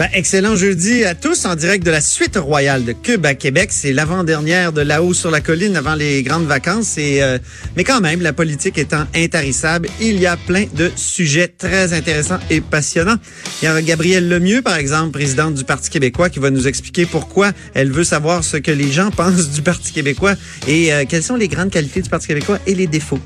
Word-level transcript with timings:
Ben, 0.00 0.08
excellent 0.14 0.56
jeudi 0.56 1.04
à 1.04 1.14
tous 1.14 1.44
en 1.44 1.54
direct 1.56 1.84
de 1.84 1.90
la 1.90 2.00
suite 2.00 2.38
royale 2.38 2.86
de 2.86 2.92
Cube 2.92 3.26
à 3.26 3.34
Québec. 3.34 3.68
C'est 3.70 3.92
l'avant-dernière 3.92 4.72
de 4.72 4.80
là-haut 4.80 5.12
sur 5.12 5.30
la 5.30 5.42
colline 5.42 5.76
avant 5.76 5.94
les 5.94 6.22
grandes 6.22 6.46
vacances. 6.46 6.96
Et, 6.96 7.22
euh, 7.22 7.36
mais 7.76 7.84
quand 7.84 8.00
même, 8.00 8.22
la 8.22 8.32
politique 8.32 8.78
étant 8.78 9.04
intarissable, 9.14 9.90
il 10.00 10.18
y 10.18 10.24
a 10.24 10.38
plein 10.38 10.64
de 10.74 10.90
sujets 10.96 11.48
très 11.48 11.92
intéressants 11.92 12.38
et 12.48 12.62
passionnants. 12.62 13.18
Il 13.60 13.66
y 13.66 13.68
a 13.68 13.82
Gabrielle 13.82 14.26
Lemieux, 14.26 14.62
par 14.62 14.76
exemple, 14.76 15.10
présidente 15.10 15.52
du 15.52 15.64
Parti 15.64 15.90
québécois, 15.90 16.30
qui 16.30 16.38
va 16.38 16.48
nous 16.48 16.66
expliquer 16.66 17.04
pourquoi 17.04 17.52
elle 17.74 17.92
veut 17.92 18.02
savoir 18.02 18.42
ce 18.42 18.56
que 18.56 18.70
les 18.70 18.90
gens 18.90 19.10
pensent 19.14 19.50
du 19.50 19.60
Parti 19.60 19.92
québécois 19.92 20.32
et 20.66 20.94
euh, 20.94 21.04
quelles 21.06 21.22
sont 21.22 21.36
les 21.36 21.48
grandes 21.48 21.68
qualités 21.68 22.00
du 22.00 22.08
Parti 22.08 22.28
québécois 22.28 22.58
et 22.66 22.74
les 22.74 22.86
défauts. 22.86 23.20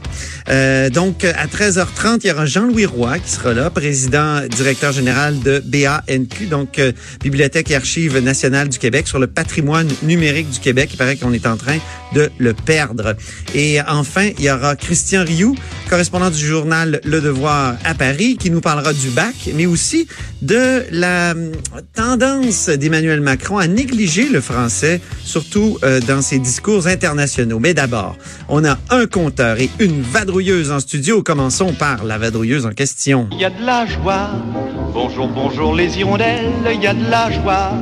Euh, 0.48 0.90
donc, 0.90 1.22
à 1.22 1.46
13h30, 1.46 2.22
il 2.24 2.30
y 2.30 2.32
aura 2.32 2.46
Jean-Louis 2.46 2.86
Roy 2.86 3.20
qui 3.20 3.30
sera 3.30 3.54
là, 3.54 3.70
président, 3.70 4.40
directeur 4.48 4.90
général 4.90 5.38
de 5.38 5.62
BANQ. 5.64 6.46
Donc, 6.46 6.63
donc 6.64 6.78
euh, 6.78 6.92
Bibliothèque 7.20 7.70
et 7.70 7.76
Archives 7.76 8.18
nationales 8.18 8.68
du 8.68 8.78
Québec, 8.78 9.06
sur 9.06 9.18
le 9.18 9.26
patrimoine 9.26 9.88
numérique 10.02 10.50
du 10.50 10.60
Québec. 10.60 10.90
Il 10.92 10.96
paraît 10.96 11.16
qu'on 11.16 11.32
est 11.32 11.46
en 11.46 11.56
train 11.56 11.78
de 12.14 12.30
le 12.38 12.54
perdre. 12.54 13.16
Et 13.54 13.80
enfin, 13.82 14.30
il 14.38 14.44
y 14.44 14.50
aura 14.50 14.76
Christian 14.76 15.24
Rioux, 15.24 15.54
correspondant 15.88 16.30
du 16.30 16.44
journal 16.44 17.00
Le 17.04 17.20
Devoir 17.20 17.74
à 17.84 17.94
Paris, 17.94 18.36
qui 18.36 18.50
nous 18.50 18.60
parlera 18.60 18.92
du 18.92 19.10
bac, 19.10 19.34
mais 19.54 19.66
aussi 19.66 20.06
de 20.42 20.84
la 20.90 21.32
hum, 21.32 21.52
tendance 21.94 22.68
d'Emmanuel 22.68 23.20
Macron 23.20 23.58
à 23.58 23.66
négliger 23.66 24.28
le 24.28 24.40
français, 24.40 25.00
surtout 25.22 25.78
euh, 25.82 26.00
dans 26.00 26.22
ses 26.22 26.38
discours 26.38 26.86
internationaux. 26.86 27.58
Mais 27.58 27.74
d'abord, 27.74 28.16
on 28.48 28.64
a 28.64 28.78
un 28.90 29.06
compteur 29.06 29.60
et 29.60 29.70
une 29.78 30.02
vadrouilleuse 30.02 30.70
en 30.70 30.80
studio. 30.80 31.22
Commençons 31.22 31.72
par 31.72 32.04
la 32.04 32.18
vadrouilleuse 32.18 32.66
en 32.66 32.72
question. 32.72 33.28
Il 33.32 33.40
y 33.40 33.44
a 33.44 33.50
de 33.50 33.64
la 33.64 33.86
joie. 33.86 34.30
Bonjour, 34.92 35.28
bonjour 35.28 35.74
les 35.74 35.98
hirondelles, 35.98 36.52
il 36.72 36.80
y 36.80 36.86
a 36.86 36.94
de 36.94 37.10
la 37.10 37.30
joie. 37.30 37.72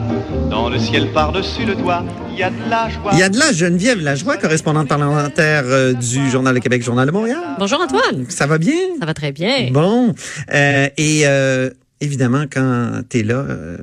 Dans 0.50 0.68
le 0.68 0.78
ciel 0.78 1.12
par-dessus 1.12 1.64
le 1.64 1.74
toit, 1.74 2.04
il 2.32 2.38
y 2.38 2.42
a 2.42 2.50
de 2.50 2.70
la 2.70 2.88
joie. 2.88 3.10
Il 3.12 3.18
y 3.18 3.22
a 3.22 3.28
de 3.28 3.38
la 3.38 3.52
Geneviève 3.52 4.00
Lajoie, 4.00 4.36
correspondante 4.38 4.88
parlementaire 4.88 5.64
euh, 5.66 5.92
du 5.92 6.30
Journal 6.30 6.54
de 6.54 6.60
Québec, 6.60 6.82
Journal 6.82 7.06
de 7.06 7.12
Montréal. 7.12 7.56
Bonjour 7.58 7.80
Antoine. 7.80 8.24
Ça 8.28 8.46
va 8.46 8.58
bien? 8.58 8.78
Ça 8.98 9.06
va 9.06 9.14
très 9.14 9.32
bien. 9.32 9.70
Bon. 9.70 10.14
Euh, 10.52 10.88
et 10.96 11.22
euh, 11.26 11.70
évidemment, 12.00 12.44
quand 12.50 13.02
tu 13.08 13.20
es 13.20 13.22
là, 13.22 13.34
euh, 13.48 13.76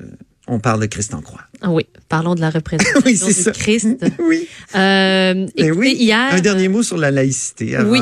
on 0.49 0.59
parle 0.59 0.81
de 0.81 0.85
Christ 0.87 1.13
en 1.13 1.21
croix. 1.21 1.41
Ah 1.61 1.69
oui, 1.71 1.85
parlons 2.07 2.35
de 2.35 2.41
la 2.41 2.49
représentation 2.57 3.01
Oui, 3.05 3.13
du 3.13 3.33
ça. 3.33 3.51
Christ. 3.51 3.87
oui. 4.19 4.47
Euh, 4.75 5.45
écoutez, 5.55 5.71
oui, 5.71 5.95
hier, 5.99 6.29
un 6.33 6.39
dernier 6.41 6.67
mot 6.69 6.83
sur 6.83 6.97
la 6.97 7.11
laïcité 7.11 7.75
avant, 7.75 7.91
Oui. 7.91 7.99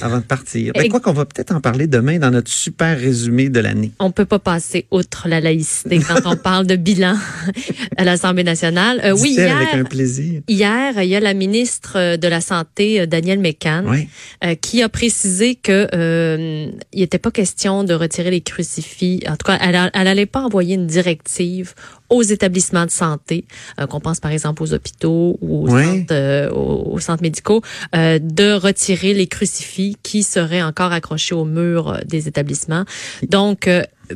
avant 0.00 0.18
de 0.18 0.22
partir. 0.22 0.72
Ben, 0.74 0.88
quoi 0.88 1.00
qu'on 1.00 1.12
va 1.12 1.24
peut-être 1.24 1.52
en 1.54 1.60
parler 1.60 1.86
demain 1.86 2.18
dans 2.18 2.30
notre 2.30 2.50
super 2.50 2.98
résumé 2.98 3.48
de 3.48 3.60
l'année. 3.60 3.90
on 3.98 4.10
peut 4.10 4.24
pas 4.24 4.38
passer 4.38 4.86
outre 4.90 5.28
la 5.28 5.40
laïcité 5.40 5.98
quand 6.00 6.20
on 6.24 6.36
parle 6.50 6.66
de 6.66 6.76
bilan 6.76 7.16
à 7.96 8.04
l'Assemblée 8.04 8.44
nationale. 8.44 9.00
Euh, 9.04 9.16
oui, 9.20 9.30
hier, 9.32 9.56
avec 9.56 9.74
un 9.74 9.84
plaisir. 9.84 10.40
hier, 10.48 11.00
il 11.02 11.08
y 11.08 11.16
a 11.16 11.20
la 11.20 11.34
ministre 11.34 12.16
de 12.16 12.28
la 12.28 12.40
Santé, 12.40 13.00
euh, 13.00 13.06
Danielle 13.06 13.40
Mécan, 13.40 13.84
Oui. 13.86 14.08
euh, 14.44 14.54
qui 14.54 14.82
a 14.82 14.88
précisé 14.88 15.54
que 15.56 15.88
euh, 15.94 16.68
il 16.92 17.00
n'était 17.00 17.18
pas 17.18 17.30
question 17.30 17.84
de 17.84 17.94
retirer 17.94 18.30
les 18.30 18.40
crucifix. 18.40 19.20
En 19.28 19.32
tout 19.36 19.46
cas, 19.46 19.58
elle, 19.60 19.74
a- 19.76 19.90
elle 19.94 20.06
allait 20.06 20.26
pas 20.26 20.40
envoyer 20.42 20.74
une 20.76 20.86
directive 20.86 21.73
aux 22.10 22.22
établissements 22.22 22.84
de 22.84 22.90
santé, 22.90 23.44
euh, 23.80 23.86
qu'on 23.86 24.00
pense 24.00 24.20
par 24.20 24.30
exemple 24.30 24.62
aux 24.62 24.72
hôpitaux 24.72 25.38
ou 25.40 25.64
aux, 25.64 25.68
centres, 25.68 26.12
euh, 26.12 26.50
aux, 26.50 26.94
aux 26.94 27.00
centres 27.00 27.22
médicaux, 27.22 27.62
euh, 27.94 28.18
de 28.20 28.52
retirer 28.52 29.14
les 29.14 29.26
crucifix 29.26 29.96
qui 30.02 30.22
seraient 30.22 30.62
encore 30.62 30.92
accrochés 30.92 31.34
au 31.34 31.44
mur 31.44 32.00
des 32.04 32.28
établissements. 32.28 32.84
Donc, 33.28 33.68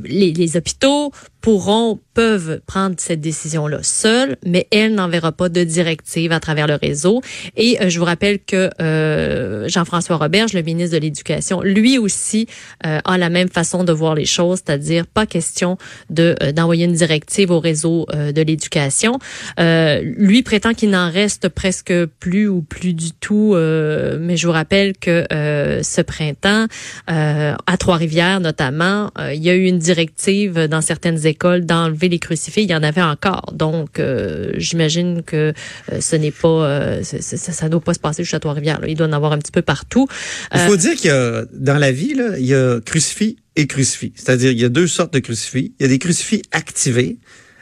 les, 0.05 0.33
les 0.33 0.57
hôpitaux 0.57 1.13
pourront, 1.41 2.01
peuvent 2.15 2.61
prendre 2.67 2.97
cette 2.99 3.21
décision-là 3.21 3.79
seuls, 3.83 4.37
mais 4.45 4.67
elle 4.73 4.95
n'enverra 4.95 5.33
pas 5.33 5.49
de 5.49 5.63
directive 5.63 6.33
à 6.33 6.41
travers 6.41 6.67
le 6.67 6.75
réseau. 6.75 7.23
Et 7.57 7.81
euh, 7.81 7.89
je 7.89 7.99
vous 7.99 8.05
rappelle 8.05 8.41
que 8.41 8.71
euh, 8.81 9.69
Jean-François 9.69 10.17
Roberge, 10.17 10.53
le 10.53 10.63
ministre 10.63 10.97
de 10.97 11.01
l'Éducation, 11.01 11.63
lui 11.63 11.97
aussi 11.99 12.47
euh, 12.85 12.99
a 13.05 13.19
la 13.19 13.31
même 13.31 13.49
façon 13.49 13.85
de 13.85 13.93
voir 13.93 14.15
les 14.15 14.25
choses, 14.25 14.61
c'est-à-dire 14.65 15.07
pas 15.07 15.27
question 15.27 15.79
de 16.11 16.35
euh, 16.43 16.53
d'envoyer 16.53 16.87
une 16.87 16.93
directive 16.93 17.51
au 17.51 17.61
réseau 17.61 18.07
euh, 18.13 18.33
de 18.33 18.43
l'éducation. 18.43 19.19
Euh, 19.61 20.01
lui 20.03 20.43
prétend 20.43 20.75
qu'il 20.75 20.91
n'en 20.91 21.11
reste 21.11 21.49
presque 21.49 21.93
plus 22.21 22.49
ou 22.49 22.63
plus 22.63 22.95
du 22.95 23.13
tout, 23.13 23.55
mais 23.57 24.37
je 24.37 24.47
vous 24.47 24.53
rappelle 24.53 24.97
que 24.97 25.27
ce 25.31 26.01
printemps, 26.01 26.67
à 27.07 27.77
Trois-Rivières 27.79 28.41
notamment, 28.41 29.11
il 29.33 29.43
y 29.43 29.51
a 29.51 29.55
eu 29.55 29.65
une 29.65 29.79
directive 29.79 30.67
dans 30.67 30.81
certaines 30.81 31.27
écoles 31.29 31.65
d'enlever 31.67 32.09
les 32.09 32.19
crucifix. 32.19 32.63
Il 32.65 32.71
y 32.71 32.75
en 32.75 32.83
avait 32.83 33.03
encore. 33.03 33.53
Donc, 33.55 34.01
euh, 34.01 34.53
j'imagine 34.57 35.23
que 35.23 35.53
euh, 35.93 36.01
ce 36.01 36.17
n'est 36.17 36.31
pas, 36.33 36.49
euh, 36.49 37.03
ça, 37.03 37.37
ça 37.53 37.69
doit 37.69 37.81
pas 37.81 37.95
se 37.95 38.01
passer 38.01 38.23
juste 38.25 38.35
à 38.35 38.41
Trois-Rivières. 38.41 38.81
là. 38.81 38.89
Il 38.89 38.97
doit 38.97 39.07
en 39.07 39.13
avoir 39.13 39.33
un 39.33 39.39
petit 39.39 39.53
peu 39.53 39.63
partout. 39.63 40.07
Il 40.55 40.61
faut 40.61 40.77
dire 40.77 40.95
qu'il 40.97 41.11
y 41.11 41.13
a, 41.13 41.45
dans 41.53 41.79
la 41.79 41.93
vie, 41.93 42.15
là, 42.15 42.39
il 42.39 42.47
y 42.47 42.55
a 42.55 42.81
crucifix 42.81 43.37
et 43.57 43.67
crucifix. 43.67 44.13
C'est-à-dire, 44.17 44.51
il 44.51 44.59
y 44.61 44.65
a 44.65 44.69
deux 44.69 44.87
sortes 44.87 45.13
de 45.13 45.19
crucifix. 45.21 45.73
Il 45.79 45.83
y 45.83 45.87
a 45.87 45.89
des 45.89 45.99
crucifix 45.99 46.43
activés. 46.53 47.19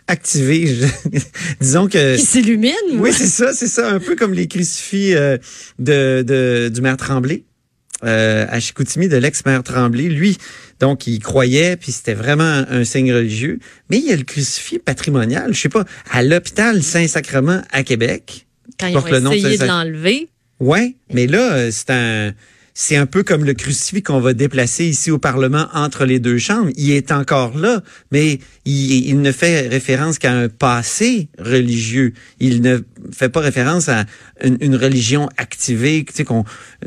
Activés, 0.09 0.67
je- 1.13 1.19
disons 1.61 1.89
que... 1.89 2.17
qui 2.17 2.23
s'illumine. 2.25 2.73
Oui, 2.95 3.11
c'est 3.13 3.27
ça, 3.27 3.53
c'est 3.53 3.67
ça. 3.67 3.91
Un 3.91 3.99
peu 3.99 4.15
comme 4.15 4.33
les 4.35 4.47
crucifix 4.47 5.15
euh, 5.15 5.37
de, 5.81 6.23
de, 6.23 6.71
du 6.73 6.81
maire 6.81 6.97
Tremblay. 6.97 7.45
Euh, 8.07 8.47
à 8.49 8.61
Chicoutimi, 8.61 9.09
de 9.09 9.17
l'ex-maire 9.17 9.63
Tremblay. 9.63 10.05
Lui, 10.05 10.39
donc, 10.79 11.07
il 11.07 11.19
croyait, 11.19 11.77
puis 11.77 11.91
c'était 11.91 12.15
vraiment 12.15 12.65
un, 12.69 12.85
signe 12.85 13.13
religieux. 13.13 13.59
Mais 13.91 13.99
il 13.99 14.05
y 14.05 14.13
a 14.13 14.17
le 14.17 14.23
crucifix 14.23 14.79
patrimonial, 14.79 15.53
je 15.53 15.61
sais 15.61 15.69
pas, 15.69 15.85
à 16.11 16.23
l'hôpital 16.23 16.83
Saint-Sacrement 16.83 17.63
à 17.73 17.83
Québec. 17.83 18.47
Quand 18.79 18.89
ils 18.89 18.97
ont 18.97 19.05
le 19.11 19.21
nom 19.21 19.31
de 19.31 19.37
essayé 19.37 19.59
de 19.59 19.65
l'enlever. 19.65 20.29
Ouais, 20.61 20.95
mais 21.13 21.27
là, 21.27 21.53
euh, 21.53 21.71
c'est 21.73 21.91
un, 21.91 22.33
c'est 22.79 22.97
un 22.97 23.07
peu 23.07 23.23
comme 23.23 23.43
le 23.47 23.55
crucifix 23.55 24.03
qu'on 24.03 24.21
va 24.21 24.35
déplacer 24.35 24.85
ici 24.85 25.11
au 25.11 25.17
Parlement 25.17 25.67
entre 25.73 26.05
les 26.05 26.19
deux 26.19 26.37
chambres. 26.37 26.69
Il 26.77 26.91
est 26.91 27.11
encore 27.11 27.57
là, 27.57 27.81
mais 28.13 28.39
il, 28.67 29.19
ne 29.23 29.33
fait 29.33 29.67
référence 29.67 30.19
qu'à 30.19 30.33
un 30.35 30.51
passé 30.51 31.29
religieux. 31.39 32.13
Il 32.39 32.61
ne 32.61 32.81
fait 33.13 33.31
pas 33.31 33.41
référence 33.41 33.89
à 33.89 34.05
une, 34.45 34.77
religion 34.77 35.31
activée, 35.39 36.05
tu 36.07 36.13
sais, 36.13 36.25
qu'on, 36.25 36.45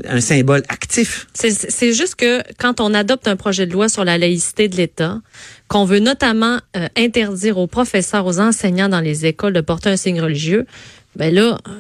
un 0.08 0.22
symbole 0.22 0.62
actif. 0.70 1.26
C'est- 1.34 1.72
C'est 1.72 1.94
juste 1.94 2.14
que 2.18 2.44
quand 2.60 2.82
on 2.82 2.94
adopte 2.94 3.28
un 3.28 3.36
projet 3.36 3.66
de 3.66 3.74
loi 3.74 3.90
sur 3.90 4.06
la 4.06 4.20
laïcité 4.20 4.68
de 4.68 4.76
l'État, 4.76 5.20
qu'on 5.70 5.86
veut 5.86 6.00
notamment 6.00 6.60
euh, 6.78 6.88
interdire 6.98 7.58
aux 7.58 7.66
professeurs, 7.66 8.28
aux 8.28 8.40
enseignants 8.40 8.90
dans 8.90 9.02
les 9.02 9.26
écoles 9.26 9.54
de 9.54 9.62
porter 9.62 9.90
un 9.90 9.98
signe 9.98 10.22
religieux, 10.22 10.68
ben 11.16 11.34
là, 11.34 11.58
euh, 11.68 11.72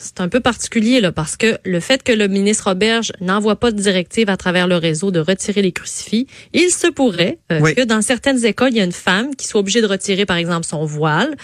c'est 0.00 0.20
un 0.20 0.28
peu 0.28 0.38
particulier 0.40 1.00
là, 1.00 1.10
parce 1.10 1.36
que 1.36 1.58
le 1.64 1.80
fait 1.80 2.02
que 2.04 2.12
le 2.12 2.28
ministre 2.28 2.70
Auberge 2.70 3.12
n'envoie 3.20 3.56
pas 3.56 3.72
de 3.72 3.80
directive 3.80 4.30
à 4.30 4.36
travers 4.36 4.68
le 4.68 4.76
réseau 4.76 5.10
de 5.10 5.18
retirer 5.20 5.60
les 5.60 5.72
crucifix, 5.72 6.26
il 6.52 6.70
se 6.70 6.86
pourrait 6.86 7.38
euh, 7.50 7.58
Oui. 7.60 7.74
que 7.74 7.82
dans 7.82 8.00
certaines 8.00 8.44
écoles, 8.44 8.70
il 8.70 8.76
y 8.76 8.80
a 8.80 8.84
une 8.84 8.92
femme 8.92 9.34
qui 9.34 9.46
soit 9.48 9.60
obligée 9.60 9.80
de 9.82 9.86
retirer, 9.88 10.24
par 10.24 10.36
exemple, 10.36 10.64
son 10.66 10.84
voile, 10.84 11.34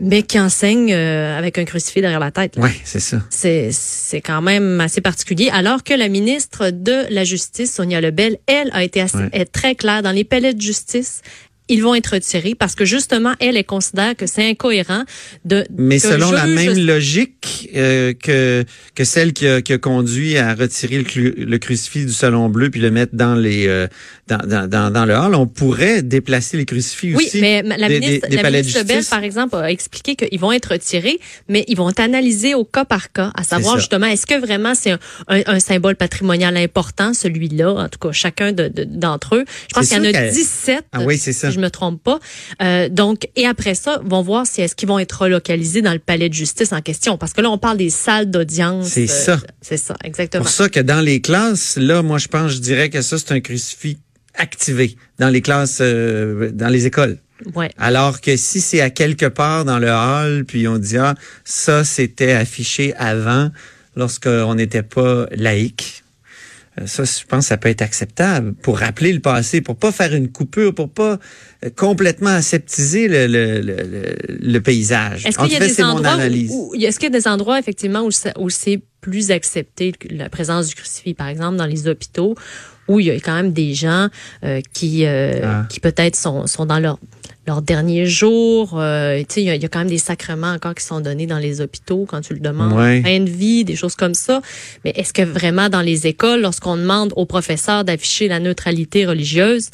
mais 0.00 0.24
qui 0.24 0.40
enseigne 0.40 0.92
euh, 0.92 1.38
avec 1.38 1.56
un 1.56 1.64
crucifix 1.64 2.00
derrière 2.00 2.18
la 2.18 2.32
tête. 2.32 2.56
Ouais, 2.56 2.74
c'est 2.82 2.98
ça. 2.98 3.18
C'est, 3.30 3.68
c'est 3.70 4.20
quand 4.20 4.42
même 4.42 4.80
assez 4.80 5.00
particulier. 5.00 5.50
Alors 5.52 5.84
que 5.84 5.94
la 5.94 6.08
ministre 6.08 6.70
de 6.70 7.04
la 7.10 7.22
Justice, 7.22 7.72
Sonia 7.72 8.00
Lebel, 8.00 8.38
elle 8.48 8.70
a 8.72 8.82
été 8.82 9.00
assez, 9.00 9.18
Ouais. 9.18 9.28
est 9.32 9.44
très 9.44 9.76
claire 9.76 10.02
dans 10.02 10.10
les 10.10 10.24
pellets 10.24 10.52
de 10.52 10.60
justice. 10.60 11.22
Ils 11.68 11.82
vont 11.82 11.94
être 11.94 12.08
retirés 12.14 12.54
parce 12.54 12.74
que 12.74 12.84
justement, 12.84 13.32
elle, 13.40 13.56
elle 13.56 13.64
considère 13.64 14.14
que 14.16 14.26
c'est 14.26 14.46
incohérent 14.50 15.04
de. 15.46 15.64
Mais 15.76 15.98
selon 15.98 16.30
la 16.30 16.46
même 16.46 16.78
logique, 16.78 17.70
euh, 17.74 18.12
que 18.12 18.64
que 18.94 19.04
celle 19.04 19.32
qui 19.32 19.46
a, 19.46 19.62
qui 19.62 19.72
a 19.72 19.78
conduit 19.78 20.36
à 20.36 20.54
retirer 20.54 20.98
le, 20.98 21.04
cru- 21.04 21.34
le 21.36 21.58
crucifix 21.58 22.04
du 22.04 22.12
salon 22.12 22.48
bleu 22.50 22.68
puis 22.70 22.80
le 22.80 22.90
mettre 22.90 23.14
dans 23.16 23.34
les 23.34 23.66
euh, 23.66 23.86
dans, 24.28 24.38
dans, 24.46 24.68
dans, 24.68 24.90
dans 24.90 25.04
le 25.06 25.14
hall. 25.14 25.34
On 25.34 25.46
pourrait 25.46 26.02
déplacer 26.02 26.56
les 26.58 26.66
crucifix 26.66 27.14
Oui, 27.14 27.24
aussi. 27.26 27.40
mais 27.40 27.62
ma- 27.62 27.78
la 27.78 27.88
des- 27.88 28.00
ministre, 28.00 28.28
des- 28.28 28.36
des 28.36 28.42
la 28.42 28.50
de 28.50 28.56
ministre 28.92 29.10
par 29.10 29.24
exemple, 29.24 29.56
a 29.56 29.70
expliqué 29.70 30.16
qu'ils 30.16 30.38
vont 30.40 30.52
être 30.52 30.72
retirés, 30.72 31.18
mais 31.48 31.64
ils 31.68 31.76
vont 31.78 31.88
être 31.88 32.00
analysés 32.00 32.54
au 32.54 32.64
cas 32.64 32.84
par 32.84 33.10
cas, 33.10 33.30
à 33.34 33.42
savoir 33.42 33.78
justement, 33.78 34.06
est-ce 34.06 34.26
que 34.26 34.38
vraiment 34.38 34.74
c'est 34.74 34.90
un, 34.92 34.98
un- 35.28 35.42
un 35.46 35.60
symbole 35.60 35.96
patrimonial 35.96 36.56
important, 36.58 37.14
celui-là, 37.14 37.70
en 37.72 37.88
tout 37.88 37.98
cas, 37.98 38.12
chacun 38.12 38.52
de- 38.52 38.68
de- 38.68 38.84
d'entre 38.84 39.36
eux? 39.36 39.44
Je 39.68 39.74
pense 39.74 39.88
qu'il 39.88 39.96
y 39.96 40.00
en 40.00 40.04
a 40.04 40.12
qu'elle- 40.12 40.30
17, 40.32 40.84
Ah 40.92 41.00
oui, 41.02 41.16
c'est 41.16 41.32
ça. 41.32 41.50
Je 41.54 41.60
me 41.60 41.70
trompe 41.70 42.02
pas. 42.02 42.18
Euh, 42.62 42.88
donc, 42.88 43.28
et 43.36 43.46
après 43.46 43.74
ça, 43.74 44.00
vont 44.04 44.22
voir 44.22 44.46
si 44.46 44.60
est-ce 44.60 44.74
qu'ils 44.74 44.88
vont 44.88 44.98
être 44.98 45.22
relocalisés 45.22 45.82
dans 45.82 45.92
le 45.92 45.98
palais 45.98 46.28
de 46.28 46.34
justice 46.34 46.72
en 46.72 46.80
question, 46.80 47.16
parce 47.16 47.32
que 47.32 47.40
là, 47.40 47.50
on 47.50 47.58
parle 47.58 47.78
des 47.78 47.90
salles 47.90 48.30
d'audience. 48.30 48.88
C'est 48.88 49.06
ça. 49.06 49.40
C'est 49.60 49.76
ça, 49.76 49.94
exactement. 50.04 50.44
pour 50.44 50.52
ça 50.52 50.68
que 50.68 50.80
dans 50.80 51.00
les 51.00 51.20
classes, 51.20 51.76
là, 51.76 52.02
moi, 52.02 52.18
je 52.18 52.28
pense, 52.28 52.52
je 52.52 52.58
dirais 52.58 52.90
que 52.90 53.02
ça, 53.02 53.18
c'est 53.18 53.32
un 53.32 53.40
crucifix 53.40 53.98
activé 54.34 54.96
dans 55.18 55.28
les 55.28 55.40
classes, 55.40 55.78
euh, 55.80 56.50
dans 56.52 56.68
les 56.68 56.86
écoles. 56.86 57.18
Ouais. 57.54 57.70
Alors 57.78 58.20
que 58.20 58.36
si 58.36 58.60
c'est 58.60 58.80
à 58.80 58.90
quelque 58.90 59.26
part 59.26 59.64
dans 59.64 59.78
le 59.78 59.90
hall, 59.90 60.44
puis 60.44 60.66
on 60.68 60.78
dit, 60.78 60.98
ah, 60.98 61.14
ça, 61.44 61.84
c'était 61.84 62.32
affiché 62.32 62.94
avant, 62.96 63.50
lorsqu'on 63.96 64.54
n'était 64.54 64.82
pas 64.82 65.26
laïque. 65.32 66.03
Euh, 66.80 66.86
Ça, 66.86 67.04
je 67.04 67.24
pense, 67.26 67.44
que 67.44 67.48
ça 67.48 67.56
peut 67.56 67.68
être 67.68 67.82
acceptable 67.82 68.54
pour 68.54 68.78
rappeler 68.78 69.12
le 69.12 69.20
passé, 69.20 69.60
pour 69.60 69.76
pas 69.76 69.92
faire 69.92 70.14
une 70.14 70.30
coupure, 70.30 70.74
pour 70.74 70.90
pas 70.90 71.18
euh, 71.64 71.70
complètement 71.76 72.30
aseptiser 72.30 73.08
le, 73.08 73.26
le, 73.26 73.60
le, 73.60 74.16
le- 74.28 74.60
paysage. 74.60 75.24
Est-ce 75.26 75.38
En 75.38 75.44
qu'il 75.44 75.52
y 75.52 75.56
a 75.56 75.60
des 75.60 75.68
c'est 75.68 75.82
mon 75.82 75.90
endroits 75.90 76.16
est-ce 76.86 76.98
qu'il 76.98 77.12
y 77.12 77.16
a 77.16 77.18
des 77.18 77.28
endroits 77.28 77.58
effectivement 77.58 78.02
où, 78.02 78.10
où 78.38 78.50
c'est 78.50 78.80
plus 79.00 79.30
accepté 79.30 79.92
la 80.10 80.28
présence 80.28 80.68
du 80.68 80.74
crucifix, 80.74 81.14
par 81.14 81.28
exemple 81.28 81.56
dans 81.56 81.66
les 81.66 81.86
hôpitaux, 81.86 82.34
où 82.88 83.00
il 83.00 83.06
y 83.06 83.10
a 83.10 83.14
quand 83.14 83.34
même 83.34 83.52
des 83.52 83.74
gens 83.74 84.08
euh, 84.44 84.60
qui 84.72 85.04
euh, 85.06 85.40
Ah. 85.44 85.66
qui 85.70 85.80
peut-être 85.80 86.16
sont, 86.16 86.46
sont 86.46 86.66
dans 86.66 86.78
leur 86.78 86.98
leur 87.46 87.60
dernier 87.60 88.06
jour, 88.06 88.78
euh, 88.80 89.18
tu 89.18 89.24
sais, 89.28 89.42
il 89.42 89.44
y, 89.44 89.50
a- 89.50 89.54
il 89.54 89.60
y 89.62 89.66
a 89.66 89.68
quand 89.68 89.80
même 89.80 89.88
des 89.88 89.98
sacrements 89.98 90.52
encore 90.52 90.74
qui 90.74 90.82
sont 90.82 91.00
donnés 91.02 91.26
dans 91.26 91.36
les 91.38 91.60
hôpitaux 91.60 92.06
quand 92.08 92.22
tu 92.22 92.32
le 92.32 92.40
demandes, 92.40 92.72
Ouais. 92.72 93.02
fin 93.02 93.20
de 93.20 93.28
vie, 93.28 93.64
des 93.66 93.76
choses 93.76 93.96
comme 93.96 94.14
ça. 94.14 94.40
Mais 94.82 94.92
est-ce 94.96 95.12
que 95.12 95.20
vraiment 95.20 95.68
dans 95.68 95.82
les 95.82 96.06
écoles, 96.06 96.40
lorsqu'on 96.40 96.78
demande 96.78 97.12
aux 97.16 97.26
professeurs 97.26 97.84
d'afficher 97.84 98.28
la 98.28 98.40
neutralité 98.40 99.04
religieuse, 99.04 99.68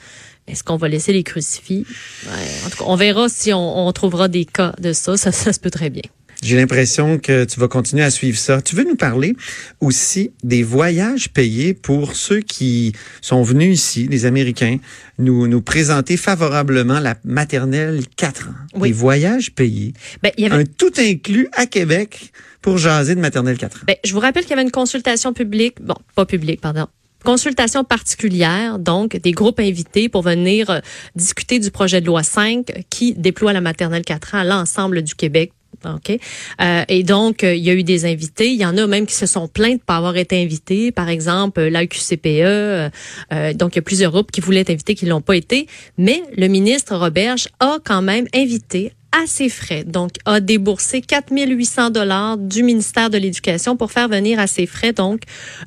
est-ce 0.49 0.65
qu'on 0.65 0.79
va 0.79 0.89
laisser 0.89 1.13
les 1.13 1.23
crucifix? 1.23 1.87
Ouais, 2.27 2.33
en 2.67 2.71
tout 2.71 2.79
cas, 2.79 2.85
on 2.89 2.97
verra 2.97 3.29
si 3.29 3.53
on, 3.53 3.87
on 3.87 3.93
trouvera 3.93 4.27
des 4.27 4.47
cas 4.47 4.73
de 4.81 4.93
ça. 4.93 5.17
Ça, 5.17 5.31
ça 5.31 5.53
se 5.53 5.61
peut 5.61 5.71
très 5.71 5.91
bien. 5.91 6.03
J'ai 6.43 6.57
l'impression 6.57 7.19
que 7.19 7.45
tu 7.45 7.61
vas 7.61 7.69
continuer 7.69 8.03
à 8.03 8.11
suivre 8.11 8.39
ça. 8.39 8.63
Tu 8.63 8.75
veux 8.75 8.85
nous 8.85 8.97
parler 8.97 9.35
aussi 9.81 10.33
des 10.43 10.63
voyages 10.63 11.29
payés 11.29 11.75
pour 11.75 12.15
ceux 12.15 12.41
qui 12.41 12.95
sont 13.21 13.43
venus 13.43 13.79
ici, 13.79 14.09
les 14.09 14.25
Américains, 14.25 14.79
nous, 15.19 15.47
nous 15.47 15.61
présenter 15.61 16.17
favorablement 16.17 16.99
la 16.99 17.17
maternelle 17.25 18.03
4 18.17 18.49
ans. 18.49 18.53
Oui. 18.75 18.89
Des 18.89 18.95
voyages 18.95 19.53
payés. 19.53 19.93
Ben, 20.23 20.33
il 20.39 20.45
y 20.45 20.47
avait 20.47 20.63
Un 20.63 20.65
tout 20.65 20.93
inclus 20.99 21.49
à 21.53 21.67
Québec 21.67 22.33
pour 22.63 22.79
jaser 22.79 23.15
de 23.15 23.21
maternelle 23.21 23.59
4 23.59 23.77
ans. 23.77 23.81
Ben, 23.87 23.97
je 24.03 24.13
vous 24.15 24.21
rappelle 24.21 24.45
qu'il 24.45 24.51
y 24.51 24.55
avait 24.55 24.63
une 24.63 24.71
consultation 24.71 25.35
publique, 25.35 25.77
bon, 25.83 25.97
pas 26.15 26.25
publique, 26.25 26.63
pardon. 26.63 26.87
Consultation 27.23 27.85
particulière, 27.85 28.79
donc 28.79 29.15
des 29.19 29.33
groupes 29.33 29.61
invités 29.61 30.09
pour 30.09 30.23
venir 30.23 30.71
euh, 30.71 30.81
discuter 31.17 31.59
du 31.59 31.71
projet 31.71 32.01
de 32.01 32.07
loi 32.07 32.23
5 32.23 32.87
qui 32.89 33.13
déploie 33.13 33.53
la 33.53 33.61
maternelle 33.61 34.07
4 34.07 34.37
ans 34.37 34.39
à 34.39 34.45
l'ensemble 34.45 35.03
du 35.03 35.15
Québec. 35.15 35.53
OK? 35.85 36.19
Euh, 36.61 36.85
et 36.89 37.03
donc, 37.03 37.45
euh, 37.45 37.55
il 37.55 37.65
y 37.65 37.71
a 37.71 37.75
eu 37.75 37.83
des 37.83 38.05
invités. 38.05 38.51
Il 38.51 38.61
y 38.61 38.67
en 38.67 38.77
a 38.77 38.87
même 38.87 39.07
qui 39.07 39.15
se 39.15 39.27
sont 39.27 39.49
plaints 39.49 39.77
de 39.77 39.81
pas 39.81 39.97
avoir 39.97 40.17
été 40.17 40.41
invités. 40.41 40.93
Par 40.93 41.09
exemple, 41.09 41.61
l'AQCPE. 41.63 42.27
Euh, 42.27 42.91
euh, 43.33 43.55
donc, 43.55 43.75
il 43.75 43.77
y 43.77 43.79
a 43.79 43.83
plusieurs 43.83 44.13
groupes 44.13 44.31
qui 44.31 44.41
voulaient 44.41 44.61
être 44.61 44.71
invités 44.71 44.95
qui 44.95 45.07
l'ont 45.07 45.21
pas 45.21 45.37
été. 45.37 45.67
Mais 45.99 46.23
le 46.37 46.49
ministre 46.49 46.97
Roberge 46.97 47.49
a 47.61 47.79
quand 47.85 48.03
même 48.03 48.27
invité 48.35 48.93
à 49.13 49.27
ses 49.27 49.49
frais, 49.49 49.85
donc 49.85 50.13
a 50.25 50.41
déboursé 50.41 51.01
4800 51.01 51.91
dollars 51.91 52.39
du 52.39 52.63
ministère 52.63 53.11
de 53.11 53.19
l'Éducation 53.19 53.77
pour 53.77 53.91
faire 53.91 54.09
venir 54.09 54.39
à 54.39 54.47
ses 54.47 54.67
frais 54.67 54.93
donc 54.93 55.23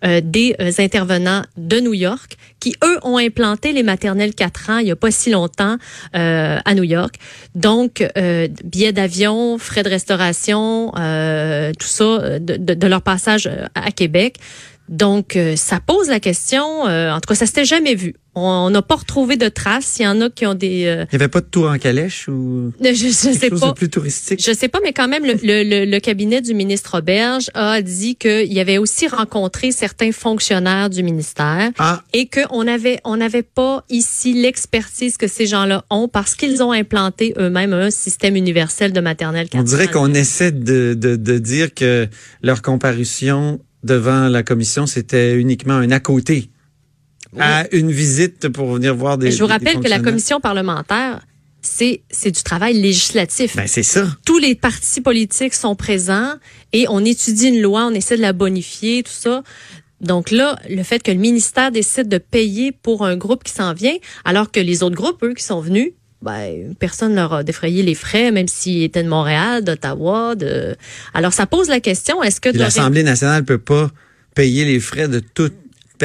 euh, 0.06 0.22
des 0.24 0.56
euh, 0.62 0.72
intervenants 0.80 1.44
de 1.58 1.80
New 1.82 1.94
York 1.94 2.38
qui 2.62 2.74
eux 2.84 3.00
ont 3.04 3.18
implanté 3.18 3.74
les 3.74 3.84
maternelles 3.84 4.34
4 4.34 4.70
ans 4.70 4.78
il 4.78 4.88
y 4.88 4.92
a 4.92 4.96
pas 4.96 5.12
si 5.12 5.30
longtemps 5.30 5.78
euh, 6.16 6.58
à 6.64 6.74
New 6.74 6.84
York. 6.84 7.16
Donc 7.54 8.04
billets 8.64 8.94
d'avion, 8.94 9.58
frais 9.58 9.84
de 9.84 9.90
restauration, 9.90 10.92
tout 10.92 11.88
ça 11.88 12.40
de, 12.40 12.88
leur 12.88 13.02
passage 13.02 13.50
à 13.76 13.92
Québec. 13.92 14.38
Donc, 14.90 15.38
ça 15.56 15.80
pose 15.80 16.10
la 16.10 16.20
question. 16.20 16.84
en 16.84 17.20
tout 17.20 17.28
cas, 17.28 17.36
ça 17.36 17.46
s'était 17.46 17.66
jamais 17.66 17.96
vu. 17.96 18.16
On 18.36 18.70
n'a 18.72 18.82
pas 18.82 18.96
retrouvé 18.96 19.36
de 19.38 19.48
traces. 19.48 19.98
Il 20.00 20.04
y 20.04 20.08
en 20.08 20.20
a 20.22 20.30
qui 20.30 20.46
ont 20.48 20.56
des. 20.56 20.86
euh, 20.86 21.06
Il 21.12 21.18
n'y 21.18 21.24
avait 21.24 21.28
pas 21.28 21.42
de 21.42 21.46
tour 21.46 21.70
en 21.70 21.78
calèche 21.78 22.28
ou 22.28 22.72
je, 22.82 22.92
je 22.94 23.08
sais 23.10 23.50
chose 23.50 23.60
pas. 23.60 23.68
de 23.70 23.74
plus 23.74 23.90
touristique? 23.90 24.44
Je 24.44 24.54
sais 24.54 24.68
pas, 24.70 24.80
mais 24.84 24.92
quand 24.92 25.08
même, 25.08 25.24
le, 25.26 25.34
le, 25.44 25.64
le- 25.64 25.86
le 25.90 26.00
cabinet 26.00 26.42
du 26.42 26.54
ministre 26.56 26.98
Auberge 27.00 27.52
a 27.54 27.82
dit 27.84 28.16
qu'il 28.16 28.58
avait 28.60 28.78
aussi 28.80 29.08
rencontré 29.08 29.72
certains 29.72 30.12
fonctionnaires 30.12 30.90
du 30.90 31.04
ministère 31.04 31.70
Ah, 31.78 32.02
et 32.14 32.28
qu'on 32.28 32.68
avait 32.68 33.00
on 33.06 33.18
n'avait 33.18 33.44
pas 33.44 33.84
ici 33.90 34.34
l'expertise 34.34 35.18
que 35.18 35.28
ces 35.28 35.46
gens-là 35.46 35.86
ont 35.92 36.08
parce 36.08 36.34
qu'ils 36.36 36.64
ont 36.64 36.72
implanté 36.72 37.34
eux-mêmes 37.38 37.74
un 37.74 37.92
système 37.92 38.36
universel 38.36 38.94
de 38.94 39.00
maternelle. 39.00 39.48
on 39.54 39.64
dirait 39.64 39.88
qu'on 39.90 40.14
essaie 40.14 40.52
de, 40.52 40.96
de, 40.96 41.16
de 41.16 41.38
dire 41.38 41.74
que 41.74 42.08
leur 42.42 42.62
comparution 42.62 43.60
devant 43.84 44.30
la 44.30 44.44
commission, 44.44 44.86
c'était 44.88 45.36
uniquement 45.36 45.74
un 45.76 45.92
à 45.92 46.00
côté. 46.00 46.50
À 47.40 47.66
une 47.72 47.92
visite 47.92 48.50
pour 48.50 48.72
venir 48.74 48.96
voir 48.96 49.18
des. 49.18 49.32
Je 49.32 49.40
vous 49.40 49.48
rappelle 49.48 49.80
que 49.80 49.90
la 49.90 50.00
commission 50.00 50.40
parlementaire, 50.40 51.22
c'est 51.62 52.32
du 52.32 52.44
travail 52.44 52.74
législatif. 52.74 53.56
Ben, 53.56 53.68
c'est 53.68 53.84
ça. 53.84 54.08
tous 54.26 54.38
les 54.38 54.56
partis 54.56 55.02
politiques 55.02 55.54
sont 55.54 55.76
présents 55.76 56.34
et 56.74 56.86
on 56.90 57.04
étudie 57.04 57.48
une 57.48 57.62
loi, 57.62 57.88
on 57.90 57.94
essaie 57.94 58.18
de 58.18 58.22
la 58.22 58.34
bonifier, 58.34 59.04
tout 59.04 59.12
ça. 59.12 59.44
Donc 60.02 60.32
là, 60.32 60.60
le 60.70 60.84
fait 60.84 61.02
que 61.02 61.12
le 61.12 61.18
ministère 61.18 61.72
décide 61.72 62.10
de 62.10 62.18
payer 62.18 62.74
pour 62.74 63.06
un 63.06 63.16
groupe 63.16 63.44
qui 63.44 63.54
s'en 63.54 63.74
vient, 63.74 63.96
alors 64.26 64.52
que 64.52 64.60
les 64.60 64.84
autres 64.84 64.96
groupes, 64.96 65.24
eux, 65.24 65.34
qui 65.34 65.44
sont 65.44 65.62
venus, 65.62 65.92
ben, 66.22 66.76
personne 66.80 67.16
leur 67.16 67.34
a 67.34 67.44
défrayé 67.44 67.84
les 67.84 67.96
frais, 67.96 68.32
même 68.32 68.48
s'ils 68.48 68.84
étaient 68.84 69.04
de 69.04 69.10
Montréal, 69.10 69.64
d'Ottawa. 69.64 70.36
De... 70.36 70.76
Alors, 71.14 71.34
ça 71.34 71.46
pose 71.46 71.70
la 71.70 71.80
question, 71.80 72.22
est-ce 72.22 72.42
que... 72.42 72.50
L'Assemblée 72.50 73.04
nationale 73.04 73.44
peut 73.46 73.58
pas 73.58 73.92
payer 74.36 74.66
les 74.66 74.80
frais 74.80 75.08
de 75.08 75.20
toute 75.20 75.54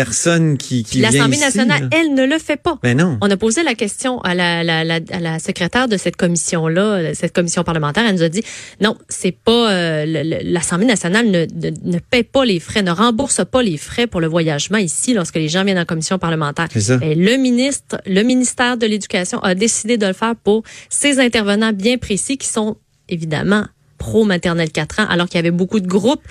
personne 0.04 0.58
qui, 0.58 0.84
qui 0.84 1.00
vient 1.00 1.10
L'Assemblée 1.10 1.38
nationale, 1.38 1.88
elle, 1.92 2.14
ne 2.14 2.24
le 2.24 2.38
fait 2.38 2.56
pas. 2.56 2.78
Ben 2.82 2.96
non. 2.96 3.18
On 3.20 3.30
a 3.30 3.36
posé 3.36 3.64
la 3.64 3.74
question 3.74 4.20
à 4.20 4.34
la, 4.34 4.62
la, 4.62 4.84
la, 4.84 5.00
à 5.10 5.18
la 5.18 5.38
secrétaire 5.40 5.88
de 5.88 5.96
cette 5.96 6.16
commission-là, 6.16 7.14
cette 7.14 7.34
commission 7.34 7.64
parlementaire. 7.64 8.04
Elle 8.06 8.14
nous 8.14 8.22
a 8.22 8.28
dit 8.28 8.44
non, 8.80 8.96
c'est 9.08 9.32
pas 9.32 9.72
euh, 9.72 10.04
l'Assemblée 10.44 10.86
nationale 10.86 11.26
ne, 11.26 11.46
ne, 11.52 11.70
ne 11.82 11.98
paie 11.98 12.22
pas 12.22 12.44
les 12.44 12.60
frais, 12.60 12.82
ne 12.82 12.92
rembourse 12.92 13.44
pas 13.44 13.62
les 13.62 13.76
frais 13.76 14.06
pour 14.06 14.20
le 14.20 14.28
voyagement 14.28 14.78
ici 14.78 15.14
lorsque 15.14 15.36
les 15.36 15.48
gens 15.48 15.64
viennent 15.64 15.78
en 15.78 15.84
commission 15.84 16.18
parlementaire. 16.18 16.68
C'est 16.72 16.80
ça. 16.80 16.98
Et 17.02 17.16
le 17.16 17.36
ministre, 17.36 18.00
le 18.06 18.22
ministère 18.22 18.76
de 18.76 18.86
l'Éducation 18.86 19.40
a 19.40 19.56
décidé 19.56 19.96
de 19.96 20.06
le 20.06 20.12
faire 20.12 20.36
pour 20.36 20.62
ces 20.88 21.18
intervenants 21.18 21.72
bien 21.72 21.98
précis 21.98 22.38
qui 22.38 22.46
sont 22.46 22.76
évidemment 23.08 23.64
pro 23.98 24.24
maternelle 24.24 24.70
4 24.70 25.00
ans, 25.00 25.06
alors 25.08 25.26
qu'il 25.26 25.36
y 25.36 25.40
avait 25.40 25.50
beaucoup 25.50 25.80
de 25.80 25.86
groupes 25.86 26.22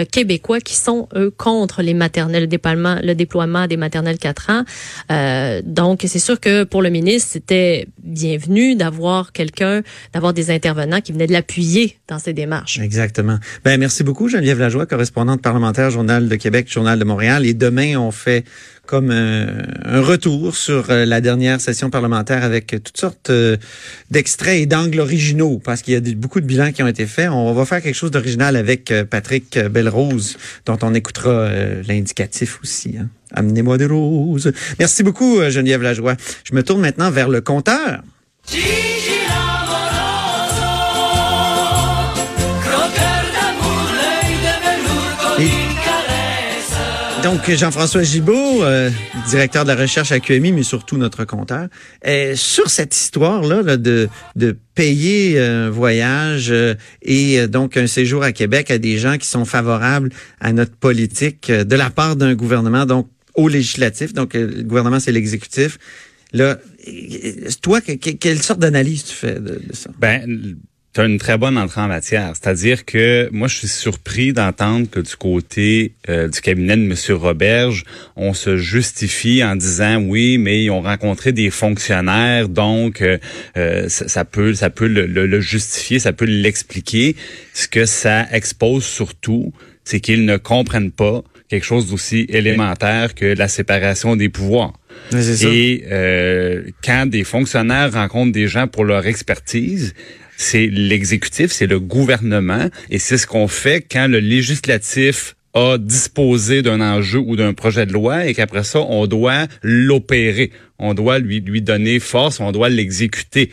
euh, 0.00 0.04
québécois 0.04 0.60
qui 0.60 0.74
sont 0.74 1.08
eux 1.14 1.30
contre 1.30 1.82
les 1.82 1.94
maternelles, 1.94 2.42
le 2.42 2.46
déploiement, 2.46 2.98
le 3.02 3.14
déploiement 3.14 3.66
des 3.66 3.76
maternelles 3.76 4.18
4 4.18 4.50
ans. 4.50 4.64
Euh, 5.10 5.62
donc 5.64 6.04
c'est 6.06 6.18
sûr 6.18 6.40
que 6.40 6.64
pour 6.64 6.82
le 6.82 6.90
ministre 6.90 7.30
c'était 7.32 7.86
bienvenu 8.02 8.74
d'avoir 8.74 9.32
quelqu'un, 9.32 9.82
d'avoir 10.12 10.32
des 10.32 10.50
intervenants 10.50 11.00
qui 11.00 11.12
venaient 11.12 11.26
de 11.26 11.32
l'appuyer 11.32 11.98
dans 12.08 12.18
ses 12.18 12.32
démarches. 12.32 12.78
Exactement. 12.78 13.38
Ben 13.64 13.78
merci 13.78 14.02
beaucoup 14.02 14.28
Geneviève 14.28 14.58
Lajoie, 14.58 14.86
correspondante 14.86 15.42
parlementaire 15.42 15.90
Journal 15.90 16.28
de 16.28 16.36
Québec, 16.36 16.70
Journal 16.70 16.98
de 16.98 17.04
Montréal. 17.04 17.46
Et 17.46 17.54
demain 17.54 17.96
on 17.96 18.10
fait 18.10 18.44
comme 18.92 19.10
euh, 19.10 19.46
un 19.86 20.02
retour 20.02 20.54
sur 20.54 20.90
euh, 20.90 21.06
la 21.06 21.22
dernière 21.22 21.62
session 21.62 21.88
parlementaire 21.88 22.44
avec 22.44 22.66
toutes 22.84 22.98
sortes 22.98 23.30
euh, 23.30 23.56
d'extraits 24.10 24.60
et 24.60 24.66
d'angles 24.66 25.00
originaux 25.00 25.62
parce 25.64 25.80
qu'il 25.80 25.94
y 25.94 25.96
a 25.96 26.14
beaucoup 26.14 26.42
de 26.42 26.44
bilans 26.44 26.72
qui 26.72 26.82
ont 26.82 26.86
été 26.86 27.06
faits. 27.06 27.30
On 27.30 27.54
va 27.54 27.64
faire 27.64 27.80
quelque 27.80 27.94
chose 27.94 28.10
d'original 28.10 28.54
avec 28.54 28.92
Patrick 29.08 29.58
Belrose 29.58 30.36
dont 30.66 30.76
on 30.82 30.92
écoutera 30.92 31.48
l'indicatif 31.88 32.60
aussi. 32.62 32.96
hein. 33.00 33.08
Amenez-moi 33.32 33.78
des 33.78 33.86
roses. 33.86 34.52
Merci 34.78 35.02
beaucoup 35.02 35.40
Geneviève 35.48 35.80
Lajoie. 35.80 36.16
Je 36.44 36.54
me 36.54 36.62
tourne 36.62 36.82
maintenant 36.82 37.10
vers 37.10 37.30
le 37.30 37.40
compteur. 37.40 38.02
Donc, 47.22 47.48
Jean-François 47.48 48.02
Gibault, 48.02 48.64
euh, 48.64 48.90
directeur 49.28 49.62
de 49.64 49.68
la 49.68 49.76
recherche 49.76 50.10
à 50.10 50.18
QMI, 50.18 50.50
mais 50.50 50.64
surtout 50.64 50.96
notre 50.96 51.24
compteur, 51.24 51.68
euh, 52.04 52.34
sur 52.34 52.68
cette 52.68 52.96
histoire-là 52.96 53.62
là, 53.62 53.76
de, 53.76 54.08
de 54.34 54.56
payer 54.74 55.38
un 55.38 55.70
voyage 55.70 56.48
euh, 56.50 56.74
et 57.00 57.38
euh, 57.38 57.46
donc 57.46 57.76
un 57.76 57.86
séjour 57.86 58.24
à 58.24 58.32
Québec 58.32 58.72
à 58.72 58.78
des 58.78 58.98
gens 58.98 59.18
qui 59.18 59.28
sont 59.28 59.44
favorables 59.44 60.10
à 60.40 60.52
notre 60.52 60.74
politique 60.74 61.48
euh, 61.50 61.62
de 61.62 61.76
la 61.76 61.90
part 61.90 62.16
d'un 62.16 62.34
gouvernement, 62.34 62.86
donc 62.86 63.08
au 63.34 63.46
législatif, 63.48 64.12
donc 64.12 64.34
euh, 64.34 64.50
le 64.56 64.62
gouvernement, 64.64 64.98
c'est 64.98 65.12
l'exécutif. 65.12 65.78
Là, 66.32 66.58
toi, 67.62 67.80
que- 67.80 67.92
quelle 67.92 68.42
sorte 68.42 68.58
d'analyse 68.58 69.04
tu 69.04 69.14
fais 69.14 69.34
de, 69.34 69.60
de 69.64 69.74
ça? 69.74 69.90
Ben, 69.98 70.56
tu 70.94 71.00
as 71.00 71.04
une 71.06 71.16
très 71.18 71.38
bonne 71.38 71.56
entrée 71.56 71.80
en 71.80 71.88
matière. 71.88 72.32
C'est-à-dire 72.34 72.84
que 72.84 73.28
moi, 73.32 73.48
je 73.48 73.56
suis 73.56 73.68
surpris 73.68 74.32
d'entendre 74.34 74.90
que 74.90 75.00
du 75.00 75.16
côté 75.16 75.92
euh, 76.10 76.28
du 76.28 76.40
cabinet 76.42 76.76
de 76.76 76.82
M. 76.82 76.94
Roberge, 77.16 77.84
on 78.14 78.34
se 78.34 78.58
justifie 78.58 79.42
en 79.42 79.56
disant 79.56 80.02
oui, 80.02 80.36
mais 80.36 80.64
ils 80.64 80.70
ont 80.70 80.82
rencontré 80.82 81.32
des 81.32 81.48
fonctionnaires, 81.50 82.48
donc 82.50 83.00
euh, 83.00 83.16
euh, 83.56 83.88
ça, 83.88 84.06
ça 84.08 84.24
peut, 84.26 84.52
ça 84.54 84.68
peut 84.68 84.86
le, 84.86 85.06
le- 85.06 85.26
le 85.26 85.40
justifier, 85.40 85.98
ça 85.98 86.12
peut 86.12 86.26
l'expliquer. 86.26 87.16
Ce 87.54 87.68
que 87.68 87.86
ça 87.86 88.26
expose 88.30 88.84
surtout, 88.84 89.52
c'est 89.84 90.00
qu'ils 90.00 90.24
ne 90.26 90.36
comprennent 90.36 90.92
pas 90.92 91.22
quelque 91.48 91.64
chose 91.64 91.88
d'aussi 91.90 92.26
élémentaire 92.28 93.14
que 93.14 93.26
la 93.26 93.48
séparation 93.48 94.16
des 94.16 94.28
pouvoirs. 94.28 94.72
Et 95.52 95.84
euh, 95.90 96.62
quand 96.84 97.06
des 97.06 97.24
fonctionnaires 97.24 97.92
rencontrent 97.92 98.32
des 98.32 98.46
gens 98.46 98.66
pour 98.68 98.84
leur 98.84 99.06
expertise, 99.06 99.94
c'est 100.42 100.66
l'exécutif, 100.66 101.52
c'est 101.52 101.66
le 101.66 101.80
gouvernement, 101.80 102.68
et 102.90 102.98
c'est 102.98 103.18
ce 103.18 103.26
qu'on 103.26 103.48
fait 103.48 103.84
quand 103.90 104.08
le 104.08 104.18
législatif 104.18 105.36
a 105.54 105.76
disposé 105.78 106.62
d'un 106.62 106.80
enjeu 106.80 107.18
ou 107.18 107.36
d'un 107.36 107.52
projet 107.52 107.84
de 107.84 107.92
loi 107.92 108.26
et 108.26 108.34
qu'après 108.34 108.64
ça, 108.64 108.80
on 108.80 109.06
doit 109.06 109.46
l'opérer. 109.62 110.50
On 110.78 110.94
doit 110.94 111.18
lui, 111.18 111.40
lui 111.40 111.60
donner 111.60 112.00
force, 112.00 112.40
on 112.40 112.52
doit 112.52 112.70
l'exécuter. 112.70 113.50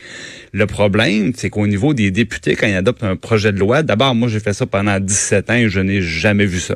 Le 0.53 0.65
problème, 0.65 1.33
c'est 1.35 1.49
qu'au 1.49 1.67
niveau 1.67 1.93
des 1.93 2.09
députés, 2.09 2.55
quand 2.55 2.67
ils 2.67 2.75
adoptent 2.75 3.03
un 3.03 3.17
projet 3.17 3.51
de 3.51 3.59
loi, 3.59 3.83
d'abord, 3.83 4.15
moi, 4.15 4.29
j'ai 4.29 4.39
fait 4.39 4.53
ça 4.53 4.65
pendant 4.65 4.99
17 4.99 5.49
ans 5.49 5.55
et 5.55 5.69
je 5.69 5.81
n'ai 5.81 6.01
jamais 6.01 6.45
vu 6.45 6.59
ça. 6.59 6.75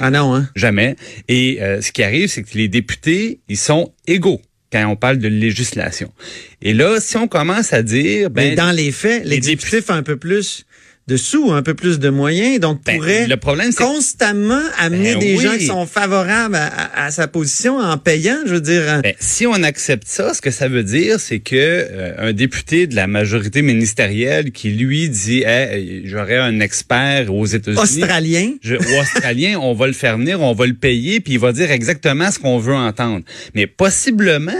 Ah 0.00 0.10
non, 0.10 0.34
hein? 0.34 0.48
Jamais. 0.56 0.96
Et 1.28 1.58
euh, 1.62 1.80
ce 1.80 1.92
qui 1.92 2.02
arrive, 2.02 2.28
c'est 2.28 2.42
que 2.42 2.58
les 2.58 2.68
députés, 2.68 3.40
ils 3.48 3.56
sont 3.56 3.92
égaux 4.06 4.40
quand 4.74 4.86
on 4.88 4.96
parle 4.96 5.18
de 5.18 5.28
législation. 5.28 6.12
Et 6.60 6.74
là, 6.74 6.98
si 6.98 7.16
on 7.16 7.28
commence 7.28 7.72
à 7.72 7.82
dire, 7.82 8.28
Mais 8.34 8.50
ben, 8.50 8.66
dans 8.66 8.72
les 8.72 8.90
faits, 8.90 9.24
l'exécutif 9.24 9.88
a 9.88 9.94
un 9.94 10.02
peu 10.02 10.16
plus 10.16 10.66
de 11.06 11.16
sous, 11.18 11.52
un 11.52 11.62
peu 11.62 11.74
plus 11.74 11.98
de 11.98 12.08
moyens, 12.08 12.58
donc 12.60 12.80
ben, 12.84 12.96
pourrait 12.96 13.26
le 13.26 13.36
problème, 13.36 13.70
c'est 13.72 13.84
constamment 13.84 14.60
amener 14.78 15.12
Ben 15.12 15.18
des 15.18 15.36
oui. 15.36 15.42
gens 15.44 15.56
qui 15.58 15.66
sont 15.66 15.84
favorables 15.86 16.54
à, 16.56 16.66
à- 16.66 17.04
à 17.06 17.10
sa 17.10 17.28
position 17.28 17.76
en 17.78 17.98
payant, 17.98 18.38
je 18.46 18.54
veux 18.54 18.60
dire. 18.62 18.82
hein. 18.88 19.00
Ben, 19.02 19.12
si 19.20 19.46
on 19.46 19.52
accepte 19.62 20.06
ça, 20.08 20.32
ce 20.32 20.40
que 20.40 20.50
ça 20.50 20.68
veut 20.68 20.82
dire, 20.82 21.20
c'est 21.20 21.40
que 21.40 21.54
euh, 21.56 22.14
un 22.16 22.32
député 22.32 22.86
de 22.86 22.94
la 22.96 23.06
majorité 23.06 23.60
ministérielle 23.60 24.50
qui 24.50 24.70
lui 24.70 25.10
dit, 25.10 25.42
hey, 25.42 26.02
j'aurais 26.06 26.38
un 26.38 26.60
expert 26.60 27.32
aux 27.34 27.44
États-Unis. 27.44 27.82
Australien. 27.82 28.52
Je, 28.62 28.76
ou 28.76 29.00
australien, 29.00 29.58
on 29.60 29.74
va 29.74 29.86
le 29.86 29.92
faire 29.92 30.16
venir, 30.16 30.40
on 30.40 30.54
va 30.54 30.66
le 30.66 30.72
payer, 30.74 31.20
puis 31.20 31.34
il 31.34 31.38
va 31.38 31.52
dire 31.52 31.70
exactement 31.70 32.30
ce 32.30 32.38
qu'on 32.38 32.58
veut 32.58 32.74
entendre. 32.74 33.24
Mais 33.54 33.66
possiblement 33.66 34.52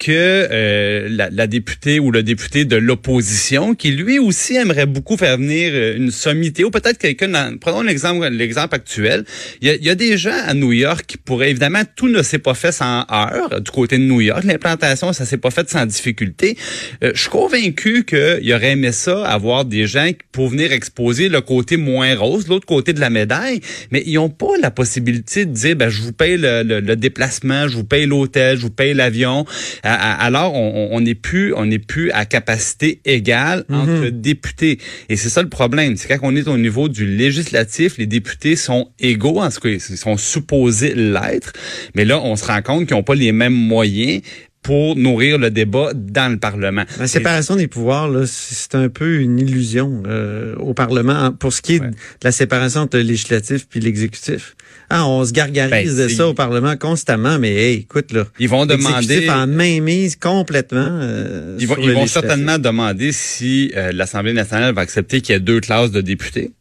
que 0.00 0.10
euh, 0.10 1.06
la, 1.10 1.30
la 1.30 1.46
députée 1.46 2.00
ou 2.00 2.10
le 2.10 2.24
député 2.24 2.64
de 2.64 2.74
l'opposition, 2.76 3.74
qui 3.76 3.92
lui 3.92 4.18
aussi 4.18 4.56
aimerait 4.56 4.86
beaucoup 4.86 5.16
faire 5.16 5.36
venir 5.38 5.70
euh, 5.72 5.91
une 5.96 6.10
sommité, 6.10 6.64
ou 6.64 6.70
peut-être 6.70 6.98
quelqu'un, 6.98 7.56
prenons 7.60 7.82
l'exemple 7.82 8.28
l'exemple 8.28 8.74
actuel, 8.74 9.24
il 9.60 9.68
y, 9.68 9.70
a, 9.70 9.74
il 9.74 9.84
y 9.84 9.90
a 9.90 9.94
des 9.94 10.16
gens 10.16 10.36
à 10.46 10.54
New 10.54 10.72
York 10.72 11.04
qui 11.06 11.16
pourraient, 11.16 11.50
évidemment, 11.50 11.82
tout 11.96 12.08
ne 12.08 12.22
s'est 12.22 12.38
pas 12.38 12.54
fait 12.54 12.72
sans 12.72 13.04
heure 13.12 13.60
du 13.60 13.70
côté 13.70 13.98
de 13.98 14.02
New 14.04 14.20
York, 14.20 14.44
l'implantation, 14.44 15.12
ça 15.12 15.24
s'est 15.24 15.38
pas 15.38 15.50
fait 15.50 15.68
sans 15.70 15.86
difficulté. 15.86 16.56
Euh, 17.02 17.12
je 17.14 17.20
suis 17.20 17.30
convaincu 17.30 18.04
qu'il 18.04 18.52
aurait 18.52 18.72
aimé 18.72 18.92
ça, 18.92 19.24
avoir 19.26 19.64
des 19.64 19.86
gens 19.86 20.08
qui 20.08 20.18
pour 20.32 20.48
venir 20.48 20.72
exposer 20.72 21.28
le 21.28 21.40
côté 21.40 21.76
moins 21.76 22.14
rose, 22.16 22.48
l'autre 22.48 22.66
côté 22.66 22.92
de 22.92 23.00
la 23.00 23.10
médaille, 23.10 23.60
mais 23.90 24.02
ils 24.06 24.18
ont 24.18 24.30
pas 24.30 24.56
la 24.60 24.70
possibilité 24.70 25.44
de 25.44 25.52
dire, 25.52 25.76
ben, 25.76 25.88
je 25.88 26.00
vous 26.02 26.12
paye 26.12 26.36
le, 26.38 26.62
le- 26.62 26.80
le 26.80 26.96
déplacement, 26.96 27.68
je 27.68 27.76
vous 27.76 27.84
paye 27.84 28.06
l'hôtel, 28.06 28.56
je 28.56 28.62
vous 28.62 28.70
paye 28.70 28.94
l'avion. 28.94 29.44
Alors, 29.82 30.54
on 30.54 30.72
on 30.92 31.00
n'est 31.00 31.14
plus, 31.14 31.54
on 31.54 31.66
n'est 31.66 31.78
plus 31.78 32.10
à 32.12 32.24
capacité 32.26 33.00
égale 33.04 33.64
entre 33.68 34.08
députés. 34.10 34.78
Et 35.08 35.16
c'est 35.16 35.28
ça 35.28 35.42
le 35.42 35.48
problème. 35.48 35.81
C'est 35.96 36.08
quand 36.08 36.18
on 36.22 36.36
est 36.36 36.48
au 36.48 36.58
niveau 36.58 36.88
du 36.88 37.06
législatif, 37.06 37.98
les 37.98 38.06
députés 38.06 38.56
sont 38.56 38.90
égaux, 38.98 39.40
en 39.40 39.50
ce 39.50 39.60
cas, 39.60 39.68
ils 39.68 39.80
sont 39.80 40.16
supposés 40.16 40.94
l'être. 40.94 41.52
Mais 41.94 42.04
là, 42.04 42.20
on 42.20 42.36
se 42.36 42.44
rend 42.44 42.62
compte 42.62 42.86
qu'ils 42.86 42.96
n'ont 42.96 43.02
pas 43.02 43.14
les 43.14 43.32
mêmes 43.32 43.52
moyens 43.52 44.22
pour 44.62 44.94
nourrir 44.96 45.38
le 45.38 45.50
débat 45.50 45.90
dans 45.94 46.30
le 46.32 46.38
Parlement. 46.38 46.84
La 47.00 47.08
séparation 47.08 47.56
des 47.56 47.66
pouvoirs, 47.66 48.08
là, 48.08 48.24
c'est 48.26 48.74
un 48.76 48.88
peu 48.88 49.16
une 49.20 49.38
illusion 49.40 50.02
euh, 50.06 50.54
au 50.56 50.72
Parlement 50.72 51.12
hein, 51.12 51.32
pour 51.32 51.52
ce 51.52 51.60
qui 51.60 51.74
est 51.74 51.80
Ouais. 51.80 51.88
de 51.90 51.94
la 52.24 52.30
séparation 52.32 52.82
entre 52.82 52.96
le 52.98 53.02
législatif 53.02 53.66
puis 53.68 53.80
l'exécutif. 53.80 54.54
Ah, 54.88 55.06
on 55.08 55.24
se 55.24 55.32
gargarise 55.32 55.96
Ben, 55.96 56.04
de 56.04 56.08
ça 56.08 56.28
au 56.28 56.34
Parlement 56.34 56.76
constamment, 56.76 57.38
mais 57.38 57.52
hey, 57.54 57.78
écoute 57.80 58.12
là, 58.12 58.24
Ils 58.38 58.48
vont 58.48 58.66
demander. 58.66 59.28
en 59.30 59.46
mainmise 59.46 60.16
complètement. 60.16 60.86
euh, 61.00 61.56
Ils 61.58 61.66
vont, 61.66 61.74
sur 61.74 61.82
ils 61.82 61.88
le 61.88 61.94
vont 61.94 62.06
certainement 62.06 62.58
demander 62.58 63.10
si 63.10 63.72
euh, 63.76 63.90
l'Assemblée 63.92 64.32
nationale 64.32 64.74
va 64.74 64.82
accepter 64.82 65.20
qu'il 65.20 65.32
y 65.34 65.36
ait 65.36 65.40
deux 65.40 65.60
classes 65.60 65.90
de 65.90 66.00
députés. 66.02 66.52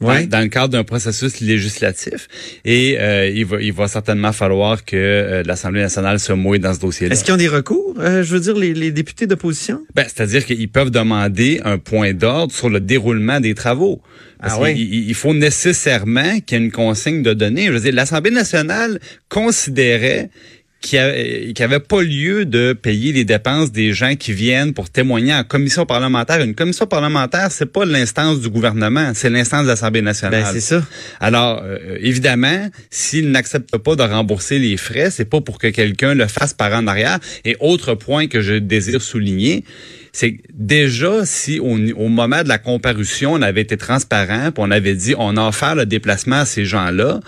Ouais. 0.00 0.26
Dans, 0.28 0.38
dans 0.38 0.42
le 0.44 0.48
cadre 0.48 0.68
d'un 0.68 0.84
processus 0.84 1.40
législatif. 1.40 2.28
Et 2.64 2.96
euh, 3.00 3.28
il, 3.28 3.44
va, 3.44 3.60
il 3.60 3.72
va 3.72 3.88
certainement 3.88 4.30
falloir 4.32 4.84
que 4.84 4.94
euh, 4.96 5.42
l'Assemblée 5.44 5.80
nationale 5.80 6.20
se 6.20 6.32
mouille 6.32 6.60
dans 6.60 6.72
ce 6.72 6.78
dossier-là. 6.78 7.12
Est-ce 7.14 7.24
qu'ils 7.24 7.34
ont 7.34 7.38
des 7.38 7.48
recours? 7.48 7.94
Euh, 7.98 8.22
Je 8.22 8.34
veux 8.34 8.40
dire 8.40 8.54
les, 8.56 8.74
les 8.74 8.92
députés 8.92 9.26
d'opposition? 9.26 9.82
Ben, 9.96 10.04
C'est-à-dire 10.04 10.44
qu'ils 10.46 10.68
peuvent 10.68 10.92
demander 10.92 11.60
un 11.64 11.78
point 11.78 12.12
d'ordre 12.14 12.52
sur 12.54 12.68
le 12.70 12.78
déroulement 12.78 13.40
des 13.40 13.54
travaux. 13.54 14.00
Parce 14.40 14.54
Ah 14.56 14.60
ouais? 14.60 14.74
qu'il- 14.74 14.94
il, 14.94 15.08
il 15.08 15.14
faut 15.14 15.34
nécessairement 15.34 16.38
qu'il 16.46 16.58
y 16.58 16.60
ait 16.60 16.64
une 16.64 16.70
consigne 16.70 17.22
de 17.24 17.34
données. 17.34 17.66
Je 17.66 17.72
veux 17.72 17.80
dire, 17.80 17.92
l'Assemblée 17.92 18.30
nationale 18.30 19.00
considérait 19.28 20.30
qu'il 20.80 21.54
n'y 21.58 21.64
avait 21.64 21.80
pas 21.80 22.02
lieu 22.02 22.44
de 22.44 22.72
payer 22.72 23.12
les 23.12 23.24
dépenses 23.24 23.72
des 23.72 23.92
gens 23.92 24.14
qui 24.14 24.32
viennent 24.32 24.74
pour 24.74 24.90
témoigner 24.90 25.34
en 25.34 25.42
commission 25.42 25.86
parlementaire. 25.86 26.40
Une 26.40 26.54
commission 26.54 26.86
parlementaire, 26.86 27.50
c'est 27.50 27.66
pas 27.66 27.84
l'instance 27.84 28.40
du 28.40 28.48
gouvernement, 28.48 29.10
c'est 29.14 29.28
l'instance 29.28 29.64
de 29.64 29.68
l'Assemblée 29.68 30.02
nationale. 30.02 30.44
Ben 30.44 30.50
c'est 30.52 30.60
ça. 30.60 30.82
Alors, 31.18 31.62
euh, 31.64 31.98
évidemment, 32.00 32.68
s'il 32.90 33.30
n'accepte 33.32 33.76
pas 33.76 33.96
de 33.96 34.02
rembourser 34.02 34.60
les 34.60 34.76
frais, 34.76 35.10
c'est 35.10 35.24
pas 35.24 35.40
pour 35.40 35.58
que 35.58 35.66
quelqu'un 35.66 36.14
le 36.14 36.28
fasse 36.28 36.54
par 36.54 36.72
en 36.72 36.86
arrière. 36.86 37.18
Et 37.44 37.56
autre 37.58 37.94
point 37.94 38.28
que 38.28 38.40
je 38.40 38.54
désire 38.54 39.02
souligner, 39.02 39.64
c'est 40.12 40.34
que 40.34 40.42
déjà, 40.54 41.26
si 41.26 41.58
au, 41.58 41.76
au 41.96 42.08
moment 42.08 42.44
de 42.44 42.48
la 42.48 42.58
comparution, 42.58 43.32
on 43.32 43.42
avait 43.42 43.62
été 43.62 43.76
transparent, 43.76 44.52
puis 44.52 44.64
on 44.64 44.70
avait 44.70 44.94
dit 44.94 45.14
on 45.18 45.36
a 45.36 45.48
offert 45.48 45.74
le 45.74 45.86
déplacement 45.86 46.36
à 46.36 46.44
ces 46.44 46.64
gens-là, 46.64 47.18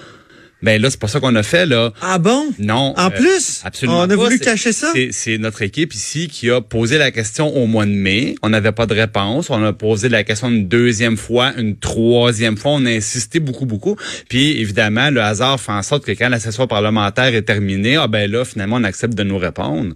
ben 0.62 0.80
là, 0.80 0.90
c'est 0.90 1.00
pas 1.00 1.08
ça 1.08 1.20
qu'on 1.20 1.34
a 1.34 1.42
fait, 1.42 1.66
là. 1.66 1.92
Ah 2.02 2.18
bon? 2.18 2.50
Non. 2.58 2.94
En 2.96 3.06
euh, 3.06 3.10
plus, 3.10 3.60
absolument 3.64 4.00
on 4.00 4.10
a 4.10 4.16
voulu 4.16 4.38
cacher 4.38 4.72
ça? 4.72 4.92
c'est- 5.10 5.38
notre 5.38 5.62
équipe 5.62 5.94
ici 5.94 6.28
qui 6.28 6.50
a 6.50 6.60
posé 6.60 6.98
la 6.98 7.10
question 7.10 7.56
au 7.56 7.66
mois 7.66 7.86
de 7.86 7.90
mai. 7.92 8.34
On 8.42 8.50
n'avait 8.50 8.72
pas 8.72 8.86
de 8.86 8.94
réponse. 8.94 9.48
On 9.50 9.62
a 9.64 9.72
posé 9.72 10.08
la 10.08 10.22
question 10.24 10.48
une 10.50 10.68
deuxième 10.68 11.16
fois, 11.16 11.52
une 11.56 11.76
troisième 11.78 12.56
fois. 12.56 12.72
On 12.72 12.84
a 12.84 12.90
insisté 12.90 13.40
beaucoup, 13.40 13.64
beaucoup. 13.64 13.96
Puis 14.28 14.60
évidemment, 14.60 15.10
le 15.10 15.22
hasard 15.22 15.60
fait 15.60 15.72
en 15.72 15.82
sorte 15.82 16.04
que 16.04 16.12
quand 16.12 16.28
la 16.28 16.40
session 16.40 16.66
parlementaire 16.66 17.34
est 17.34 17.42
terminée, 17.42 17.96
ah 17.96 18.06
ben 18.08 18.30
là, 18.30 18.44
finalement, 18.44 18.76
on 18.76 18.84
accepte 18.84 19.14
de 19.14 19.22
nous 19.22 19.38
répondre. 19.38 19.94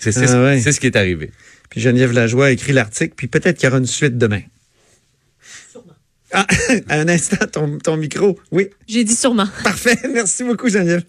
C'est 0.00 0.16
Ah 0.28 0.42
ouais. 0.42 0.60
c'est 0.60 0.72
ce 0.72 0.80
qui 0.80 0.86
est 0.86 0.96
arrivé. 0.96 1.30
Puis 1.70 1.80
Geneviève 1.80 2.12
Lajoie 2.12 2.46
a 2.46 2.50
écrit 2.50 2.72
l'article, 2.72 3.14
puis 3.16 3.28
peut-être 3.28 3.56
qu'il 3.56 3.66
y 3.66 3.68
aura 3.70 3.78
une 3.78 3.86
suite 3.86 4.18
demain. 4.18 4.42
Ah, 6.32 6.46
un 6.88 7.08
instant, 7.08 7.46
ton, 7.50 7.78
ton 7.78 7.96
micro. 7.96 8.38
Oui, 8.50 8.68
J'ai 8.86 9.04
dit 9.04 9.14
sûrement. 9.14 9.46
parfait. 9.64 9.98
Merci 10.12 10.44
beaucoup, 10.44 10.68
Geneviève. 10.68 11.02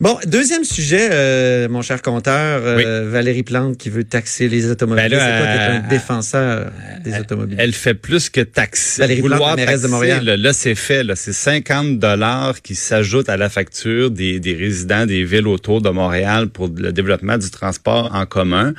Bon, 0.00 0.16
deuxième 0.26 0.62
sujet, 0.62 1.08
euh, 1.10 1.68
mon 1.68 1.82
cher 1.82 2.02
compteur, 2.02 2.60
euh, 2.62 3.10
Valérie 3.10 3.42
Plante 3.42 3.76
qui 3.76 3.90
veut 3.90 4.04
taxer 4.04 4.48
les 4.48 4.70
automobiles. 4.70 5.08
Ben 5.10 5.18
là, 5.18 5.18
C'est 5.18 5.42
quoi, 5.42 5.52
t'es 5.52 5.72
un 5.72 5.84
euh, 5.84 5.88
défenseur 5.88 6.72
des 7.02 7.18
automobiles? 7.18 7.56
Elle 7.58 7.72
fait 7.72 7.94
plus 7.94 8.30
que 8.30 8.40
taxer. 8.40 9.02
Valérie 9.02 9.22
Plante, 9.22 9.56
mairesse 9.56 9.82
de 9.82 9.88
taxer, 9.88 9.88
Montréal. 9.88 10.24
Là, 10.24 10.36
là, 10.36 10.52
c'est 10.52 10.76
fait. 10.76 11.02
Là, 11.02 11.16
c'est 11.16 11.32
50 11.32 11.98
dollars 11.98 12.62
qui 12.62 12.76
s'ajoutent 12.76 13.28
à 13.28 13.36
la 13.36 13.48
facture 13.48 14.12
des, 14.12 14.38
des 14.38 14.54
résidents 14.54 15.04
des 15.04 15.24
villes 15.24 15.48
autour 15.48 15.82
de 15.82 15.90
Montréal 15.90 16.48
pour 16.48 16.68
le 16.68 16.92
développement 16.92 17.36
du 17.36 17.50
transport 17.50 18.14
en 18.14 18.24
commun. 18.24 18.74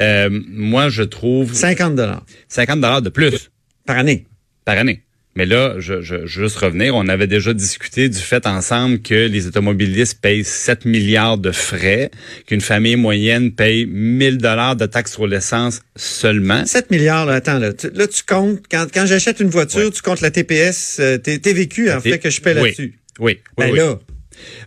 Euh, 0.00 0.28
moi, 0.48 0.88
je 0.88 1.04
trouve 1.04 1.54
50 1.54 1.94
dollars 1.94 2.26
50 2.48 2.80
dollars 2.80 3.02
de 3.02 3.10
plus 3.10 3.50
par 3.86 3.98
année. 3.98 4.26
Par 4.66 4.76
année. 4.76 5.00
Mais 5.38 5.44
là, 5.44 5.74
je, 5.78 6.00
je, 6.00 6.24
juste 6.24 6.56
revenir. 6.56 6.94
On 6.96 7.08
avait 7.08 7.26
déjà 7.26 7.52
discuté 7.52 8.08
du 8.08 8.18
fait 8.18 8.46
ensemble 8.46 9.00
que 9.02 9.26
les 9.26 9.46
automobilistes 9.46 10.18
payent 10.22 10.44
7 10.44 10.86
milliards 10.86 11.36
de 11.36 11.52
frais, 11.52 12.10
qu'une 12.46 12.62
famille 12.62 12.96
moyenne 12.96 13.52
paye 13.52 13.84
1000 13.84 14.38
dollars 14.38 14.76
de 14.76 14.86
taxes 14.86 15.12
sur 15.12 15.26
l'essence 15.26 15.82
seulement. 15.94 16.64
7 16.64 16.90
milliards, 16.90 17.26
là, 17.26 17.34
attends, 17.34 17.58
là, 17.58 17.74
tu, 17.74 17.90
là, 17.90 18.06
tu 18.06 18.22
comptes, 18.26 18.60
quand, 18.70 18.86
quand 18.92 19.04
j'achète 19.04 19.40
une 19.40 19.50
voiture, 19.50 19.92
tu 19.92 20.00
comptes 20.00 20.22
la 20.22 20.30
TPS, 20.30 20.96
euh, 21.00 21.18
T- 21.18 21.38
TVQ, 21.38 21.90
en 21.92 22.00
fait, 22.00 22.18
que 22.18 22.30
je 22.30 22.40
paie 22.40 22.54
Oui. 22.54 22.62
là-dessus. 22.70 22.98
Oui, 23.18 23.38
oui, 23.58 23.64
Ben 23.66 23.70
oui. 23.72 23.78
là, 23.78 23.98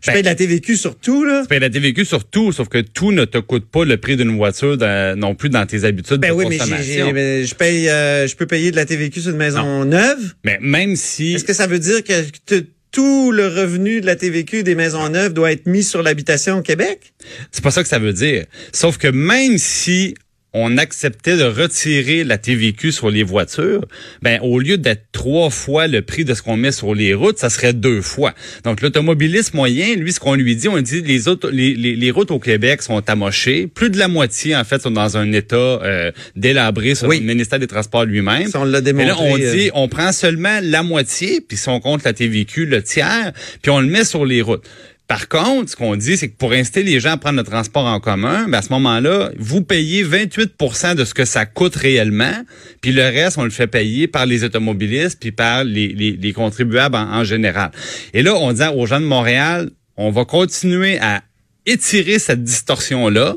Je 0.01 0.07
Ben- 0.07 0.13
paye 0.13 0.21
de 0.23 0.27
la 0.27 0.35
TVQ 0.35 0.75
sur 0.77 0.95
tout, 0.95 1.23
là. 1.25 1.41
Tu 1.43 1.47
payes 1.47 1.59
la 1.59 1.69
TVQ 1.69 2.05
sur 2.05 2.23
tout, 2.25 2.51
sauf 2.51 2.67
que 2.69 2.79
tout 2.79 3.11
ne 3.11 3.25
te 3.25 3.37
coûte 3.37 3.65
pas 3.69 3.85
le 3.85 3.97
prix 3.97 4.17
d'une 4.17 4.35
voiture 4.37 4.77
dans- 4.77 5.17
non 5.17 5.35
plus 5.35 5.49
dans 5.49 5.65
tes 5.65 5.83
habitudes 5.83 6.17
Ben 6.19 6.29
de 6.29 6.33
oui, 6.33 6.45
mais 6.49 6.57
consommation. 6.57 7.05
j'ai- 7.07 7.13
mais 7.13 7.45
je 7.45 7.55
paye, 7.55 7.89
euh, 7.89 8.27
je 8.27 8.35
peux 8.35 8.45
payer 8.45 8.71
de 8.71 8.75
la 8.75 8.85
TVQ 8.85 9.21
sur 9.21 9.31
une 9.31 9.37
maison 9.37 9.85
neuve. 9.85 10.33
Mais 10.43 10.57
même 10.61 10.95
si... 10.95 11.33
Est-ce 11.33 11.43
que 11.43 11.53
ça 11.53 11.67
veut 11.67 11.79
dire 11.79 12.03
que 12.03 12.65
tout 12.91 13.31
le 13.31 13.47
revenu 13.47 14.01
de 14.01 14.05
la 14.07 14.15
TVQ 14.15 14.63
des 14.63 14.73
maisons 14.73 15.07
neuves 15.09 15.33
doit 15.33 15.51
être 15.51 15.67
mis 15.67 15.83
sur 15.83 16.01
l'habitation 16.01 16.57
au 16.57 16.61
Québec? 16.63 17.13
C'est 17.51 17.63
pas 17.63 17.69
ça 17.71 17.83
que 17.83 17.89
ça 17.89 17.99
veut 17.99 18.13
dire. 18.13 18.45
Sauf 18.73 18.97
que 18.97 19.07
même 19.07 19.57
si 19.59 20.15
on 20.53 20.77
acceptait 20.77 21.37
de 21.37 21.43
retirer 21.43 22.23
la 22.23 22.37
TVQ 22.37 22.91
sur 22.91 23.09
les 23.11 23.23
voitures, 23.23 23.85
ben 24.21 24.39
au 24.41 24.59
lieu 24.59 24.77
d'être 24.77 25.03
trois 25.11 25.49
fois 25.49 25.87
le 25.87 26.01
prix 26.01 26.25
de 26.25 26.33
ce 26.33 26.41
qu'on 26.41 26.57
met 26.57 26.71
sur 26.71 26.95
les 26.95 27.13
routes, 27.13 27.37
ça 27.37 27.49
serait 27.49 27.73
deux 27.73 28.01
fois. 28.01 28.33
Donc 28.63 28.81
l'automobiliste 28.81 29.53
moyen, 29.53 29.95
lui, 29.95 30.11
ce 30.11 30.19
qu'on 30.19 30.33
lui 30.35 30.55
dit, 30.55 30.67
on 30.67 30.81
dit 30.81 31.01
les, 31.01 31.27
auto, 31.27 31.49
les, 31.51 31.75
les, 31.75 31.95
les 31.95 32.11
routes 32.11 32.31
au 32.31 32.39
Québec 32.39 32.81
sont 32.81 33.07
amochées. 33.09 33.67
Plus 33.67 33.89
de 33.89 33.97
la 33.97 34.07
moitié, 34.07 34.55
en 34.55 34.63
fait, 34.63 34.81
sont 34.81 34.91
dans 34.91 35.17
un 35.17 35.31
état 35.33 35.55
euh, 35.55 36.11
délabré 36.35 36.95
sur 36.95 37.07
Oui. 37.07 37.19
le 37.19 37.25
ministère 37.25 37.59
des 37.59 37.67
Transports 37.67 38.05
lui-même. 38.05 38.49
On 38.55 38.63
l'a 38.63 38.81
démontré. 38.81 39.07
là, 39.09 39.15
on 39.19 39.37
euh, 39.39 39.53
dit, 39.55 39.69
on 39.73 39.87
prend 39.87 40.11
seulement 40.11 40.59
la 40.63 40.81
moitié, 40.83 41.41
puis 41.41 41.57
si 41.57 41.69
on 41.69 41.79
compte 41.79 42.03
la 42.03 42.13
TVQ, 42.13 42.65
le 42.65 42.81
tiers, 42.81 43.33
puis 43.61 43.69
on 43.71 43.81
le 43.81 43.87
met 43.87 44.03
sur 44.03 44.25
les 44.25 44.41
routes. 44.41 44.63
Par 45.09 45.27
contre, 45.27 45.71
ce 45.71 45.75
qu'on 45.75 45.95
dit, 45.95 46.17
c'est 46.17 46.29
que 46.29 46.37
pour 46.37 46.51
inciter 46.51 46.83
les 46.83 46.99
gens 46.99 47.13
à 47.13 47.17
prendre 47.17 47.39
le 47.39 47.43
transport 47.43 47.85
en 47.85 47.99
commun, 47.99 48.45
ben 48.47 48.59
à 48.59 48.61
ce 48.61 48.69
moment-là, 48.73 49.31
vous 49.39 49.63
payez 49.63 50.03
28% 50.05 50.93
de 50.93 51.03
ce 51.03 51.15
que 51.15 51.25
ça 51.25 51.47
coûte 51.47 51.75
réellement, 51.75 52.45
puis 52.79 52.91
le 52.91 53.01
reste, 53.01 53.39
on 53.39 53.43
le 53.43 53.49
fait 53.49 53.65
payer 53.65 54.07
par 54.07 54.27
les 54.27 54.43
automobilistes, 54.43 55.19
puis 55.19 55.31
par 55.31 55.63
les, 55.63 55.87
les, 55.87 56.11
les 56.11 56.31
contribuables 56.31 56.95
en, 56.95 57.21
en 57.21 57.23
général. 57.23 57.71
Et 58.13 58.21
là, 58.21 58.35
on 58.35 58.53
dit 58.53 58.61
aux 58.75 58.85
gens 58.85 58.99
de 58.99 59.05
Montréal, 59.05 59.71
on 59.97 60.11
va 60.11 60.25
continuer 60.25 60.99
à 60.99 61.23
étirer 61.65 62.19
cette 62.19 62.43
distorsion-là. 62.43 63.35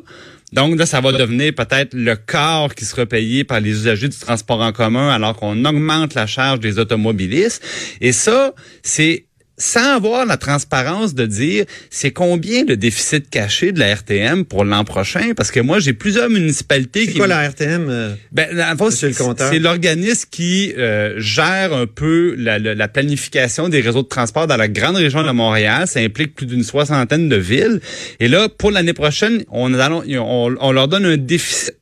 Donc 0.52 0.79
là, 0.79 0.85
ça 0.85 1.00
va 1.00 1.12
devenir 1.12 1.55
peut-être 1.55 1.95
le 1.95 2.17
quart 2.17 2.75
qui 2.75 2.85
sera 2.85 3.07
payé 3.07 3.45
par 3.45 3.61
les 3.61 3.71
usagers 3.71 4.11
du 4.11 4.19
transport 4.19 4.61
en 4.61 4.73
commun 4.73 5.09
alors 5.09 5.35
qu'on 5.37 5.64
augmente 5.64 6.12
la 6.12 6.26
charge 6.26 6.61
des 6.61 6.79
automobilistes. 6.79 7.64
Et 8.02 8.12
ça, 8.12 8.55
c'est 8.83 9.25
sans 9.59 9.97
avoir 9.97 10.26
la 10.26 10.37
transparence 10.37 11.14
de 11.14 11.26
dire 11.26 11.64
c'est 11.90 12.11
combien 12.11 12.64
le 12.64 12.76
déficit 12.76 13.28
caché 13.30 13.73
de 13.73 13.78
la 13.78 13.94
RTM 13.94 14.44
pour 14.44 14.64
l'an 14.64 14.85
prochain? 14.85 15.32
Parce 15.37 15.50
que 15.50 15.61
moi, 15.61 15.78
j'ai 15.78 15.92
plusieurs 15.92 16.28
municipalités 16.30 17.06
C'est 17.06 17.12
qui... 17.12 17.18
quoi 17.18 17.26
la 17.26 17.49
RTM? 17.49 17.87
euh? 17.88 18.14
Ben, 18.32 18.49
c'est 19.50 19.59
l'organisme 19.59 20.28
qui 20.30 20.73
euh, 20.78 21.14
gère 21.18 21.73
un 21.73 21.87
peu 21.87 22.35
la, 22.38 22.59
la- 22.59 22.75
la 22.75 22.88
planification 22.88 23.68
des 23.68 23.80
réseaux 23.80 24.02
de 24.02 24.09
transport 24.09 24.47
dans 24.47 24.56
la 24.56 24.68
grande 24.68 24.97
région 24.97 25.23
de 25.23 25.30
Montréal. 25.30 25.87
Ça 25.87 26.00
implique 26.00 26.35
plus 26.35 26.47
d'une 26.47 26.64
soixantaine 26.64 27.28
de 27.28 27.37
villes. 27.37 27.80
Et 28.21 28.28
là, 28.28 28.49
pour 28.49 28.71
l'année 28.71 28.92
prochaine, 28.94 29.44
on, 29.50 29.73
allons- 29.75 30.02
on, 30.09 30.54
on 30.61 30.73
leur 30.73 30.88
donne 30.88 31.04
un 31.06 31.16
déficit. 31.16 31.75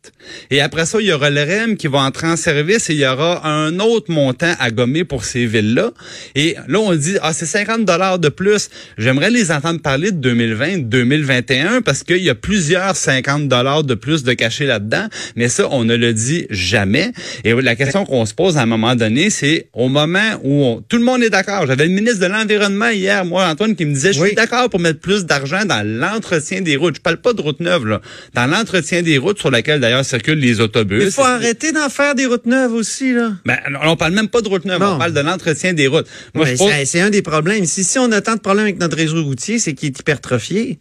Et 0.51 0.61
après 0.61 0.87
ça, 0.87 0.99
il 1.01 1.07
y 1.07 1.13
aura 1.13 1.31
le 1.31 1.43
REM 1.43 1.77
qui 1.77 1.87
va 1.87 1.99
entrer 2.01 2.27
en 2.27 2.37
service 2.37 2.89
et 2.91 2.95
il 2.95 3.01
y 3.01 3.07
aura 3.07 3.47
un 3.47 3.79
autre 3.81 4.11
montant 4.11 4.53
à 4.59 4.71
gommer 4.71 5.05
pour 5.05 5.25
ces 5.25 5.47
villes-là. 5.47 5.91
Et 6.35 6.57
là, 6.69 6.79
on 6.81 6.95
dit, 6.95 7.17
ah, 7.23 7.33
c'est 7.33 7.47
50 7.47 7.85
dollars 7.85 8.19
de 8.19 8.29
plus. 8.29 8.69
J'aimerais 8.99 9.31
les 9.31 9.51
entendre 9.53 9.81
parler 9.81 10.11
de 10.13 10.17
2020, 10.19 10.79
2021 10.89 11.83
parce 11.83 12.03
qu'il 12.03 12.19
y 12.23 12.31
a 12.31 12.35
plusieurs 12.35 12.97
50 12.97 13.49
dollars 13.49 13.85
de 13.85 13.95
plus 13.95 14.23
de 14.23 14.33
cachés 14.33 14.67
là-dedans. 14.67 15.07
Mais 15.37 15.49
ça, 15.49 15.69
on 15.71 15.85
ne 15.85 15.95
le 15.97 16.13
dit 16.13 16.47
jamais. 16.51 17.13
Et 17.45 17.53
la 17.55 17.77
question 17.77 18.05
qu'on 18.05 18.27
se 18.27 18.35
pose 18.35 18.57
à 18.57 18.63
un 18.63 18.67
moment 18.67 18.95
donné, 18.97 19.31
c'est 19.31 19.69
au 19.73 19.89
moment 19.89 20.19
où 20.43 20.65
on- 20.65 20.81
tout 20.83 20.97
le 20.97 21.05
monde 21.05 21.23
est 21.23 21.31
d'accord. 21.31 21.67
J'avais 21.67 21.85
le 21.87 21.93
ministre 21.93 22.21
de 22.21 22.27
l'Environnement 22.27 22.89
hier, 22.91 23.25
moi, 23.25 23.47
Antoine, 23.47 23.75
qui 23.77 23.85
me 23.85 23.95
disait, 23.95 24.13
je 24.13 24.21
Oui. 24.21 24.29
suis 24.29 24.37
d'accord 24.37 24.69
pour 24.71 24.81
mettre 24.81 25.01
plus 25.01 25.25
d'argent 25.25 25.65
dans 25.65 25.87
l'entretien 25.87 26.61
des 26.61 26.77
routes. 26.77 26.97
Je 26.97 27.01
parle 27.01 27.19
pas 27.19 27.33
de 27.33 27.41
routes 27.41 27.61
neuves, 27.61 27.87
là. 27.87 28.01
Dans 28.35 28.47
l'entretien 28.47 29.03
des 29.03 29.19
routes 29.19 29.39
sur 29.39 29.51
laquelle, 29.51 29.81
d'ailleurs, 29.81 30.00
circulent 30.03 30.39
les 30.39 30.61
autobus. 30.61 31.05
Il 31.05 31.11
faut 31.11 31.23
arrêter 31.23 31.73
d'en 31.73 31.89
faire 31.89 32.15
des 32.15 32.27
routes 32.27 32.47
neuves 32.47 32.73
aussi, 32.73 33.13
là. 33.13 33.33
Ben, 33.45 33.59
on 33.85 33.97
parle 33.97 34.13
même 34.13 34.29
pas 34.29 34.41
de 34.41 34.49
routes 34.49 34.65
neuves, 34.65 34.83
on 34.83 34.99
parle 34.99 35.13
de 35.13 35.21
l'entretien 35.21 35.73
des 35.73 35.87
routes. 35.87 36.07
Moi, 36.35 36.47
Ouais, 36.47 36.57
je 36.57 36.85
c'est 36.85 37.01
un 37.01 37.11
des 37.11 37.23
problèmes. 37.23 37.65
Si, 37.67 37.85
si 37.85 37.99
on 37.99 38.11
a 38.13 38.21
tant 38.21 38.35
de 38.35 38.41
problèmes 38.41 38.65
avec 38.65 38.79
notre 38.79 38.97
réseau 38.97 39.23
routier, 39.23 39.59
c'est 39.59 39.75
qu'il 39.75 39.89
est 39.89 39.99
hypertrophié. 39.99 40.79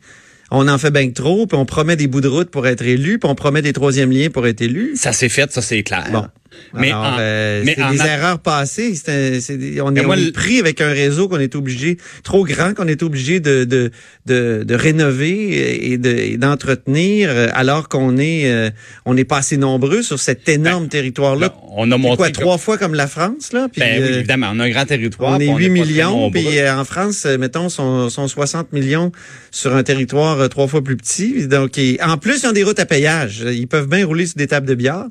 On 0.52 0.68
en 0.68 0.78
fait 0.78 0.92
bien 0.92 1.10
trop, 1.12 1.46
puis 1.48 1.58
on 1.58 1.66
promet 1.66 1.96
des 1.96 2.08
bouts 2.08 2.22
de 2.22 2.28
route 2.28 2.50
pour 2.50 2.66
être 2.68 2.82
élu, 2.84 3.20
puis 3.20 3.30
on 3.30 3.36
promet 3.36 3.62
des 3.62 3.74
troisièmes 3.74 4.12
liens 4.12 4.30
pour 4.30 4.48
être 4.48 4.62
élu. 4.62 4.94
ça 4.96 5.14
s'est 5.14 5.30
fait, 5.30 5.52
ça 5.52 5.62
c'est 5.62 5.84
clair. 5.84 6.08
Bon. 6.12 6.26
Mais 6.74 6.90
Alors, 6.90 7.04
en- 7.06 7.18
euh, 7.20 7.62
mais 7.64 7.76
c'est 7.78 7.84
en 7.84 7.92
des 7.92 8.02
a- 8.02 8.08
erreurs 8.18 8.40
passées. 8.40 8.96
C'est 8.96 9.10
un- 9.38 9.40
c'est 9.40 9.56
des- 9.56 9.80
on 9.82 9.94
est, 9.96 10.02
moi, 10.02 10.16
on 10.18 10.20
est 10.20 10.32
pris 10.32 10.60
avec 10.60 10.82
un 10.82 10.90
réseau 10.90 11.30
qu'on 11.30 11.40
est 11.40 11.56
obligé, 11.56 11.98
trop 12.24 12.44
grand, 12.44 12.74
qu'on 12.74 12.88
est 12.88 13.04
obligé 13.04 13.40
de, 13.40 13.66
de, 13.66 13.92
de, 14.26 14.64
de 14.68 14.76
rénover 14.76 15.92
et 15.92 15.98
de- 16.00 16.10
et 16.10 16.38
d'entretenir, 16.38 17.30
euh, 17.30 17.48
alors 17.54 17.88
qu'on 17.88 18.18
est, 18.18 18.52
euh, 18.52 18.72
on 19.06 19.14
n'est 19.14 19.26
pas 19.26 19.38
assez 19.38 19.58
nombreux 19.58 20.02
sur 20.02 20.20
cet 20.20 20.50
énorme 20.50 20.88
territoire-là. 20.90 21.50
Ben, 21.50 21.56
on 21.76 21.92
a 21.92 21.96
C'est 21.96 22.02
montré 22.02 22.18
quoi, 22.18 22.32
trois 22.32 22.58
fois 22.58 22.78
comme 22.80 22.96
la 22.96 23.08
France, 23.08 23.54
là? 23.54 23.68
Puis, 23.72 23.80
Ben 23.82 24.02
oui, 24.02 24.10
euh, 24.12 24.18
évidemment, 24.18 24.50
on 24.52 24.60
a 24.60 24.64
un 24.66 24.70
grand 24.70 24.86
territoire. 24.86 25.34
on 25.34 25.40
est 25.40 25.46
8 25.46 25.52
pas 25.52 25.60
très 25.60 25.70
millions, 25.70 26.32
puis 26.32 26.68
en 26.68 26.84
France, 26.84 27.26
mettons, 27.40 27.70
sont, 27.70 28.10
sont 28.10 28.28
60 28.28 28.74
millions 28.74 29.12
sur 29.52 29.76
un 29.76 29.84
territoire 29.84 30.39
trois 30.48 30.68
fois 30.68 30.84
plus 30.84 30.96
petit. 30.96 31.48
Donc, 31.48 31.80
en 32.02 32.18
plus, 32.18 32.44
ils 32.44 32.48
ont 32.48 32.52
des 32.52 32.64
routes 32.64 32.80
à 32.80 32.86
péage. 32.86 33.44
Ils 33.46 33.68
peuvent 33.68 33.90
bien 33.90 34.06
rouler 34.06 34.26
sur 34.26 34.38
des 34.38 34.48
tables 34.48 34.68
de 34.68 34.76
bière. 34.76 35.08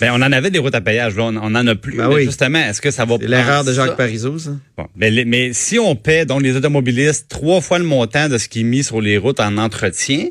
Ben, 0.00 0.10
on 0.12 0.22
en 0.22 0.32
avait 0.32 0.50
des 0.50 0.58
routes 0.58 0.74
à 0.74 0.80
péage, 0.80 1.14
là, 1.16 1.24
on, 1.24 1.36
on 1.36 1.54
en 1.54 1.66
a 1.66 1.74
plus. 1.74 1.96
Ben 1.98 2.08
oui. 2.08 2.24
Justement, 2.24 2.58
est-ce 2.58 2.80
que 2.80 2.90
ça 2.90 3.04
va 3.04 3.16
l'erreur 3.20 3.64
de 3.64 3.72
Jacques 3.72 3.88
ça? 3.88 3.94
Parizeau, 3.94 4.38
ça. 4.38 4.50
Bon, 4.78 4.86
mais, 4.96 5.10
les- 5.10 5.24
mais 5.26 5.50
si 5.52 5.78
on 5.78 5.94
paie 5.96 6.24
donc 6.24 6.42
les 6.42 6.56
automobilistes 6.56 7.26
trois 7.28 7.60
fois 7.60 7.78
le 7.78 7.84
montant 7.84 8.28
de 8.28 8.38
ce 8.38 8.48
qui 8.48 8.60
est 8.60 8.64
mis 8.64 8.82
sur 8.82 9.00
les 9.00 9.18
routes 9.18 9.40
en 9.40 9.58
entretien, 9.58 10.26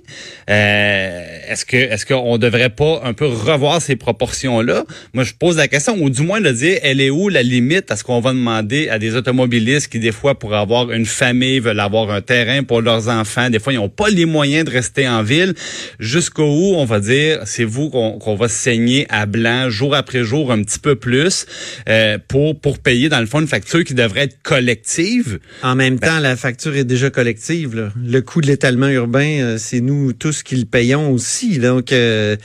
euh, 0.49 1.37
est-ce 1.49 1.65
que 1.65 1.77
est-ce 1.77 2.05
qu'on 2.05 2.37
devrait 2.37 2.69
pas 2.69 3.01
un 3.03 3.13
peu 3.13 3.25
revoir 3.27 3.81
ces 3.81 3.95
proportions 3.95 4.61
là 4.61 4.83
Moi, 5.13 5.23
je 5.23 5.33
pose 5.33 5.57
la 5.57 5.67
question, 5.67 5.95
ou 6.01 6.09
du 6.09 6.21
moins 6.23 6.41
de 6.41 6.51
dire, 6.51 6.79
elle 6.81 6.99
est 7.01 7.09
où 7.09 7.29
la 7.29 7.43
limite 7.43 7.91
à 7.91 7.95
ce 7.95 8.03
qu'on 8.03 8.19
va 8.19 8.31
demander 8.31 8.89
à 8.89 8.97
des 8.99 9.15
automobilistes 9.15 9.87
qui 9.91 9.99
des 9.99 10.11
fois 10.11 10.37
pour 10.37 10.55
avoir 10.55 10.91
une 10.91 11.05
famille 11.05 11.59
veulent 11.59 11.79
avoir 11.79 12.09
un 12.11 12.21
terrain 12.21 12.63
pour 12.63 12.81
leurs 12.81 13.07
enfants, 13.09 13.49
des 13.49 13.59
fois 13.59 13.73
ils 13.73 13.77
n'ont 13.77 13.89
pas 13.89 14.09
les 14.09 14.25
moyens 14.25 14.65
de 14.65 14.71
rester 14.71 15.07
en 15.07 15.21
ville, 15.23 15.53
jusqu'au 15.99 16.45
où 16.45 16.75
on 16.75 16.85
va 16.85 16.99
dire 16.99 17.41
c'est 17.45 17.63
vous 17.63 17.89
qu'on 17.89 18.17
qu'on 18.19 18.35
va 18.35 18.47
saigner 18.47 19.05
à 19.09 19.25
blanc 19.29 19.69
jour 19.69 19.95
après 19.95 20.23
jour 20.25 20.51
un 20.51 20.61
petit 20.63 20.79
peu 20.79 20.95
plus 20.95 21.45
euh, 21.87 22.17
pour 22.27 22.59
pour 22.59 22.79
payer 22.79 23.07
dans 23.07 23.19
le 23.21 23.25
fond 23.25 23.39
une 23.39 23.47
facture 23.47 23.83
qui 23.85 23.93
devrait 23.93 24.23
être 24.23 24.41
collective. 24.43 25.39
En 25.63 25.75
même 25.75 25.97
Ben 25.97 26.07
temps, 26.09 26.19
la 26.19 26.35
facture 26.35 26.75
est 26.75 26.83
déjà 26.83 27.09
collective. 27.09 27.75
là. 27.75 27.91
Le 28.05 28.19
coût 28.21 28.41
de 28.41 28.47
l'étalement 28.47 28.89
urbain, 28.89 29.39
euh, 29.41 29.57
c'est 29.57 29.79
nous 29.81 30.13
tous 30.13 30.43
qui 30.43 30.55
le 30.55 30.65
payons 30.65 31.11
aussi. 31.11 31.59
Donc, 31.59 31.91
euh, 31.91 32.35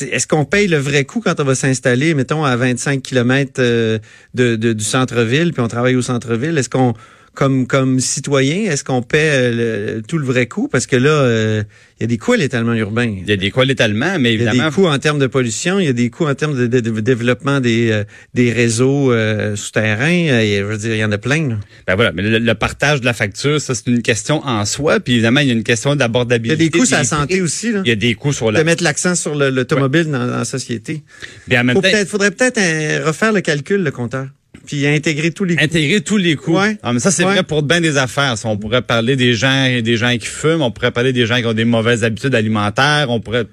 est-ce 0.00 0.26
qu'on 0.26 0.44
paye 0.44 0.66
le 0.68 0.78
vrai 0.78 1.04
coût 1.04 1.20
quand 1.20 1.38
on 1.40 1.44
va 1.44 1.54
s'installer, 1.54 2.14
mettons, 2.14 2.44
à 2.44 2.56
25 2.56 3.02
kilomètres 3.02 3.60
euh, 3.60 3.98
de, 4.34 4.56
de- 4.56 4.72
du 4.72 4.84
centre-ville, 4.84 5.52
puis 5.52 5.62
on 5.62 5.68
travaille 5.68 5.96
au 5.96 6.02
centre-ville? 6.02 6.56
Est-ce 6.58 6.68
qu'on, 6.68 6.94
comme 7.34 7.66
comme 7.66 8.00
citoyen, 8.00 8.70
est-ce 8.70 8.82
qu'on 8.84 9.02
paie 9.02 9.30
euh, 9.32 9.96
le- 9.96 10.02
tout 10.02 10.18
le 10.18 10.24
vrai 10.24 10.46
coût? 10.46 10.68
Parce 10.68 10.86
que 10.86 10.96
là, 10.96 11.10
euh, 11.10 11.62
il 11.98 12.02
y 12.02 12.04
a 12.04 12.06
des 12.08 12.18
coûts 12.18 12.32
à 12.32 12.36
l'étalement 12.36 12.74
urbain. 12.74 13.14
Il 13.22 13.28
y 13.28 13.32
a 13.32 13.36
des 13.36 13.50
quoi 13.50 13.64
l'étalement, 13.64 14.18
mais 14.18 14.34
Il 14.34 14.40
y 14.42 14.46
a 14.46 14.50
évidemment 14.50 14.68
des 14.70 14.74
coûts 14.74 14.86
en 14.88 14.98
termes 14.98 15.18
de 15.18 15.26
pollution, 15.26 15.78
il 15.78 15.86
y 15.86 15.88
a 15.88 15.92
des 15.92 16.10
coûts 16.10 16.26
en 16.26 16.34
termes 16.34 16.56
de, 16.56 16.66
de- 16.66 16.80
de 16.80 17.00
développement 17.00 17.60
des, 17.60 17.90
euh, 17.92 18.04
des 18.34 18.52
réseaux 18.52 19.12
euh, 19.12 19.54
souterrains. 19.56 20.28
Euh, 20.28 20.58
je 20.60 20.64
veux 20.64 20.76
dire, 20.78 20.94
il 20.94 20.98
y 20.98 21.04
en 21.04 21.12
a 21.12 21.18
plein. 21.18 21.48
là. 21.50 21.56
Ben 21.86 21.94
voilà, 21.94 22.12
mais 22.12 22.22
le, 22.22 22.38
le 22.38 22.54
partage 22.54 23.00
de 23.00 23.04
la 23.06 23.12
facture, 23.14 23.60
ça 23.60 23.74
c'est 23.74 23.86
une 23.86 24.02
question 24.02 24.44
en 24.46 24.64
soi. 24.64 24.98
Puis 25.00 25.14
évidemment, 25.14 25.40
il 25.40 25.46
y 25.48 25.50
a 25.50 25.54
une 25.54 25.62
question 25.64 25.90
Il 25.90 25.92
y 25.92 25.96
a 25.96 25.98
d'abordabilité. 25.98 26.56
des 26.56 26.70
coûts 26.70 26.84
sur 26.84 26.96
la 26.98 27.04
santé 27.04 27.34
prix. 27.34 27.42
aussi. 27.42 27.72
Là. 27.72 27.82
Il 27.84 27.88
y 27.88 27.92
a 27.92 27.96
des 27.96 28.14
coûts 28.14 28.32
sur 28.32 28.48
de 28.48 28.52
la. 28.54 28.64
mettre 28.64 28.82
l'accent 28.82 29.14
sur 29.14 29.34
le- 29.34 29.50
l'automobile 29.50 30.04
dans, 30.04 30.26
dans 30.26 30.38
la 30.38 30.44
société. 30.44 31.02
Puis 31.48 31.56
en 31.58 31.64
même 31.64 31.80
temps, 31.80 31.88
faudrait 32.08 32.30
peut-être 32.32 32.58
euh, 32.58 33.04
refaire 33.06 33.32
le 33.32 33.40
calcul, 33.40 33.82
le 33.82 33.90
compteur, 33.90 34.26
puis 34.66 34.86
intégrer 34.86 35.30
tous 35.30 35.44
les 35.44 35.56
coûts. 35.56 35.62
intégrer 35.64 36.00
tous 36.00 36.16
les 36.16 36.36
coûts. 36.36 36.56
Ouais. 36.58 36.76
Ah, 36.82 36.92
mais 36.92 36.98
ça 37.00 37.10
c'est 37.10 37.24
Ouais. 37.24 37.32
vrai 37.34 37.42
pour 37.42 37.62
bien 37.62 37.80
des 37.80 37.96
affaires. 37.96 38.34
On 38.44 38.56
pourrait 38.56 38.82
parler 38.82 39.16
des 39.16 39.32
gens, 39.34 39.80
des 39.80 39.96
gens 39.96 40.16
qui 40.16 40.26
fument, 40.26 40.62
on 40.62 40.70
pourrait 40.70 40.90
parler 40.90 41.12
des 41.12 41.26
gens 41.26 41.36
qui 41.38 41.46
ont 41.46 41.52
des 41.54 41.64
mauvaises 41.64 42.04
habitudes 42.04 42.34
alimentaires, 42.34 43.06
on 43.08 43.20
pourrait. 43.20 43.46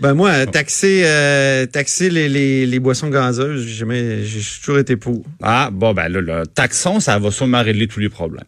Ben 0.00 0.14
moi, 0.14 0.30
euh, 0.30 0.46
taxer, 0.46 1.02
euh, 1.04 1.66
taxer 1.66 2.10
les, 2.10 2.28
les, 2.28 2.66
les 2.66 2.78
boissons 2.78 3.08
gazeuses, 3.08 3.66
j'ai 3.66 4.40
toujours 4.60 4.78
été 4.78 4.96
pour. 4.96 5.24
Ah 5.42 5.70
bon 5.72 5.92
ben 5.94 6.08
là, 6.08 6.20
là 6.20 6.42
taxons, 6.46 7.00
ça 7.00 7.18
va 7.18 7.30
sûrement 7.30 7.62
régler 7.62 7.86
tous 7.88 8.00
les 8.00 8.08
problèmes. 8.08 8.44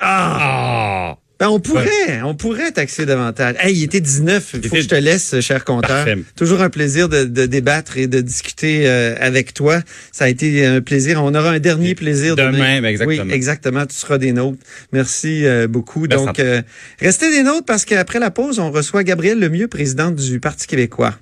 Ah. 0.00 1.16
Ben 1.44 1.50
on 1.50 1.60
pourrait, 1.60 2.22
on 2.24 2.34
pourrait 2.34 2.72
taxer 2.72 3.04
davantage. 3.04 3.56
Hey, 3.60 3.76
il 3.76 3.82
était 3.82 4.00
19. 4.00 4.50
Il 4.54 4.60
faut 4.60 4.66
était- 4.66 4.76
que 4.76 4.82
je 4.82 4.88
te 4.88 4.94
laisse, 4.94 5.40
cher 5.40 5.62
compteur. 5.64 6.06
Parfait. 6.06 6.18
Toujours 6.36 6.62
un 6.62 6.70
plaisir 6.70 7.10
de, 7.10 7.24
de 7.24 7.44
débattre 7.44 7.98
et 7.98 8.06
de 8.06 8.22
discuter 8.22 8.88
euh, 8.88 9.14
avec 9.20 9.52
toi. 9.52 9.80
Ça 10.10 10.24
a 10.24 10.28
été 10.28 10.64
un 10.64 10.80
plaisir. 10.80 11.22
On 11.22 11.34
aura 11.34 11.50
un 11.50 11.58
dernier 11.58 11.94
plaisir 11.94 12.34
Demain, 12.34 12.80
ben, 12.80 12.86
exactement. 12.86 13.24
Oui, 13.24 13.34
exactement. 13.34 13.84
Tu 13.84 13.94
seras 13.94 14.16
des 14.16 14.32
nôtres. 14.32 14.56
Merci 14.92 15.44
euh, 15.44 15.66
beaucoup. 15.66 16.06
Merci. 16.08 16.24
Donc, 16.24 16.38
euh, 16.38 16.62
restez 16.98 17.30
des 17.30 17.42
nôtres 17.42 17.66
parce 17.66 17.84
qu'après 17.84 18.20
la 18.20 18.30
pause, 18.30 18.58
on 18.58 18.70
reçoit 18.70 19.04
Gabrielle 19.04 19.38
Lemieux, 19.38 19.68
présidente 19.68 20.14
du 20.16 20.40
Parti 20.40 20.66
québécois. 20.66 21.14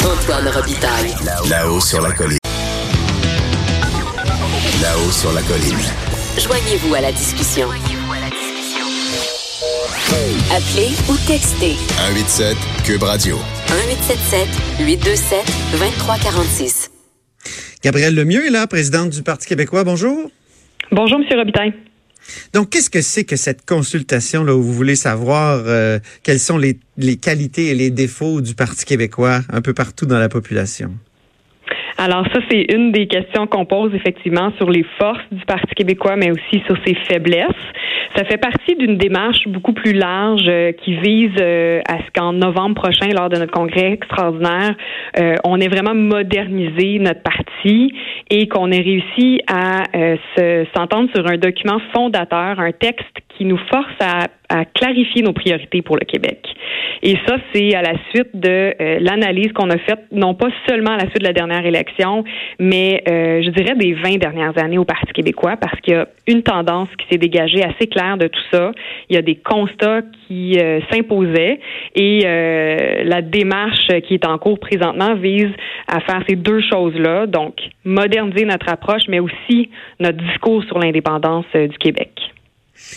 Antoine 0.00 0.46
Robitaille. 0.46 1.12
Là-haut 1.50 1.80
sur 1.80 2.00
la 2.00 2.12
colline. 2.12 2.38
Là-haut 4.80 5.10
sur 5.10 5.32
la 5.32 5.42
colline. 5.42 5.78
Joignez-vous 6.38 6.94
à 6.94 7.00
la 7.00 7.10
discussion. 7.10 7.68
Appelez 10.06 10.94
ou 11.08 11.16
textez 11.26 11.74
187 11.98 12.56
Cube 12.84 13.02
Radio. 13.02 13.36
1877 13.68 14.48
827 14.86 15.44
2346. 15.72 16.90
Gabrielle 17.82 18.14
Lemieux 18.14 18.46
est 18.46 18.50
là, 18.50 18.68
présidente 18.68 19.10
du 19.10 19.24
Parti 19.24 19.48
québécois. 19.48 19.82
Bonjour. 19.82 20.30
Bonjour, 20.92 21.18
Monsieur 21.18 21.36
Robitaille. 21.36 21.74
Donc, 22.52 22.70
qu'est-ce 22.70 22.88
que 22.88 23.02
c'est 23.02 23.24
que 23.24 23.34
cette 23.34 23.66
consultation 23.66 24.44
là 24.44 24.54
où 24.54 24.62
vous 24.62 24.72
voulez 24.72 24.94
savoir 24.94 25.64
euh, 25.66 25.98
quelles 26.22 26.40
sont 26.40 26.58
les, 26.58 26.78
les 26.96 27.16
qualités 27.16 27.66
et 27.66 27.74
les 27.74 27.90
défauts 27.90 28.40
du 28.40 28.54
Parti 28.54 28.84
québécois 28.84 29.40
un 29.52 29.60
peu 29.60 29.74
partout 29.74 30.06
dans 30.06 30.20
la 30.20 30.28
population? 30.28 30.94
Alors 31.98 32.26
ça, 32.32 32.40
c'est 32.50 32.66
une 32.74 32.92
des 32.92 33.06
questions 33.06 33.46
qu'on 33.46 33.64
pose 33.64 33.94
effectivement 33.94 34.52
sur 34.58 34.70
les 34.70 34.84
forces 34.98 35.24
du 35.32 35.44
Parti 35.46 35.74
québécois, 35.74 36.16
mais 36.16 36.30
aussi 36.30 36.62
sur 36.66 36.76
ses 36.84 36.94
faiblesses. 36.94 37.46
Ça 38.14 38.24
fait 38.24 38.36
partie 38.36 38.76
d'une 38.76 38.98
démarche 38.98 39.48
beaucoup 39.48 39.72
plus 39.72 39.92
large 39.92 40.46
euh, 40.46 40.72
qui 40.72 40.94
vise 40.96 41.32
euh, 41.40 41.80
à 41.88 41.98
ce 41.98 42.10
qu'en 42.14 42.32
novembre 42.32 42.74
prochain, 42.74 43.08
lors 43.14 43.28
de 43.28 43.36
notre 43.36 43.52
congrès 43.52 43.92
extraordinaire, 43.92 44.74
euh, 45.18 45.34
on 45.44 45.58
ait 45.58 45.68
vraiment 45.68 45.94
modernisé 45.94 46.98
notre 46.98 47.22
parti 47.22 47.92
et 48.30 48.46
qu'on 48.48 48.70
ait 48.70 48.80
réussi 48.80 49.40
à 49.46 49.84
se, 50.36 50.66
s'entendre 50.76 51.08
sur 51.14 51.26
un 51.26 51.36
document 51.36 51.78
fondateur, 51.94 52.58
un 52.58 52.72
texte 52.72 53.06
qui 53.36 53.44
nous 53.44 53.58
force 53.70 53.94
à, 54.00 54.26
à, 54.48 54.64
clarifier 54.64 55.22
nos 55.22 55.32
priorités 55.32 55.82
pour 55.82 55.96
le 55.96 56.04
Québec. 56.04 56.46
Et 57.02 57.16
ça, 57.26 57.36
c'est 57.52 57.74
à 57.74 57.82
la 57.82 57.94
suite 58.10 58.30
de 58.34 58.74
euh, 58.80 58.98
l'analyse 59.00 59.52
qu'on 59.52 59.70
a 59.70 59.78
faite, 59.78 60.00
non 60.12 60.34
pas 60.34 60.48
seulement 60.68 60.92
à 60.92 60.96
la 60.96 61.08
suite 61.10 61.20
de 61.20 61.26
la 61.26 61.32
dernière 61.32 61.64
élection, 61.64 62.24
mais 62.58 63.02
euh, 63.08 63.42
je 63.42 63.50
dirais 63.50 63.74
des 63.76 63.92
20 63.92 64.18
dernières 64.18 64.56
années 64.58 64.78
au 64.78 64.84
Parti 64.84 65.12
québécois, 65.12 65.56
parce 65.56 65.78
qu'il 65.80 65.94
y 65.94 65.96
a 65.96 66.08
une 66.26 66.42
tendance 66.42 66.88
qui 66.98 67.06
s'est 67.10 67.18
dégagée 67.18 67.62
assez 67.62 67.86
claire 67.86 68.16
de 68.16 68.28
tout 68.28 68.40
ça. 68.50 68.72
Il 69.08 69.16
y 69.16 69.18
a 69.18 69.22
des 69.22 69.36
constats 69.36 70.02
qui 70.26 70.58
euh, 70.58 70.80
s'imposaient 70.90 71.60
et 71.94 72.20
la 73.04 73.22
démarche 73.22 73.88
qui 74.06 74.14
est 74.14 74.26
en 74.26 74.38
cours 74.38 74.58
présentement 74.58 75.14
vise 75.14 75.50
à 75.88 76.00
faire 76.00 76.22
ces 76.28 76.36
deux 76.36 76.60
choses-là, 76.60 77.26
donc 77.26 77.54
moderniser 77.84 78.44
notre 78.44 78.68
approche, 78.68 79.02
mais 79.08 79.20
aussi 79.20 79.70
notre 80.00 80.18
discours 80.18 80.62
sur 80.64 80.78
l'indépendance 80.78 81.46
du 81.54 81.78
Québec. 81.78 82.10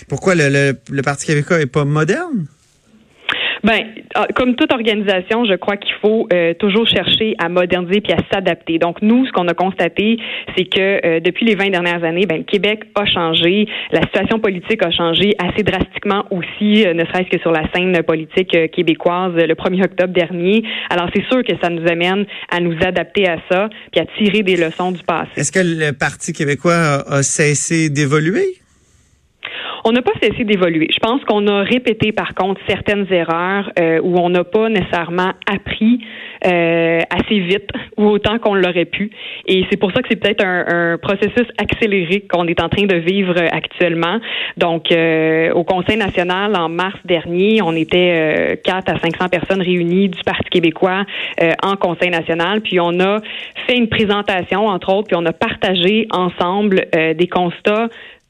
Pourquoi 0.07 0.35
le, 0.35 0.49
le, 0.49 0.79
le 0.91 1.01
Parti 1.01 1.27
québécois 1.27 1.59
est 1.59 1.65
pas 1.65 1.85
moderne? 1.85 2.47
Ben, 3.63 3.81
ah, 4.15 4.27
comme 4.35 4.55
toute 4.55 4.71
organisation, 4.71 5.43
je 5.43 5.55
crois 5.55 5.75
qu'il 5.75 5.93
faut 6.01 6.27
euh, 6.31 6.53
toujours 6.53 6.87
chercher 6.87 7.35
à 7.39 7.49
moderniser 7.49 7.99
puis 7.99 8.13
à 8.13 8.17
s'adapter. 8.31 8.77
Donc 8.79 9.01
nous, 9.01 9.25
ce 9.25 9.31
qu'on 9.31 9.47
a 9.47 9.53
constaté, 9.53 10.17
c'est 10.55 10.65
que 10.65 11.05
euh, 11.05 11.19
depuis 11.19 11.45
les 11.45 11.55
20 11.55 11.71
dernières 11.71 12.03
années, 12.03 12.25
ben, 12.25 12.37
le 12.37 12.43
Québec 12.43 12.83
a 12.95 13.05
changé, 13.05 13.67
la 13.91 14.01
situation 14.03 14.39
politique 14.39 14.81
a 14.83 14.91
changé 14.91 15.35
assez 15.39 15.63
drastiquement 15.63 16.25
aussi, 16.31 16.85
euh, 16.85 16.93
ne 16.93 17.03
serait-ce 17.05 17.29
que 17.29 17.41
sur 17.41 17.51
la 17.51 17.63
scène 17.73 18.01
politique 18.03 18.55
québécoise 18.71 19.33
le 19.35 19.53
1er 19.53 19.83
octobre 19.83 20.13
dernier. 20.13 20.63
Alors 20.89 21.09
c'est 21.13 21.25
sûr 21.25 21.43
que 21.43 21.53
ça 21.61 21.69
nous 21.69 21.85
amène 21.87 22.25
à 22.49 22.61
nous 22.61 22.75
adapter 22.81 23.27
à 23.27 23.37
ça 23.51 23.69
puis 23.91 23.99
à 23.99 24.05
tirer 24.17 24.41
des 24.41 24.55
leçons 24.55 24.91
du 24.91 25.03
passé. 25.03 25.31
Est-ce 25.35 25.51
que 25.51 25.59
le 25.59 25.91
Parti 25.91 26.31
québécois 26.31 26.75
a, 26.75 27.15
a 27.15 27.23
cessé 27.23 27.89
d'évoluer? 27.89 28.59
On 29.85 29.91
n'a 29.91 30.01
pas 30.01 30.11
cessé 30.21 30.43
d'évoluer. 30.43 30.87
Je 30.93 30.99
pense 30.99 31.23
qu'on 31.25 31.47
a 31.47 31.63
répété, 31.63 32.11
par 32.11 32.33
contre, 32.35 32.61
certaines 32.67 33.05
erreurs 33.11 33.71
euh, 33.79 33.99
où 34.01 34.17
on 34.17 34.29
n'a 34.29 34.43
pas 34.43 34.69
nécessairement 34.69 35.33
appris 35.51 35.99
euh, 36.45 36.99
assez 37.09 37.39
vite 37.39 37.69
ou 37.97 38.05
autant 38.05 38.39
qu'on 38.39 38.55
l'aurait 38.55 38.85
pu. 38.85 39.11
Et 39.45 39.65
c'est 39.69 39.77
pour 39.77 39.91
ça 39.91 40.01
que 40.01 40.07
c'est 40.09 40.15
peut-être 40.15 40.43
un, 40.43 40.93
un, 40.93 40.97
processus 40.97 41.47
accéléré 41.57 42.21
qu'on 42.29 42.47
est 42.47 42.61
en 42.61 42.69
train 42.69 42.85
de 42.85 42.95
vivre 42.95 43.35
actuellement. 43.51 44.19
Donc, 44.57 44.91
euh, 44.91 45.51
au 45.53 45.63
Conseil 45.63 45.97
national, 45.97 46.55
en 46.55 46.69
mars 46.69 46.97
dernier, 47.05 47.61
on 47.61 47.73
était 47.73 48.53
euh, 48.53 48.55
4 48.63 48.89
à 48.89 48.99
500 48.99 49.29
personnes 49.29 49.61
réunies 49.61 50.09
du 50.09 50.23
Parti 50.23 50.49
québécois 50.49 51.05
euh, 51.41 51.51
en 51.63 51.75
Conseil 51.75 52.09
national. 52.09 52.61
Puis 52.61 52.79
on 52.79 52.99
a 52.99 53.19
fait 53.67 53.77
une 53.77 53.89
présentation, 53.89 54.67
entre 54.67 54.93
autres, 54.93 55.07
puis 55.07 55.17
on 55.17 55.25
a 55.25 55.33
partagé 55.33 56.07
ensemble 56.11 56.85
euh, 56.95 57.13
des 57.13 57.27
constats 57.27 57.89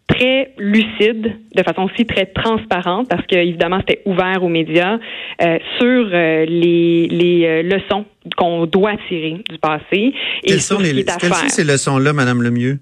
très 0.09 0.53
lucide, 0.57 1.37
de 1.55 1.63
façon 1.63 1.83
aussi 1.83 2.05
très 2.05 2.25
transparente, 2.25 3.07
parce 3.09 3.25
que 3.25 3.35
évidemment 3.35 3.79
c'était 3.79 4.01
ouvert 4.05 4.43
aux 4.43 4.49
médias 4.49 4.97
euh, 5.41 5.57
sur 5.77 6.09
euh, 6.11 6.45
les, 6.45 7.07
les 7.07 7.45
euh, 7.45 7.63
leçons 7.63 8.05
qu'on 8.35 8.65
doit 8.65 8.95
tirer 9.07 9.41
du 9.49 9.57
passé 9.59 9.83
et 9.93 10.13
quelles 10.47 10.61
sont, 10.61 10.79
les, 10.79 11.05
quelles 11.05 11.33
sont 11.33 11.49
ces 11.49 11.63
leçons-là, 11.63 12.13
Madame 12.13 12.41
Lemieux? 12.41 12.79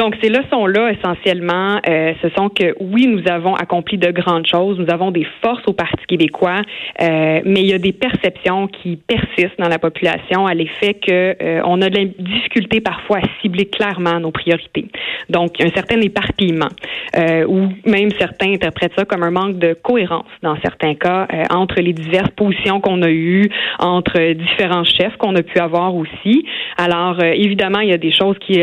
Donc, 0.00 0.16
ces 0.22 0.30
leçons-là, 0.30 0.92
essentiellement, 0.92 1.78
euh, 1.86 2.14
ce 2.22 2.30
sont 2.30 2.48
que 2.48 2.74
oui, 2.80 3.06
nous 3.06 3.20
avons 3.30 3.54
accompli 3.54 3.98
de 3.98 4.10
grandes 4.10 4.46
choses, 4.46 4.78
nous 4.78 4.90
avons 4.90 5.10
des 5.10 5.26
forces 5.42 5.62
au 5.66 5.74
Parti 5.74 6.02
québécois, 6.08 6.62
euh, 7.02 7.42
mais 7.44 7.60
il 7.60 7.66
y 7.66 7.74
a 7.74 7.78
des 7.78 7.92
perceptions 7.92 8.66
qui 8.66 8.96
persistent 8.96 9.58
dans 9.58 9.68
la 9.68 9.78
population 9.78 10.46
à 10.46 10.54
l'effet 10.54 10.94
que 10.94 11.36
euh, 11.42 11.60
on 11.66 11.82
a 11.82 11.90
de 11.90 11.98
la 11.98 12.04
difficulté 12.18 12.80
parfois 12.80 13.18
à 13.18 13.42
cibler 13.42 13.66
clairement 13.66 14.18
nos 14.20 14.30
priorités. 14.30 14.86
Donc, 15.28 15.60
un 15.60 15.68
certain 15.68 16.00
éparpillement, 16.00 16.70
euh, 17.18 17.44
ou 17.46 17.68
même 17.84 18.10
certains 18.18 18.54
interprètent 18.54 18.94
ça 18.96 19.04
comme 19.04 19.22
un 19.22 19.30
manque 19.30 19.58
de 19.58 19.74
cohérence 19.74 20.24
dans 20.42 20.56
certains 20.62 20.94
cas 20.94 21.28
euh, 21.30 21.44
entre 21.50 21.80
les 21.82 21.92
diverses 21.92 22.30
positions 22.30 22.80
qu'on 22.80 23.02
a 23.02 23.10
eues, 23.10 23.50
entre 23.78 24.32
différents 24.32 24.84
chefs 24.84 25.16
qu'on 25.18 25.36
a 25.36 25.42
pu 25.42 25.58
avoir 25.58 25.94
aussi. 25.94 26.46
Alors, 26.78 27.18
euh, 27.20 27.32
évidemment, 27.34 27.80
il 27.80 27.90
y 27.90 27.92
a 27.92 27.98
des 27.98 28.12
choses 28.12 28.38
qui, 28.38 28.62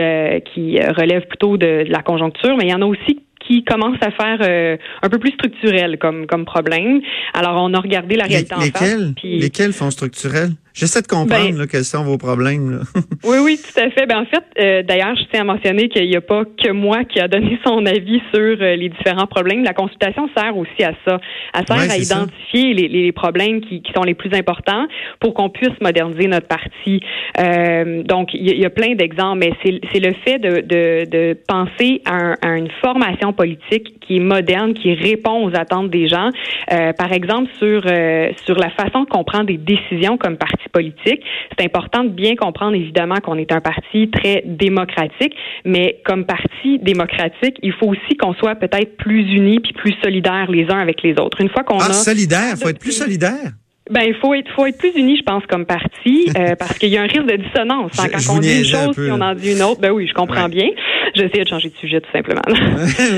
qui 0.54 0.80
relèvent 0.80 1.27
plutôt 1.28 1.58
de, 1.58 1.84
de, 1.84 1.92
la 1.92 2.02
conjoncture, 2.02 2.56
mais 2.58 2.66
il 2.66 2.72
y 2.72 2.74
en 2.74 2.82
a 2.82 2.86
aussi 2.86 3.20
qui 3.40 3.64
commencent 3.64 4.02
à 4.02 4.12
faire 4.12 4.40
euh, 4.42 4.78
un 5.02 5.10
peu 5.10 5.20
plus 5.20 5.32
structurel 5.32 5.98
comme 6.00 6.26
comme 6.26 6.46
problème. 6.46 7.02
Alors 7.34 7.62
on 7.64 7.74
a 7.74 7.80
regardé 7.80 8.16
la 8.16 8.26
réalité 8.26 8.56
Les, 8.56 8.62
en 8.62 8.66
lesquels, 8.66 9.00
face. 9.00 9.14
Puis... 9.16 9.40
Lesquels 9.40 9.74
font 9.74 9.92
structurel? 9.92 10.50
J'essaie 10.78 11.02
de 11.02 11.08
comprendre 11.08 11.50
ben, 11.50 11.58
là, 11.58 11.66
quels 11.68 11.84
sont 11.84 12.04
vos 12.04 12.18
problèmes. 12.20 12.72
Là. 12.72 12.78
oui, 13.24 13.38
oui, 13.44 13.60
tout 13.62 13.80
à 13.80 13.90
fait. 13.90 14.06
Ben, 14.06 14.20
en 14.20 14.26
fait, 14.26 14.44
euh, 14.60 14.84
d'ailleurs, 14.84 15.16
je 15.16 15.24
tiens 15.32 15.42
à 15.42 15.44
mentionner 15.44 15.90
qu'il 15.90 16.08
n'y 16.08 16.16
a 16.16 16.22
pas 16.22 16.44
que 16.46 16.72
moi 16.72 17.04
qui 17.04 17.20
a 17.20 17.28
donné 17.28 17.58
son 17.66 17.86
avis 17.86 18.22
sur 18.34 18.40
euh, 18.62 18.76
les 18.76 18.90
différents 18.90 19.26
problèmes. 19.28 19.64
La 19.64 19.74
consultation 19.74 20.30
sert 20.38 20.56
aussi 20.56 20.84
à 20.84 20.92
ça. 21.06 21.20
Elle 21.56 21.66
sert 21.68 21.78
Ouais, 21.78 21.92
à 21.92 21.98
identifier 21.98 22.74
les, 22.76 22.88
les 22.88 23.12
problèmes 23.12 23.62
qui, 23.62 23.82
qui 23.82 23.92
sont 23.94 24.04
les 24.04 24.14
plus 24.14 24.32
importants 24.34 24.86
pour 25.20 25.34
qu'on 25.34 25.50
puisse 25.50 25.74
moderniser 25.82 26.28
notre 26.28 26.48
parti. 26.48 27.02
Euh, 27.40 28.04
donc, 28.04 28.34
il 28.34 28.46
y, 28.48 28.52
a- 28.52 28.54
il 28.54 28.62
y 28.62 28.66
a 28.66 28.70
plein 28.70 28.94
d'exemples, 28.96 29.40
mais 29.40 29.52
c'est 29.66 29.80
c'est 29.92 30.00
le 30.00 30.14
fait 30.26 30.38
de, 30.40 30.62
de, 30.62 31.10
de 31.10 31.38
penser 31.48 32.02
à, 32.06 32.14
un- 32.16 32.36
à 32.42 32.58
une 32.58 32.70
formation 32.84 33.34
politique 33.34 34.00
qui 34.02 34.18
est 34.18 34.20
moderne, 34.22 34.74
qui 34.74 34.94
répond 34.94 35.44
aux 35.46 35.56
attentes 35.56 35.90
des 35.90 36.08
gens. 36.08 36.30
Euh, 36.72 36.94
par 36.94 37.12
exemple, 37.14 37.50
sur, 37.58 37.82
euh, 37.86 38.30
sur 38.46 38.56
la 38.56 38.70
façon 38.72 39.06
qu'on 39.06 39.24
prend 39.24 39.44
des 39.44 39.58
décisions 39.58 40.18
comme 40.18 40.38
parti 40.38 40.67
c'est 40.74 41.64
important 41.66 42.04
de 42.04 42.10
bien 42.10 42.36
comprendre 42.36 42.76
évidemment 42.76 43.16
qu'on 43.18 43.38
est 43.38 43.52
un 43.52 43.62
parti 43.62 44.10
très 44.10 44.44
démocratique, 44.46 45.36
mais 45.66 46.02
comme 46.06 46.26
parti 46.26 46.80
démocratique, 46.80 47.58
il 47.62 47.74
faut 47.74 47.88
aussi 47.88 48.18
qu'on 48.18 48.34
soit 48.34 48.56
peut-être 48.56 48.98
plus 48.98 49.24
unis 49.34 49.60
puis 49.60 49.74
plus 49.74 49.96
solidaires 50.04 50.50
les 50.50 50.66
uns 50.70 50.80
avec 50.80 51.02
les 51.04 51.14
autres. 51.20 51.42
Une 51.42 51.50
fois 51.50 51.64
qu'on 51.64 51.80
Ah, 51.80 51.90
a 51.90 51.94
solidaire, 51.94 52.56
faut 52.58 52.70
être 52.70 52.80
plus 52.80 52.92
solidaire? 52.92 53.54
Ben, 53.90 54.02
il 54.08 54.16
faut 54.16 54.34
être, 54.34 54.50
faut 54.56 54.66
être 54.66 54.78
plus 54.78 54.92
unis, 54.96 55.18
je 55.18 55.24
pense, 55.24 55.44
comme 55.48 55.66
parti, 55.66 56.30
euh, 56.38 56.56
parce 56.56 56.78
qu'il 56.78 56.90
y 56.90 56.98
a 56.98 57.02
un 57.02 57.08
risque 57.08 57.26
de 57.26 57.38
dissonance. 57.38 57.92
hein. 58.00 58.08
Quand 58.12 58.20
je 58.20 58.32
on 58.32 58.40
dit 58.40 58.60
une 58.60 58.66
chose, 58.66 58.96
puis 58.96 59.12
on 59.12 59.22
en 59.22 59.34
dit 59.34 59.54
une 59.54 59.64
autre, 59.64 59.80
ben 59.82 59.92
oui, 59.92 60.08
je 60.08 60.14
comprends 60.14 60.44
Ouais. 60.44 60.50
bien. 60.50 60.68
J'essaie 61.16 61.44
de 61.44 61.48
changer 61.48 61.70
de 61.70 61.76
sujet, 61.78 62.02
tout 62.02 62.12
simplement. 62.12 62.42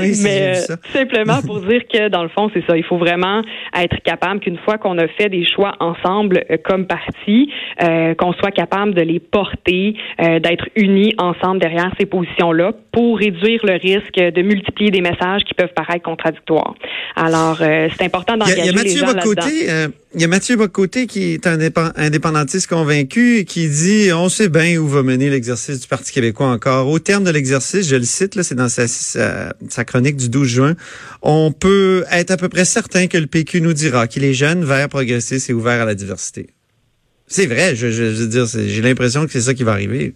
oui, 0.02 0.12
Mais 0.22 0.54
euh, 0.56 0.74
tout 0.76 0.92
simplement 0.92 1.42
pour 1.42 1.60
dire 1.68 1.82
que, 1.92 2.08
dans 2.08 2.22
le 2.22 2.28
fond, 2.28 2.50
c'est 2.54 2.64
ça. 2.66 2.76
Il 2.76 2.84
faut 2.84 2.98
vraiment 2.98 3.42
être 3.76 3.96
capable 4.04 4.40
qu'une 4.40 4.58
fois 4.58 4.78
qu'on 4.78 4.96
a 4.98 5.08
fait 5.08 5.28
des 5.28 5.44
choix 5.44 5.72
ensemble 5.80 6.44
euh, 6.50 6.56
comme 6.64 6.86
parti, 6.86 7.50
euh, 7.82 8.14
qu'on 8.14 8.32
soit 8.34 8.52
capable 8.52 8.94
de 8.94 9.02
les 9.02 9.18
porter, 9.20 9.94
euh, 10.20 10.38
d'être 10.38 10.66
unis 10.76 11.14
ensemble 11.18 11.60
derrière 11.60 11.90
ces 11.98 12.06
positions-là 12.06 12.72
pour 12.92 13.18
réduire 13.18 13.60
le 13.64 13.74
risque 13.74 14.14
de 14.16 14.42
multiplier 14.42 14.90
des 14.90 15.00
messages 15.00 15.42
qui 15.44 15.54
peuvent 15.54 15.72
paraître 15.74 16.02
contradictoires. 16.02 16.74
Alors, 17.16 17.58
euh, 17.60 17.88
c'est 17.96 18.04
important 18.04 18.36
d'engager 18.36 18.62
les 18.62 18.72
Mathieu 18.72 19.00
gens 19.00 19.06
là-dedans. 19.12 19.90
Il 20.12 20.20
y 20.20 20.24
a 20.24 20.28
Mathieu 20.28 20.56
Bocoté 20.60 21.06
qui 21.06 21.32
est 21.32 21.46
un 21.46 21.56
indép- 21.56 21.92
indépendantiste 21.96 22.66
convaincu 22.66 23.46
qui 23.46 23.70
dit 23.70 24.12
on 24.12 24.28
sait 24.28 24.50
bien 24.50 24.76
où 24.76 24.86
va 24.86 25.02
mener 25.02 25.30
l'exercice 25.30 25.80
du 25.80 25.88
Parti 25.88 26.12
québécois 26.12 26.48
encore. 26.48 26.86
Au 26.88 26.98
terme 26.98 27.24
de 27.24 27.30
l'exercice, 27.30 27.88
je 27.88 27.96
le 27.96 28.04
cite 28.04 28.34
là, 28.34 28.42
c'est 28.42 28.56
dans 28.56 28.68
sa, 28.68 29.84
chronique 29.86 30.18
du 30.18 30.28
12 30.28 30.46
juin, 30.46 30.76
on 31.22 31.50
peut 31.50 32.04
être 32.10 32.30
à 32.30 32.36
peu 32.36 32.50
près 32.50 32.66
certain 32.66 33.06
que 33.06 33.16
le 33.16 33.26
PQ 33.26 33.62
nous 33.62 33.72
dira 33.72 34.06
qu'il 34.06 34.22
est 34.22 34.34
jeune, 34.34 34.62
vert, 34.62 34.90
progressiste 34.90 35.48
et 35.48 35.54
ouvert 35.54 35.80
à 35.80 35.86
la 35.86 35.94
diversité. 35.94 36.48
C'est 37.26 37.46
vrai, 37.46 37.74
je, 37.74 37.86
veux 37.86 38.26
dire, 38.26 38.44
j'ai 38.46 38.82
l'impression 38.82 39.24
que 39.24 39.32
c'est 39.32 39.40
ça 39.40 39.54
qui 39.54 39.62
va 39.62 39.72
arriver. 39.72 40.12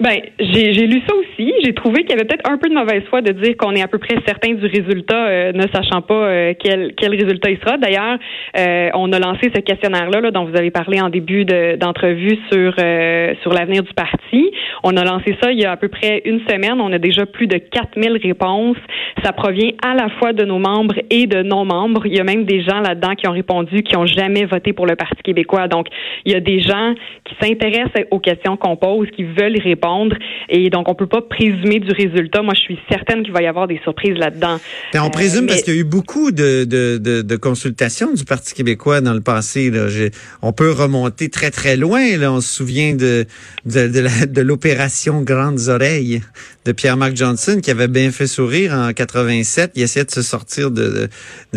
Ben, 0.00 0.16
j'ai 0.40 0.86
lu 0.86 1.00
ça 1.06 1.14
aussi. 1.14 1.52
J'ai 1.62 1.72
trouvé 1.72 2.02
qu'il 2.02 2.10
y 2.10 2.12
avait 2.14 2.24
peut-être 2.24 2.50
un 2.50 2.58
peu 2.58 2.68
de 2.68 2.74
mauvaise 2.74 3.02
foi 3.08 3.20
de 3.22 3.32
dire 3.32 3.56
qu'on 3.56 3.72
est 3.72 3.82
à 3.82 3.86
peu 3.88 3.98
près 3.98 4.16
certain 4.26 4.52
du 4.52 4.66
résultat, 4.66 5.26
euh, 5.28 5.52
ne 5.52 5.62
sachant 5.72 6.02
pas 6.02 6.14
euh, 6.26 6.54
quel, 6.58 6.94
quel 6.96 7.12
résultat 7.12 7.50
il 7.50 7.58
sera. 7.58 7.76
D'ailleurs, 7.76 8.18
euh, 8.58 8.90
on 8.94 9.12
a 9.12 9.18
lancé 9.18 9.50
ce 9.54 9.60
questionnaire-là 9.60 10.20
là, 10.20 10.30
dont 10.32 10.44
vous 10.44 10.56
avez 10.56 10.70
parlé 10.70 11.00
en 11.00 11.08
début 11.10 11.44
de- 11.44 11.76
d'entrevue 11.76 12.38
sur 12.52 12.74
euh, 12.78 13.34
sur 13.42 13.52
l'avenir 13.52 13.82
du 13.84 13.92
parti. 13.94 14.50
On 14.82 14.96
a 14.96 15.04
lancé 15.04 15.36
ça 15.40 15.52
il 15.52 15.60
y 15.60 15.64
a 15.64 15.70
à 15.72 15.76
peu 15.76 15.88
près 15.88 16.22
une 16.24 16.40
semaine. 16.48 16.80
On 16.80 16.92
a 16.92 16.98
déjà 16.98 17.24
plus 17.26 17.46
de 17.46 17.58
4000 17.58 18.18
réponses. 18.22 18.76
Ça 19.22 19.32
provient 19.32 19.70
à 19.84 19.94
la 19.94 20.08
fois 20.18 20.32
de 20.32 20.44
nos 20.44 20.58
membres 20.58 20.96
et 21.10 21.26
de 21.26 21.42
non-membres. 21.42 22.06
Il 22.06 22.16
y 22.16 22.20
a 22.20 22.24
même 22.24 22.44
des 22.44 22.62
gens 22.62 22.80
là-dedans 22.80 23.14
qui 23.14 23.28
ont 23.28 23.32
répondu 23.32 23.82
qui 23.82 23.96
ont 23.96 24.06
jamais 24.06 24.44
voté 24.44 24.72
pour 24.72 24.86
le 24.86 24.96
Parti 24.96 25.22
québécois. 25.22 25.68
Donc, 25.68 25.86
il 26.24 26.32
y 26.32 26.34
a 26.34 26.40
des 26.40 26.58
gens 26.60 26.94
qui 27.24 27.34
s'intéressent 27.40 28.04
aux 28.10 28.18
questions 28.18 28.56
qu'on 28.56 28.76
pose, 28.76 29.08
qui 29.12 29.22
veulent 29.22 29.58
répondre. 29.62 29.83
Et 30.48 30.70
donc, 30.70 30.88
on 30.88 30.94
peut 30.94 31.06
pas 31.06 31.22
présumer 31.22 31.80
du 31.80 31.90
résultat. 31.92 32.42
Moi, 32.42 32.54
je 32.54 32.60
suis 32.60 32.78
certaine 32.88 33.22
qu'il 33.22 33.32
va 33.32 33.42
y 33.42 33.46
avoir 33.46 33.66
des 33.68 33.80
surprises 33.82 34.16
là-dedans. 34.16 34.58
On 34.94 35.06
Euh, 35.06 35.10
présume 35.10 35.46
parce 35.46 35.58
mais- 35.58 35.62
qu'il 35.64 35.74
y 35.74 35.76
a 35.76 35.80
eu 35.80 35.84
beaucoup 35.84 36.30
de, 36.32 36.64
de, 36.64 36.98
de, 36.98 37.22
de 37.22 37.36
consultations 37.36 38.12
du 38.12 38.24
Parti 38.24 38.54
québécois 38.54 39.00
dans 39.00 39.14
le 39.14 39.20
passé. 39.20 39.70
Là. 39.70 39.86
On 40.42 40.52
peut 40.52 40.70
remonter 40.72 41.28
très, 41.28 41.50
très 41.50 41.76
loin. 41.76 42.16
Là. 42.16 42.32
On 42.32 42.40
se 42.40 42.52
souvient 42.54 42.94
de, 42.94 43.26
de 43.66 44.40
l'opération 44.40 45.22
Grandes 45.22 45.68
Oreilles 45.68 46.22
de 46.64 46.72
Pierre-Marc 46.72 47.16
Johnson 47.16 47.60
qui 47.62 47.70
avait 47.70 47.88
bien 47.88 48.10
fait 48.10 48.26
sourire 48.26 48.72
en 48.72 48.92
87. 48.92 49.72
Il 49.74 49.82
essayait 49.82 50.04
de 50.04 50.10
se 50.10 50.22
sortir 50.22 50.70
de, 50.70 51.08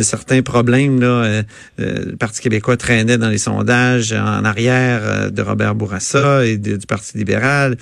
certains 0.02 0.42
problèmes. 0.42 1.00
Là. 1.00 1.08
Euh, 1.08 1.44
euh, 1.80 2.06
le 2.08 2.16
Parti 2.18 2.42
québécois 2.42 2.78
traînait 2.78 3.18
dans 3.18 3.30
les 3.30 3.38
sondages 3.38 4.14
en 4.14 4.44
arrière 4.44 5.02
euh, 5.04 5.30
de 5.30 5.42
Robert 5.42 5.76
Bourassa 5.76 6.46
et 6.46 6.58
du 6.58 6.78
Parti 6.88 7.18
libéral. 7.18 7.78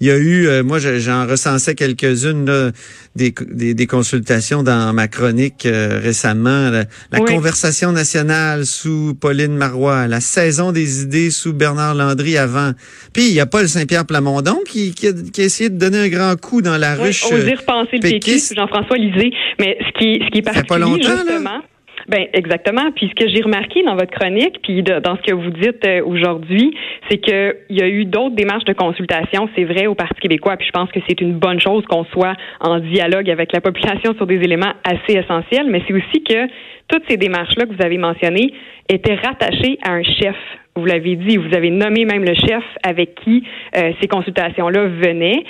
Il 0.00 0.08
y 0.08 0.10
a 0.10 0.16
eu, 0.18 0.46
euh, 0.46 0.62
moi 0.62 0.78
je- 0.78 0.98
j'en 0.98 1.26
recensais 1.26 1.74
quelques-unes, 1.74 2.72
des, 3.16 3.32
des, 3.50 3.72
des 3.72 3.86
consultations 3.86 4.62
dans 4.62 4.92
ma 4.92 5.08
chronique 5.08 5.64
euh, 5.64 5.98
récemment. 6.02 6.68
La, 6.70 6.84
la 7.12 7.20
Oui. 7.20 7.24
conversation 7.24 7.92
nationale 7.92 8.66
sous 8.66 9.14
Pauline 9.14 9.56
Marois, 9.56 10.06
la 10.06 10.20
saison 10.20 10.70
des 10.72 11.02
idées 11.02 11.30
sous 11.30 11.54
Bernard 11.54 11.94
Landry 11.94 12.36
avant. 12.36 12.72
Puis 13.14 13.28
il 13.28 13.32
y 13.32 13.40
a 13.40 13.46
Paul 13.46 13.68
Saint-Pierre 13.68 14.04
Plamondon 14.04 14.58
qui, 14.68 14.92
qui, 14.94 15.08
a, 15.08 15.12
qui 15.32 15.40
a 15.40 15.44
essayé 15.44 15.70
de 15.70 15.78
donner 15.78 15.98
un 16.00 16.08
grand 16.08 16.38
coup 16.38 16.60
dans 16.60 16.76
la 16.76 16.96
Oui, 16.96 17.04
ruche. 17.06 17.24
oser 17.24 17.54
euh, 17.54 17.56
repenser 17.58 17.98
le 18.02 18.38
sous 18.38 18.54
Jean-François 18.54 18.98
Lisée. 18.98 19.30
Mais 19.58 19.78
ce 19.80 19.98
qui, 19.98 20.22
ce 20.24 20.30
qui 20.30 20.38
est 20.38 20.42
fait 20.42 20.62
pas 20.66 20.78
particulier, 20.78 21.08
longtemps, 21.08 21.24
là. 21.42 21.62
Ben 22.08 22.26
exactement. 22.32 22.92
Puis 22.94 23.08
ce 23.08 23.14
que 23.14 23.28
j'ai 23.28 23.42
remarqué 23.42 23.82
dans 23.82 23.96
votre 23.96 24.12
chronique, 24.12 24.60
puis 24.62 24.82
dans 24.82 25.16
ce 25.16 25.22
que 25.22 25.34
vous 25.34 25.50
dites 25.50 25.84
euh, 25.86 26.02
aujourd'hui, 26.04 26.76
c'est 27.10 27.18
que 27.18 27.56
il 27.68 27.78
y 27.78 27.82
a 27.82 27.88
eu 27.88 28.04
d'autres 28.04 28.36
démarches 28.36 28.64
de 28.64 28.72
consultation. 28.72 29.48
C'est 29.56 29.64
vrai 29.64 29.86
au 29.86 29.94
Parti 29.94 30.20
québécois. 30.20 30.56
Puis 30.56 30.66
je 30.66 30.72
pense 30.72 30.90
que 30.92 31.00
c'est 31.08 31.20
une 31.20 31.34
bonne 31.34 31.60
chose 31.60 31.84
qu'on 31.86 32.04
soit 32.04 32.34
en 32.60 32.78
dialogue 32.78 33.28
avec 33.28 33.52
la 33.52 33.60
population 33.60 34.14
sur 34.14 34.26
des 34.26 34.36
éléments 34.36 34.72
assez 34.84 35.18
essentiels. 35.18 35.66
Mais 35.68 35.82
c'est 35.86 35.94
aussi 35.94 36.22
que 36.22 36.46
toutes 36.88 37.02
ces 37.08 37.16
démarches-là 37.16 37.66
que 37.66 37.74
vous 37.74 37.84
avez 37.84 37.98
mentionnées 37.98 38.52
étaient 38.88 39.16
rattachées 39.16 39.78
à 39.82 39.92
un 39.92 40.02
chef. 40.02 40.36
Vous 40.76 40.84
l'avez 40.84 41.16
dit, 41.16 41.38
vous 41.38 41.54
avez 41.56 41.70
nommé 41.70 42.04
même 42.04 42.22
le 42.22 42.34
chef 42.34 42.62
avec 42.84 43.14
qui 43.24 43.42
euh, 43.76 43.92
ces 44.00 44.08
consultations-là 44.08 44.86
venaient. 44.86 45.42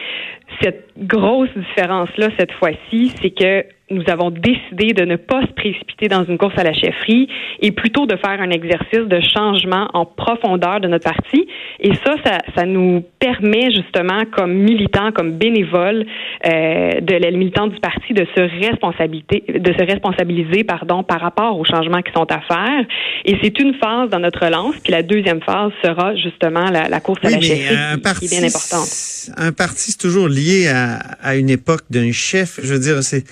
Cette 0.62 0.88
grosse 0.98 1.50
différence-là, 1.56 2.28
cette 2.38 2.52
fois-ci, 2.52 3.12
c'est 3.20 3.30
que 3.30 3.64
nous 3.88 4.02
avons 4.08 4.32
décidé 4.32 4.94
de 4.94 5.04
ne 5.04 5.14
pas 5.14 5.42
se 5.42 5.52
précipiter 5.52 6.08
dans 6.08 6.24
une 6.24 6.38
course 6.38 6.58
à 6.58 6.64
la 6.64 6.72
chefferie 6.72 7.28
et 7.62 7.70
plutôt 7.70 8.04
de 8.06 8.16
faire 8.16 8.40
un 8.40 8.50
exercice 8.50 9.06
de 9.06 9.20
changement 9.20 9.88
en 9.94 10.04
profondeur 10.04 10.80
de 10.80 10.88
notre 10.88 11.04
parti. 11.04 11.46
Et 11.78 11.94
ça, 11.94 12.16
ça, 12.24 12.38
ça 12.56 12.66
nous 12.66 13.04
permet 13.20 13.70
justement, 13.70 14.24
comme 14.32 14.54
militants, 14.54 15.12
comme 15.12 15.38
bénévoles 15.38 16.04
euh, 16.46 17.00
de 17.00 17.36
militante 17.36 17.74
du 17.74 17.78
parti, 17.78 18.12
de 18.12 18.26
se 18.34 18.40
responsabiliser, 18.66 19.44
de 19.56 19.72
se 19.72 19.84
responsabiliser, 19.84 20.64
pardon, 20.64 21.04
par 21.04 21.20
rapport 21.20 21.56
aux 21.56 21.64
changements 21.64 22.02
qui 22.02 22.10
sont 22.12 22.26
à 22.32 22.40
faire. 22.40 22.84
Et 23.24 23.36
c'est 23.40 23.56
une 23.60 23.74
phase 23.74 24.10
dans 24.10 24.18
notre 24.18 24.44
relance. 24.44 24.74
Puis 24.82 24.90
la 24.90 25.04
deuxième 25.04 25.40
phase 25.42 25.70
sera 25.84 26.16
justement 26.16 26.70
la, 26.72 26.88
la 26.88 26.98
course 27.00 27.20
à 27.24 27.30
la 27.30 27.40
chefferie, 27.40 27.76
un 27.76 27.94
qui- 27.94 28.02
parti, 28.02 28.28
qui 28.28 28.34
est 28.34 28.38
bien 28.40 28.48
importante. 28.48 28.88
un 29.36 29.52
parti, 29.52 29.92
c'est 29.92 30.00
toujours 30.00 30.26
lié 30.36 30.68
à, 30.68 30.96
à 31.22 31.34
une 31.36 31.50
époque 31.50 31.82
d'un 31.90 32.12
chef. 32.12 32.60
Je 32.62 32.72
veux 32.74 32.78
dire, 32.80 33.02
c'est 33.02 33.24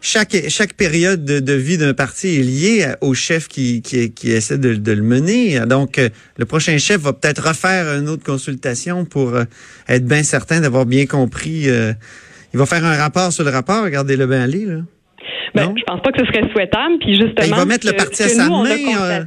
chaque 0.00 0.34
chaque 0.48 0.72
période 0.74 1.24
de, 1.24 1.38
de 1.40 1.52
vie 1.52 1.78
d'un 1.78 1.94
parti 1.94 2.38
est 2.40 2.42
liée 2.42 2.84
à- 2.84 2.96
au 3.02 3.14
chef 3.14 3.46
qui, 3.48 3.82
qui, 3.82 4.10
qui 4.12 4.32
essaie 4.32 4.58
de, 4.58 4.74
de 4.74 4.92
le 4.92 5.02
mener. 5.02 5.60
Donc, 5.66 5.98
euh, 5.98 6.08
le 6.38 6.44
prochain 6.44 6.76
chef 6.78 7.00
va 7.02 7.12
peut-être 7.12 7.46
refaire 7.46 7.86
une 7.98 8.08
autre 8.08 8.24
consultation 8.24 9.04
pour 9.04 9.34
euh, 9.34 9.44
être 9.88 10.04
bien 10.06 10.22
certain 10.22 10.60
d'avoir 10.60 10.86
bien 10.86 11.06
compris. 11.06 11.68
euh, 11.68 11.92
il 12.54 12.58
va 12.58 12.66
faire 12.66 12.84
un 12.84 12.96
rapport 12.96 13.32
sur 13.32 13.44
le 13.44 13.50
rapport. 13.50 13.84
Regardez-le 13.84 14.26
bien 14.26 14.42
aller, 14.42 14.64
là. 14.66 14.78
Ben, 15.54 15.66
Non? 15.66 15.74
je 15.78 15.82
pense 15.86 16.02
pas 16.02 16.10
que 16.12 16.20
ce 16.20 16.26
serait 16.32 16.50
souhaitable. 16.52 16.94
Puis 17.00 17.14
justement, 17.14 17.34
Ben, 17.36 17.46
il 17.46 17.54
va 17.54 17.64
mettre 17.64 17.86
le 17.86 17.92
parti 17.92 18.22
à 18.24 18.28
sa 18.28 18.46
nous, 18.46 18.52
on 18.54 18.64
a 18.64 18.68
main, 18.76 19.20
euh. 19.20 19.24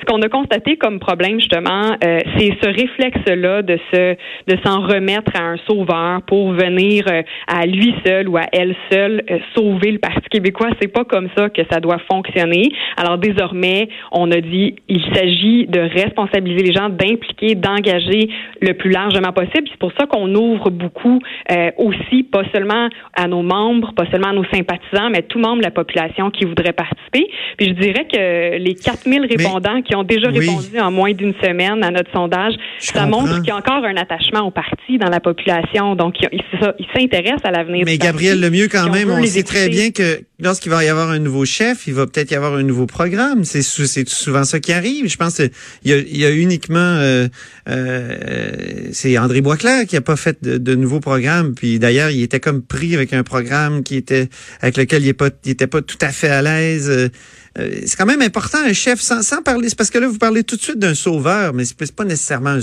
Ce 0.00 0.04
qu'on 0.06 0.22
a 0.22 0.28
constaté 0.28 0.76
comme 0.76 0.98
problème 0.98 1.38
justement, 1.38 1.96
euh, 2.04 2.18
c'est 2.36 2.56
ce 2.62 2.68
réflexe-là 2.68 3.62
de 3.62 3.78
se 3.92 4.16
de 4.46 4.56
s'en 4.64 4.80
remettre 4.80 5.32
à 5.34 5.42
un 5.42 5.56
sauveur 5.68 6.22
pour 6.22 6.52
venir 6.52 7.04
euh, 7.08 7.22
à 7.46 7.66
lui 7.66 7.94
seul 8.04 8.28
ou 8.28 8.36
à 8.36 8.46
elle 8.52 8.74
seule 8.90 9.22
euh, 9.30 9.38
sauver 9.54 9.92
le 9.92 9.98
Parti 9.98 10.28
québécois. 10.30 10.68
C'est 10.80 10.92
pas 10.92 11.04
comme 11.04 11.28
ça 11.36 11.50
que 11.50 11.62
ça 11.70 11.80
doit 11.80 11.98
fonctionner. 12.10 12.70
Alors 12.96 13.18
désormais, 13.18 13.88
on 14.12 14.30
a 14.30 14.40
dit 14.40 14.76
il 14.88 15.02
s'agit 15.14 15.66
de 15.66 15.80
responsabiliser 15.80 16.64
les 16.64 16.72
gens, 16.72 16.88
d'impliquer, 16.88 17.54
d'engager 17.54 18.28
le 18.60 18.74
plus 18.74 18.90
largement 18.90 19.32
possible. 19.32 19.68
C'est 19.70 19.78
pour 19.78 19.92
ça 19.98 20.06
qu'on 20.06 20.34
ouvre 20.34 20.70
beaucoup 20.70 21.20
euh, 21.50 21.70
aussi, 21.76 22.22
pas 22.22 22.42
seulement 22.52 22.88
à 23.14 23.28
nos 23.28 23.42
membres, 23.42 23.92
pas 23.94 24.06
seulement 24.10 24.28
à 24.28 24.32
nos 24.32 24.44
sympathisants, 24.44 25.10
mais 25.10 25.22
tout 25.22 25.38
membre 25.38 25.58
de 25.58 25.64
la 25.64 25.70
population 25.70 26.30
qui 26.30 26.44
voudrait 26.44 26.72
participer. 26.72 27.30
Puis 27.56 27.68
je 27.68 27.72
dirais 27.72 28.06
que 28.12 28.58
les 28.58 28.74
4000 28.74 29.26
répondants 29.26 29.82
qui 29.82 29.89
ont 29.94 30.04
déjà 30.04 30.28
oui. 30.30 30.40
répondu 30.40 30.78
en 30.80 30.90
moins 30.90 31.12
d'une 31.12 31.34
semaine 31.42 31.82
à 31.82 31.90
notre 31.90 32.10
sondage, 32.12 32.54
Je 32.80 32.86
ça 32.86 33.04
comprends. 33.04 33.22
montre 33.22 33.36
qu'il 33.40 33.48
y 33.48 33.50
a 33.50 33.56
encore 33.56 33.84
un 33.84 33.96
attachement 33.96 34.40
au 34.46 34.50
parti 34.50 34.98
dans 34.98 35.08
la 35.10 35.20
population. 35.20 35.94
Donc, 35.96 36.14
ils 36.20 36.86
s'intéressent 36.94 37.44
à 37.44 37.50
l'avenir 37.50 37.82
Mais 37.84 37.92
du. 37.98 38.06
Gabriel 38.06 38.40
Lemieux, 38.40 38.68
quand 38.68 38.88
on 38.88 38.92
même, 38.92 39.10
on 39.10 39.18
les 39.18 39.26
sait 39.28 39.42
très 39.42 39.68
bien 39.68 39.90
que 39.90 40.20
lorsqu'il 40.40 40.70
va 40.70 40.84
y 40.84 40.88
avoir 40.88 41.10
un 41.10 41.18
nouveau 41.18 41.44
chef, 41.44 41.86
il 41.86 41.94
va 41.94 42.06
peut-être 42.06 42.30
y 42.30 42.34
avoir 42.34 42.54
un 42.54 42.62
nouveau 42.62 42.86
programme. 42.86 43.44
C'est 43.44 43.62
sou- 43.62 43.86
c'est 43.86 44.08
souvent 44.08 44.44
ça 44.44 44.60
qui 44.60 44.72
arrive. 44.72 45.08
Je 45.08 45.16
pense 45.16 45.36
qu'il 45.36 45.50
y 45.84 45.92
a, 45.92 45.96
il 45.98 46.16
y 46.16 46.24
a 46.24 46.30
uniquement 46.30 46.78
euh, 46.78 47.28
euh, 47.68 48.88
c'est 48.92 49.16
André 49.18 49.40
Boisclair 49.40 49.86
qui 49.86 49.96
a 49.96 50.00
pas 50.00 50.16
fait 50.16 50.42
de, 50.42 50.58
de 50.58 50.74
nouveau 50.74 51.00
programme. 51.00 51.54
Puis 51.54 51.78
d'ailleurs, 51.78 52.10
il 52.10 52.22
était 52.22 52.40
comme 52.40 52.62
pris 52.62 52.94
avec 52.94 53.12
un 53.12 53.22
programme 53.22 53.82
qui 53.82 53.96
était 53.96 54.28
avec 54.60 54.76
lequel 54.76 55.02
il 55.02 55.08
est 55.08 55.12
pas, 55.14 55.30
il 55.44 55.50
était 55.52 55.66
pas 55.66 55.82
tout 55.82 55.98
à 56.00 56.08
fait 56.08 56.28
à 56.28 56.42
l'aise. 56.42 57.10
Euh, 57.58 57.68
c'est 57.84 57.96
quand 57.96 58.06
même 58.06 58.22
important 58.22 58.58
un 58.64 58.72
chef 58.72 59.00
sans, 59.00 59.22
sans 59.22 59.42
parler. 59.42 59.68
C'est 59.68 59.76
parce 59.78 59.90
que 59.90 59.98
là 59.98 60.06
vous 60.06 60.18
parlez 60.18 60.44
tout 60.44 60.56
de 60.56 60.60
suite 60.60 60.78
d'un 60.78 60.94
sauveur, 60.94 61.52
mais 61.52 61.64
c'est 61.64 61.94
pas 61.94 62.04
nécessairement 62.04 62.58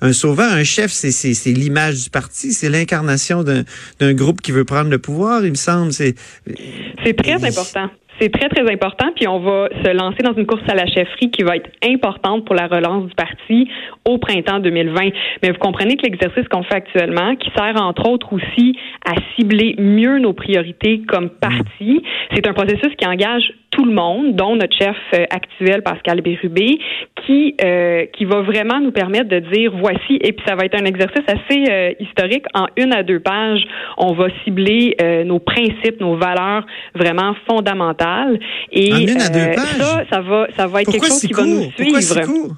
un, 0.00 0.12
sauveur. 0.12 0.52
Un 0.52 0.64
chef, 0.64 0.90
c'est 0.90 1.10
c'est 1.10 1.34
c'est 1.34 1.52
l'image 1.52 2.04
du 2.04 2.10
parti, 2.10 2.52
c'est 2.52 2.70
l'incarnation 2.70 3.42
d'un 3.42 3.64
d'un 4.00 4.14
groupe 4.14 4.40
qui 4.40 4.52
veut 4.52 4.64
prendre 4.64 4.90
le 4.90 4.98
pouvoir. 4.98 5.44
Il 5.44 5.50
me 5.50 5.56
semble. 5.56 5.92
C'est 5.92 6.14
C'est 7.04 7.14
très 7.14 7.44
important. 7.44 7.90
C'est 8.20 8.30
très, 8.30 8.48
très 8.48 8.70
important. 8.72 9.06
Puis 9.16 9.26
on 9.26 9.40
va 9.40 9.68
se 9.82 9.90
lancer 9.92 10.22
dans 10.22 10.34
une 10.34 10.46
course 10.46 10.62
à 10.68 10.74
la 10.74 10.86
chefferie 10.86 11.30
qui 11.30 11.42
va 11.42 11.56
être 11.56 11.70
importante 11.84 12.44
pour 12.44 12.54
la 12.54 12.66
relance 12.66 13.06
du 13.08 13.14
parti 13.14 13.68
au 14.04 14.18
printemps 14.18 14.60
2020. 14.60 15.10
Mais 15.42 15.50
vous 15.50 15.58
comprenez 15.58 15.96
que 15.96 16.02
l'exercice 16.02 16.46
qu'on 16.48 16.62
fait 16.62 16.76
actuellement, 16.76 17.34
qui 17.36 17.50
sert 17.56 17.74
entre 17.80 18.08
autres 18.08 18.32
aussi 18.32 18.78
à 19.04 19.14
cibler 19.34 19.74
mieux 19.78 20.18
nos 20.18 20.32
priorités 20.32 21.02
comme 21.08 21.28
parti, 21.28 22.02
c'est 22.32 22.46
un 22.46 22.52
processus 22.52 22.94
qui 22.96 23.06
engage 23.06 23.52
tout 23.74 23.84
le 23.84 23.92
monde, 23.92 24.36
dont 24.36 24.54
notre 24.54 24.76
chef 24.76 24.96
euh, 25.14 25.24
actuel, 25.30 25.82
Pascal 25.82 26.20
Bérubé, 26.20 26.78
qui, 27.26 27.54
euh, 27.62 28.06
qui 28.16 28.24
va 28.24 28.42
vraiment 28.42 28.80
nous 28.80 28.92
permettre 28.92 29.28
de 29.28 29.40
dire 29.40 29.72
voici, 29.76 30.18
et 30.20 30.32
puis 30.32 30.44
ça 30.46 30.54
va 30.54 30.64
être 30.64 30.80
un 30.80 30.84
exercice 30.84 31.24
assez 31.26 31.64
euh, 31.68 31.92
historique. 31.98 32.44
En 32.54 32.66
une 32.76 32.92
à 32.92 33.02
deux 33.02 33.20
pages, 33.20 33.64
on 33.98 34.12
va 34.12 34.28
cibler 34.44 34.94
euh, 35.02 35.24
nos 35.24 35.40
principes, 35.40 36.00
nos 36.00 36.16
valeurs 36.16 36.64
vraiment 36.94 37.34
fondamentales. 37.48 38.38
Et 38.70 38.92
En 38.92 38.98
une 38.98 39.20
à 39.20 39.28
deux 39.28 39.40
euh, 39.40 39.54
pages? 39.54 39.78
ça, 39.78 40.04
ça 40.10 40.20
va, 40.20 40.46
ça 40.56 40.66
va 40.66 40.82
être 40.82 40.90
pourquoi 40.90 41.08
quelque 41.08 41.12
chose 41.12 41.20
si 41.20 41.28
qui 41.28 41.34
va 41.34 41.44
nous 41.44 41.70
Pourquoi 41.76 42.00
suivre. 42.00 42.56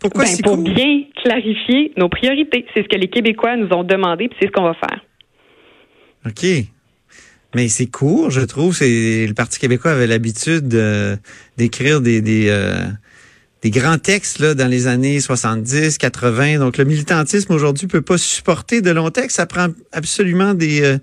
Pourquoi 0.00 0.24
Ben, 0.24 0.42
pour 0.42 0.56
bien 0.58 1.02
clarifier 1.22 1.92
nos 1.96 2.08
priorités. 2.08 2.66
C'est 2.74 2.82
ce 2.82 2.88
que 2.88 2.96
les 2.96 3.08
Québécois 3.08 3.56
nous 3.56 3.68
ont 3.72 3.84
demandé, 3.84 4.28
puis 4.28 4.36
c'est 4.40 4.46
ce 4.46 4.52
qu'on 4.52 4.64
va 4.64 4.74
faire. 4.74 5.00
OK. 6.26 6.71
Mais 7.54 7.68
c'est 7.68 7.86
court, 7.86 8.30
je 8.30 8.40
trouve. 8.40 8.74
C'est 8.74 9.26
le 9.26 9.34
Parti 9.34 9.58
québécois 9.58 9.92
avait 9.92 10.06
l'habitude 10.06 10.68
d'écrire 11.56 12.00
des 12.00 12.20
des, 12.20 12.46
euh, 12.48 12.86
des 13.62 13.70
grands 13.70 13.98
textes 13.98 14.38
là 14.38 14.54
dans 14.54 14.68
les 14.68 14.86
années 14.86 15.20
70, 15.20 15.98
80. 15.98 16.58
Donc 16.58 16.78
le 16.78 16.84
militantisme 16.84 17.52
aujourd'hui 17.52 17.86
peut 17.86 18.02
pas 18.02 18.18
supporter 18.18 18.80
de 18.80 18.90
longs 18.90 19.10
textes. 19.10 19.36
Ça 19.36 19.46
prend 19.46 19.68
absolument 19.92 20.54
des 20.54 20.82
euh, 20.82 20.98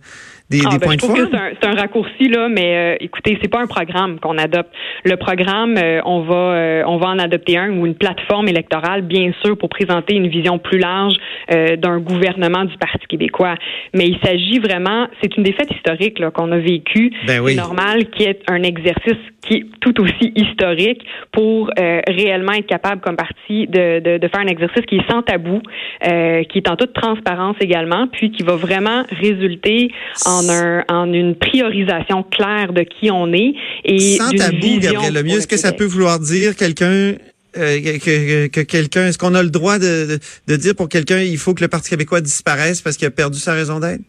des, 0.49 0.61
Ah, 0.65 0.69
des 0.71 0.77
ben, 0.77 0.85
points 0.85 0.91
je 0.93 0.97
de 0.97 1.01
trouve 1.01 1.15
forme? 1.15 1.29
que 1.29 1.57
c'est 1.61 1.67
un, 1.67 1.75
raccourci 1.75 2.27
là, 2.29 2.49
mais 2.49 2.75
euh, 2.75 2.95
écoutez, 2.99 3.37
c'est 3.41 3.47
pas 3.49 3.61
un 3.61 3.67
programme 3.67 4.19
qu'on 4.19 4.37
adopte. 4.37 4.69
Le 5.05 5.15
programme, 5.15 5.75
euh, 5.77 6.01
on 6.05 6.21
va 6.21 6.35
euh, 6.35 6.83
on 6.87 6.97
va 6.97 7.07
en 7.09 7.19
adopter 7.19 7.57
un 7.57 7.69
ou 7.77 7.85
une 7.85 7.95
plateforme 7.95 8.47
électorale, 8.47 9.01
bien 9.03 9.31
sûr, 9.43 9.57
pour 9.57 9.69
présenter 9.69 10.15
une 10.15 10.27
vision 10.27 10.57
plus 10.59 10.79
large 10.79 11.13
euh, 11.53 11.75
d'un 11.75 11.99
gouvernement 11.99 12.65
du 12.65 12.77
Parti 12.77 13.05
québécois. 13.07 13.55
Mais 13.93 14.07
il 14.07 14.17
s'agit 14.23 14.59
vraiment, 14.59 15.07
c'est 15.21 15.35
une 15.37 15.43
défaite 15.43 15.69
historique 15.71 16.21
qu'on 16.31 16.51
a 16.51 16.57
vécue. 16.57 17.11
Ben 17.27 17.39
oui. 17.41 17.53
C'est 17.55 17.61
normal 17.61 18.09
qu'il 18.09 18.25
y 18.25 18.29
ait 18.29 18.39
un 18.47 18.63
exercice 18.63 19.17
qui 19.41 19.53
est 19.55 19.65
tout 19.79 19.99
aussi 20.01 20.31
historique 20.35 21.01
pour 21.31 21.71
euh, 21.79 22.01
réellement 22.07 22.51
être 22.53 22.67
capable 22.67 23.01
comme 23.01 23.15
parti 23.15 23.67
de, 23.67 23.99
de, 23.99 24.17
de 24.17 24.27
faire 24.27 24.41
un 24.41 24.47
exercice 24.47 24.85
qui 24.85 24.97
est 24.97 25.09
sans 25.09 25.21
tabou, 25.23 25.61
euh, 26.05 26.43
qui 26.43 26.57
est 26.59 26.69
en 26.69 26.75
toute 26.75 26.93
transparence 26.93 27.55
également, 27.61 28.07
puis 28.07 28.31
qui 28.31 28.43
va 28.43 28.55
vraiment 28.55 29.03
résulter 29.09 29.91
en, 30.25 30.38
un, 30.49 30.83
en 30.87 31.11
une 31.11 31.35
priorisation 31.35 32.23
claire 32.23 32.71
de 32.73 32.83
qui 32.83 33.09
on 33.11 33.33
est 33.33 33.53
et 33.83 34.17
Sans 34.17 34.29
tabou, 34.37 34.57
Gabriel 34.79 35.13
Lemieux, 35.13 35.37
est-ce 35.39 35.47
que 35.47 35.57
ça 35.57 35.71
peut 35.73 35.85
vouloir 35.85 36.19
dire 36.19 36.55
quelqu'un 36.55 37.13
euh, 37.57 37.81
que, 37.81 37.97
que- 37.97 38.47
que 38.47 38.61
quelqu'un, 38.61 39.07
est-ce 39.07 39.17
qu'on 39.17 39.33
a 39.33 39.41
le 39.41 39.49
droit 39.49 39.79
de, 39.79 40.05
de, 40.05 40.19
de 40.47 40.55
dire 40.55 40.75
pour 40.75 40.87
quelqu'un 40.87 41.19
il 41.21 41.37
faut 41.37 41.53
que 41.55 41.61
le 41.61 41.67
Parti 41.67 41.89
québécois 41.89 42.21
disparaisse 42.21 42.81
parce 42.81 42.95
qu'il 42.95 43.07
a 43.07 43.11
perdu 43.11 43.39
sa 43.39 43.53
raison 43.53 43.79
d'être? 43.79 44.01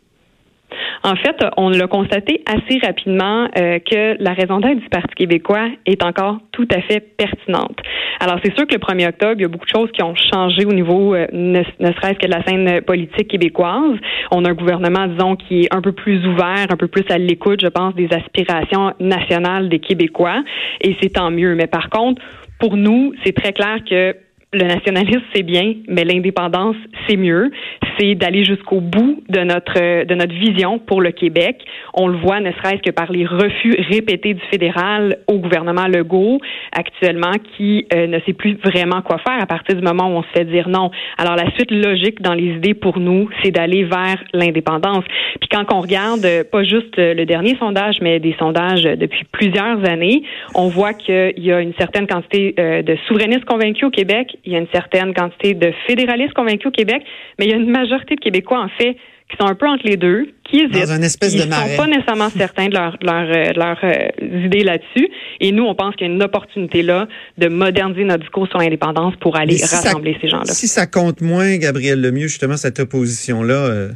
En 1.02 1.16
fait, 1.16 1.36
on 1.56 1.70
l'a 1.70 1.86
constaté 1.86 2.42
assez 2.46 2.78
rapidement 2.84 3.48
euh, 3.56 3.78
que 3.78 4.22
la 4.22 4.34
raison 4.34 4.60
d'être 4.60 4.80
du 4.80 4.88
Parti 4.90 5.14
québécois 5.14 5.68
est 5.86 6.04
encore 6.04 6.38
tout 6.52 6.68
à 6.74 6.82
fait 6.82 7.00
pertinente. 7.00 7.78
Alors, 8.20 8.38
c'est 8.44 8.54
sûr 8.54 8.66
que 8.66 8.74
le 8.74 8.80
1er 8.80 9.08
octobre, 9.08 9.34
il 9.38 9.42
y 9.42 9.44
a 9.46 9.48
beaucoup 9.48 9.64
de 9.64 9.70
choses 9.70 9.90
qui 9.92 10.02
ont 10.02 10.14
changé 10.14 10.66
au 10.66 10.72
niveau, 10.72 11.14
euh, 11.14 11.26
ne, 11.32 11.60
ne 11.60 11.92
serait-ce 11.92 12.18
que 12.18 12.26
de 12.26 12.30
la 12.30 12.44
scène 12.44 12.82
politique 12.82 13.28
québécoise. 13.28 13.96
On 14.30 14.44
a 14.44 14.50
un 14.50 14.54
gouvernement, 14.54 15.06
disons, 15.06 15.36
qui 15.36 15.62
est 15.62 15.74
un 15.74 15.80
peu 15.80 15.92
plus 15.92 16.26
ouvert, 16.26 16.66
un 16.68 16.76
peu 16.76 16.88
plus 16.88 17.04
à 17.08 17.16
l'écoute, 17.16 17.60
je 17.62 17.68
pense, 17.68 17.94
des 17.94 18.08
aspirations 18.12 18.92
nationales 19.00 19.70
des 19.70 19.78
Québécois, 19.78 20.42
et 20.82 20.96
c'est 21.00 21.14
tant 21.14 21.30
mieux. 21.30 21.54
Mais 21.54 21.66
par 21.66 21.88
contre, 21.88 22.20
pour 22.58 22.76
nous, 22.76 23.14
c'est 23.24 23.32
très 23.32 23.52
clair 23.52 23.78
que 23.88 24.14
le 24.52 24.66
nationalisme, 24.66 25.22
c'est 25.32 25.44
bien, 25.44 25.74
mais 25.86 26.02
l'indépendance, 26.02 26.74
c'est 27.08 27.16
mieux. 27.16 27.52
C'est 27.98 28.16
d'aller 28.16 28.44
jusqu'au 28.44 28.80
bout 28.80 29.22
de 29.28 29.40
notre 29.40 30.04
de 30.04 30.14
notre 30.14 30.34
vision 30.34 30.80
pour 30.80 31.00
le 31.00 31.12
Québec. 31.12 31.58
On 31.94 32.08
le 32.08 32.16
voit, 32.18 32.40
ne 32.40 32.50
serait-ce 32.50 32.82
que 32.82 32.90
par 32.90 33.12
les 33.12 33.26
refus 33.26 33.76
répétés 33.88 34.34
du 34.34 34.40
fédéral 34.50 35.18
au 35.28 35.38
gouvernement 35.38 35.86
Legault 35.86 36.40
actuellement, 36.72 37.34
qui 37.56 37.86
euh, 37.94 38.08
ne 38.08 38.18
sait 38.20 38.32
plus 38.32 38.56
vraiment 38.64 39.02
quoi 39.02 39.18
faire 39.18 39.40
à 39.40 39.46
partir 39.46 39.76
du 39.76 39.82
moment 39.82 40.08
où 40.08 40.18
on 40.18 40.22
se 40.22 40.28
fait 40.34 40.44
dire 40.44 40.68
non. 40.68 40.90
Alors 41.16 41.36
la 41.36 41.48
suite 41.52 41.70
logique 41.70 42.20
dans 42.20 42.34
les 42.34 42.56
idées 42.56 42.74
pour 42.74 42.98
nous, 42.98 43.28
c'est 43.42 43.52
d'aller 43.52 43.84
vers 43.84 44.22
l'indépendance. 44.32 45.04
Puis 45.40 45.48
quand 45.48 45.72
on 45.72 45.80
regarde 45.80 46.24
euh, 46.24 46.42
pas 46.42 46.64
juste 46.64 46.98
euh, 46.98 47.14
le 47.14 47.24
dernier 47.24 47.56
sondage, 47.58 47.98
mais 48.00 48.18
des 48.18 48.34
sondages 48.38 48.82
depuis 48.82 49.24
plusieurs 49.30 49.88
années, 49.88 50.22
on 50.56 50.68
voit 50.68 50.94
qu'il 50.94 51.34
y 51.38 51.52
a 51.52 51.60
une 51.60 51.74
certaine 51.74 52.08
quantité 52.08 52.52
de 52.56 52.96
souverainistes 53.06 53.44
convaincus 53.44 53.84
au 53.84 53.90
Québec, 53.90 54.36
il 54.44 54.52
y 54.52 54.56
a 54.56 54.58
une 54.58 54.68
certaine 54.72 55.12
quantité 55.14 55.54
de 55.54 55.72
fédéralistes 55.86 56.34
convaincus 56.34 56.66
au 56.66 56.70
Québec, 56.70 57.02
mais 57.38 57.46
il 57.46 57.50
y 57.50 57.54
a 57.54 57.56
une 57.56 57.70
majorité 57.70 58.14
de 58.16 58.20
Québécois, 58.20 58.60
en 58.60 58.68
fait, 58.68 58.96
qui 59.30 59.36
sont 59.38 59.46
un 59.46 59.54
peu 59.54 59.68
entre 59.68 59.86
les 59.86 59.96
deux, 59.96 60.26
qui 60.42 60.56
hésitent. 60.58 60.88
Dans 60.88 60.96
une 60.96 61.04
espèce 61.04 61.32
Ils 61.34 61.48
marais. 61.48 61.70
sont 61.70 61.82
pas 61.82 61.86
nécessairement 61.86 62.30
certains 62.30 62.66
de 62.68 62.74
leur, 62.74 62.96
leur, 63.00 63.28
euh, 63.30 63.52
leur, 63.54 63.78
euh, 63.84 64.44
idées 64.46 64.64
là-dessus. 64.64 65.08
Et 65.38 65.52
nous, 65.52 65.62
on 65.64 65.74
pense 65.76 65.94
qu'il 65.94 66.08
y 66.08 66.10
a 66.10 66.12
une 66.12 66.22
opportunité 66.22 66.82
là 66.82 67.06
de 67.38 67.46
moderniser 67.46 68.02
notre 68.04 68.22
discours 68.24 68.48
sur 68.48 68.58
l'indépendance 68.58 69.14
pour 69.20 69.36
aller 69.36 69.56
ça- 69.56 69.76
rassembler 69.76 70.16
ces 70.20 70.28
gens-là. 70.28 70.46
Si 70.46 70.66
ça 70.66 70.86
compte 70.88 71.20
moins, 71.20 71.56
Gabriel 71.58 72.00
Lemieux, 72.00 72.26
justement, 72.26 72.56
cette 72.56 72.80
opposition-là, 72.80 73.54
euh, 73.54 73.88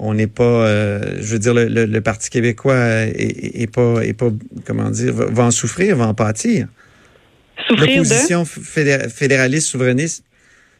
on 0.00 0.14
n'est 0.14 0.26
pas, 0.26 0.42
euh, 0.42 0.98
je 1.20 1.32
veux 1.32 1.38
dire, 1.38 1.54
le, 1.54 1.66
le- 1.66 1.84
le 1.86 2.00
Parti 2.00 2.28
québécois 2.28 2.74
est, 2.74 3.72
pas, 3.72 4.00
est 4.04 4.18
pas, 4.18 4.30
comment 4.66 4.90
dire, 4.90 5.12
va, 5.14 5.26
va 5.26 5.44
en 5.44 5.50
souffrir, 5.52 5.94
va 5.94 6.08
en 6.08 6.14
pâtir. 6.14 6.66
Souffrir. 7.68 8.02
L'opposition 8.02 8.44
fédé- 8.44 9.08
fédéraliste, 9.08 9.68
souverainiste, 9.68 10.24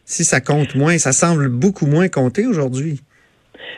si 0.05 0.25
ça 0.25 0.41
compte 0.41 0.75
moins, 0.75 0.99
ça 0.99 1.13
semble 1.13 1.49
beaucoup 1.49 1.87
moins 1.87 2.09
compter 2.09 2.47
aujourd'hui. 2.47 3.01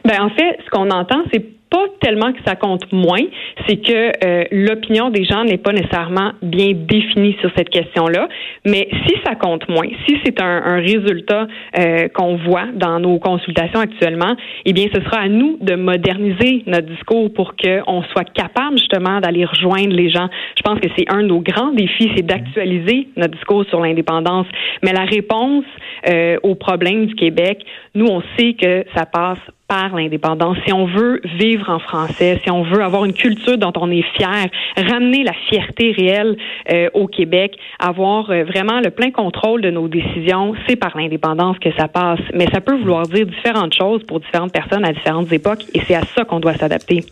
Ben, 0.05 0.21
en 0.21 0.31
fait, 0.31 0.59
ce 0.64 0.71
qu'on 0.71 0.90
entend, 0.90 1.23
c'est 1.33 1.45
pas 1.74 1.87
tellement 2.00 2.32
que 2.32 2.38
ça 2.46 2.54
compte 2.54 2.92
moins, 2.92 3.24
c'est 3.66 3.78
que 3.78 4.12
euh, 4.24 4.44
l'opinion 4.52 5.10
des 5.10 5.24
gens 5.24 5.42
n'est 5.42 5.58
pas 5.58 5.72
nécessairement 5.72 6.30
bien 6.40 6.70
définie 6.72 7.37
sur 7.40 7.50
cette 7.56 7.68
question-là. 7.68 8.28
Mais 8.64 8.87
si 9.08 9.14
ça 9.26 9.34
compte 9.34 9.68
moins, 9.68 9.88
si 10.06 10.16
c'est 10.24 10.40
un, 10.40 10.62
un 10.64 10.76
résultat 10.76 11.48
euh, 11.76 12.06
qu'on 12.14 12.37
voit 12.37 12.66
dans 12.74 13.00
nos 13.00 13.18
consultations 13.18 13.80
actuellement, 13.80 14.37
eh 14.64 14.72
bien, 14.72 14.87
ce 14.94 15.00
sera 15.02 15.22
à 15.22 15.28
nous 15.28 15.58
de 15.60 15.74
moderniser 15.74 16.62
notre 16.68 16.87
discours 16.87 17.32
pour 17.34 17.56
qu'on 17.56 18.04
soit 18.12 18.30
capable 18.32 18.78
justement 18.78 19.20
d'aller 19.20 19.44
rejoindre 19.44 19.96
les 19.96 20.10
gens. 20.10 20.28
Je 20.56 20.62
pense 20.62 20.78
que 20.78 20.88
c'est 20.96 21.12
un 21.12 21.22
de 21.22 21.26
nos 21.26 21.40
grands 21.40 21.72
défis, 21.72 22.08
c'est 22.14 22.24
d'actualiser 22.24 23.08
notre 23.16 23.34
discours 23.34 23.64
sur 23.68 23.80
l'indépendance. 23.80 24.46
Mais 24.84 24.92
la 24.92 25.06
réponse 25.06 25.64
euh, 26.08 26.37
aux 26.44 26.54
problèmes 26.54 27.06
du 27.06 27.16
Québec, 27.16 27.64
nous, 27.96 28.06
on 28.06 28.22
sait 28.38 28.52
que 28.54 28.84
ça 28.94 29.06
passe 29.06 29.40
par 29.68 29.94
l'indépendance. 29.94 30.59
Si 30.66 30.72
on 30.72 30.87
veut 30.87 31.20
vivre 31.38 31.70
en 31.70 31.79
français, 31.79 32.40
si 32.44 32.50
on 32.50 32.62
veut 32.64 32.83
avoir 32.83 33.05
une 33.05 33.14
culture 33.14 33.57
dont 33.57 33.72
on 33.77 33.90
est 33.90 34.05
fier, 34.16 34.46
ramener 34.77 35.24
la 35.24 35.33
fierté 35.48 35.92
réelle 35.92 36.37
euh, 36.70 36.88
au 36.92 37.07
Québec, 37.07 37.57
avoir 37.79 38.31
euh, 38.31 38.44
vraiment 38.44 38.81
le 38.81 38.90
plein 38.90 39.11
contrôle 39.11 39.62
de 39.62 39.70
nos 39.70 39.88
décisions, 39.88 40.55
c'est 40.68 40.77
par 40.77 40.96
l'indépendance 40.96 41.59
que 41.59 41.70
ça 41.79 41.88
passe. 41.88 42.20
Mais 42.35 42.46
ça 42.53 42.61
peut 42.61 42.77
vouloir 42.77 43.07
dire 43.09 43.27
différentes 43.27 43.74
choses 43.74 44.03
pour 44.05 44.20
différentes 44.20 44.53
personnes 44.53 44.85
à 44.85 44.92
différentes 44.92 45.33
époques 45.33 45.64
et 45.72 45.81
c'est 45.87 45.94
à 45.94 46.03
ça 46.14 46.24
qu'on 46.24 46.40
doit 46.40 46.55
s'adapter. 46.55 47.05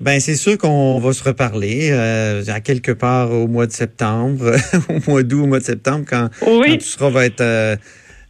Ben 0.00 0.18
c'est 0.20 0.34
sûr 0.34 0.58
qu'on 0.58 0.98
va 0.98 1.12
se 1.12 1.22
reparler 1.22 1.90
euh, 1.92 2.42
à 2.48 2.60
quelque 2.60 2.90
part 2.92 3.30
au 3.30 3.46
mois 3.46 3.66
de 3.66 3.72
septembre, 3.72 4.52
au 4.88 5.10
mois 5.10 5.22
d'août, 5.22 5.42
au 5.44 5.46
mois 5.46 5.60
de 5.60 5.64
septembre, 5.64 6.04
quand, 6.08 6.28
Oui. 6.46 6.70
quand 6.70 6.74
tout 6.78 6.80
sera 6.80 7.10
va 7.10 7.26
être 7.26 7.78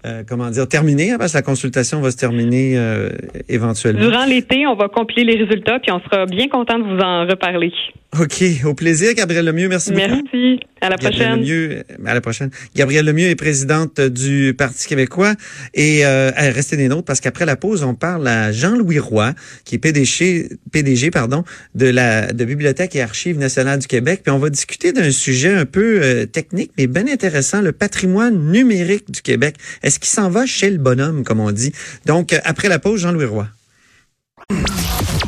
euh, 0.05 0.23
comment 0.29 0.51
dire 0.51 0.69
terminé, 0.69 1.13
hein, 1.13 1.17
parce 1.19 1.33
que 1.33 1.39
la 1.39 1.43
consultation 1.43 2.01
va 2.01 2.11
se 2.11 2.17
terminer 2.17 2.77
euh, 2.77 3.09
éventuellement. 3.49 4.01
Durant 4.01 4.25
l'été, 4.27 4.67
on 4.67 4.75
va 4.75 4.89
compiler 4.89 5.25
les 5.25 5.43
résultats 5.45 5.79
puis 5.79 5.93
on 5.93 6.01
sera 6.01 6.27
bien 6.27 6.49
content 6.49 6.79
de 6.79 6.85
vous 6.85 7.01
en 7.01 7.27
reparler. 7.27 7.73
OK, 8.21 8.45
au 8.65 8.75
plaisir, 8.75 9.13
Gabriel 9.15 9.45
Lemieux, 9.45 9.69
merci, 9.69 9.91
beaucoup. 9.91 10.03
Merci. 10.07 10.61
À 10.81 10.89
la 10.89 10.97
Gabrielle 10.97 11.15
prochaine. 11.15 11.41
Lemieux, 11.41 11.85
à 12.07 12.15
la 12.15 12.21
prochaine. 12.21 12.51
Gabrielle 12.77 13.07
Lemieux 13.07 13.29
est 13.29 13.35
présidente 13.35 14.01
du 14.01 14.55
Parti 14.57 14.87
québécois 14.87 15.35
et 15.73 16.07
euh, 16.07 16.31
elle, 16.37 16.53
restez 16.53 16.77
des 16.77 16.89
nôtres 16.89 17.05
parce 17.05 17.21
qu'après 17.21 17.45
la 17.47 17.57
pause, 17.57 17.83
on 17.83 17.95
parle 17.95 18.29
à 18.29 18.53
Jean-Louis 18.53 18.99
Roy, 18.99 19.33
qui 19.65 19.77
est 19.77 19.79
PDG, 19.79 20.49
PDG 20.71 21.11
pardon, 21.11 21.45
de 21.75 21.87
la 21.87 22.33
de 22.33 22.45
Bibliothèque 22.45 22.95
et 22.95 23.03
Archives 23.03 23.39
nationales 23.39 23.81
du 23.81 23.87
Québec. 23.87 24.21
Puis 24.23 24.33
on 24.33 24.39
va 24.39 24.51
discuter 24.51 24.93
d'un 24.93 25.11
sujet 25.11 25.55
un 25.55 25.67
peu 25.67 26.01
euh, 26.03 26.27
technique 26.27 26.71
mais 26.79 26.87
bien 26.87 27.09
intéressant, 27.09 27.63
le 27.63 27.73
patrimoine 27.73 28.53
numérique 28.53 29.11
du 29.11 29.23
Québec. 29.23 29.57
Est-ce 29.83 29.99
qu'il 29.99 30.11
s'en 30.11 30.29
va 30.29 30.47
chez 30.47 30.71
le 30.71 30.79
bonhomme, 30.79 31.25
comme 31.25 31.41
on 31.41 31.51
dit? 31.51 31.73
Donc, 32.07 32.33
euh, 32.33 32.39
après 32.45 32.69
la 32.69 32.79
pause, 32.79 33.01
Jean-Louis 33.01 33.25
Roy. 33.25 33.49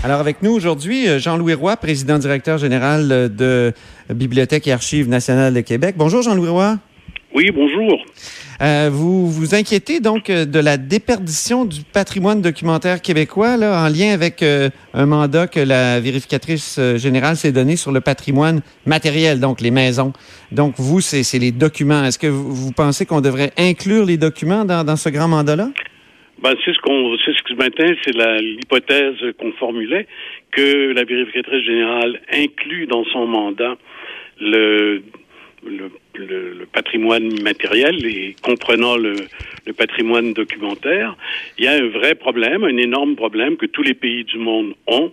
Alors 0.07 0.21
avec 0.21 0.41
nous 0.41 0.53
aujourd'hui, 0.53 1.09
euh, 1.09 1.19
Jean-Louis 1.19 1.55
Roy, 1.55 1.77
président 1.77 2.17
directeur 2.19 2.59
général 2.59 3.11
euh, 3.11 3.29
de 3.29 3.73
Bibliothèque 4.15 4.69
et 4.69 4.73
Archives 4.73 5.09
nationales 5.09 5.53
de 5.53 5.61
Québec. 5.63 5.97
Bonjour 5.99 6.23
Jean-Louis 6.23 6.49
Roy. 6.49 6.79
Oui, 7.35 7.51
bonjour. 7.53 7.99
Euh, 8.63 8.89
vous 8.91 9.29
vous 9.29 9.55
inquiétez 9.57 9.99
donc 9.99 10.31
de 10.31 10.59
la 10.61 10.77
déperdition 10.77 11.65
du 11.65 11.83
patrimoine 11.83 12.41
documentaire 12.41 13.03
québécois 13.03 13.57
là, 13.57 13.85
en 13.85 13.89
lien 13.89 14.13
avec 14.13 14.43
euh, 14.43 14.71
un 14.95 15.07
mandat 15.07 15.49
que 15.49 15.61
la 15.61 15.99
vérificatrice 15.99 16.79
générale 16.95 17.37
s'est 17.37 17.53
donné 17.53 17.77
sur 17.77 17.91
le 17.91 18.01
patrimoine 18.01 18.61
matériel, 18.87 19.41
donc 19.41 19.61
les 19.61 19.73
maisons. 19.73 20.13
Donc 20.53 20.75
vous, 20.77 21.01
c'est 21.01 21.25
c'est 21.25 21.41
les 21.41 21.53
documents. 21.53 22.05
Est-ce 22.05 22.19
que 22.19 22.29
vous, 22.29 22.55
vous 22.55 22.73
pensez 22.73 23.07
qu'on 23.07 23.21
devrait 23.21 23.53
inclure 23.59 24.05
les 24.07 24.19
documents 24.19 24.65
dans, 24.65 24.85
dans 24.85 24.97
ce 24.97 25.09
grand 25.09 25.29
mandat-là? 25.29 25.71
Ben, 26.43 26.55
c'est 26.65 26.75
ce 26.75 26.79
qu'on, 26.81 27.17
c'est 27.25 27.33
ce 27.35 27.43
que 27.43 27.51
ce 27.51 27.55
matin, 27.55 27.95
c'est 28.05 28.15
l'hypothèse 28.43 29.17
qu'on 29.39 29.53
formulait 29.53 30.07
que 30.51 30.93
la 30.93 31.05
vérificatrice 31.05 31.65
générale 31.65 32.21
inclut 32.31 32.87
dans 32.87 33.05
son 33.07 33.27
mandat 33.27 33.77
le, 34.39 35.03
le, 35.67 35.91
le- 36.15 36.67
patrimoine 36.73 37.41
matériel 37.43 38.05
et 38.05 38.37
comprenant 38.43 38.97
le, 38.97 39.15
le 39.67 39.73
patrimoine 39.73 40.35
documentaire. 40.35 41.17
Il 41.57 41.65
y 41.65 41.69
a 41.69 41.73
un 41.73 41.89
vrai 41.89 42.15
problème, 42.15 42.65
un 42.65 42.77
énorme 42.77 43.17
problème 43.17 43.57
que 43.57 43.65
tous 43.67 43.83
les 43.83 43.95
pays 43.95 44.25
du 44.25 44.37
monde 44.39 44.75
ont. 44.87 45.13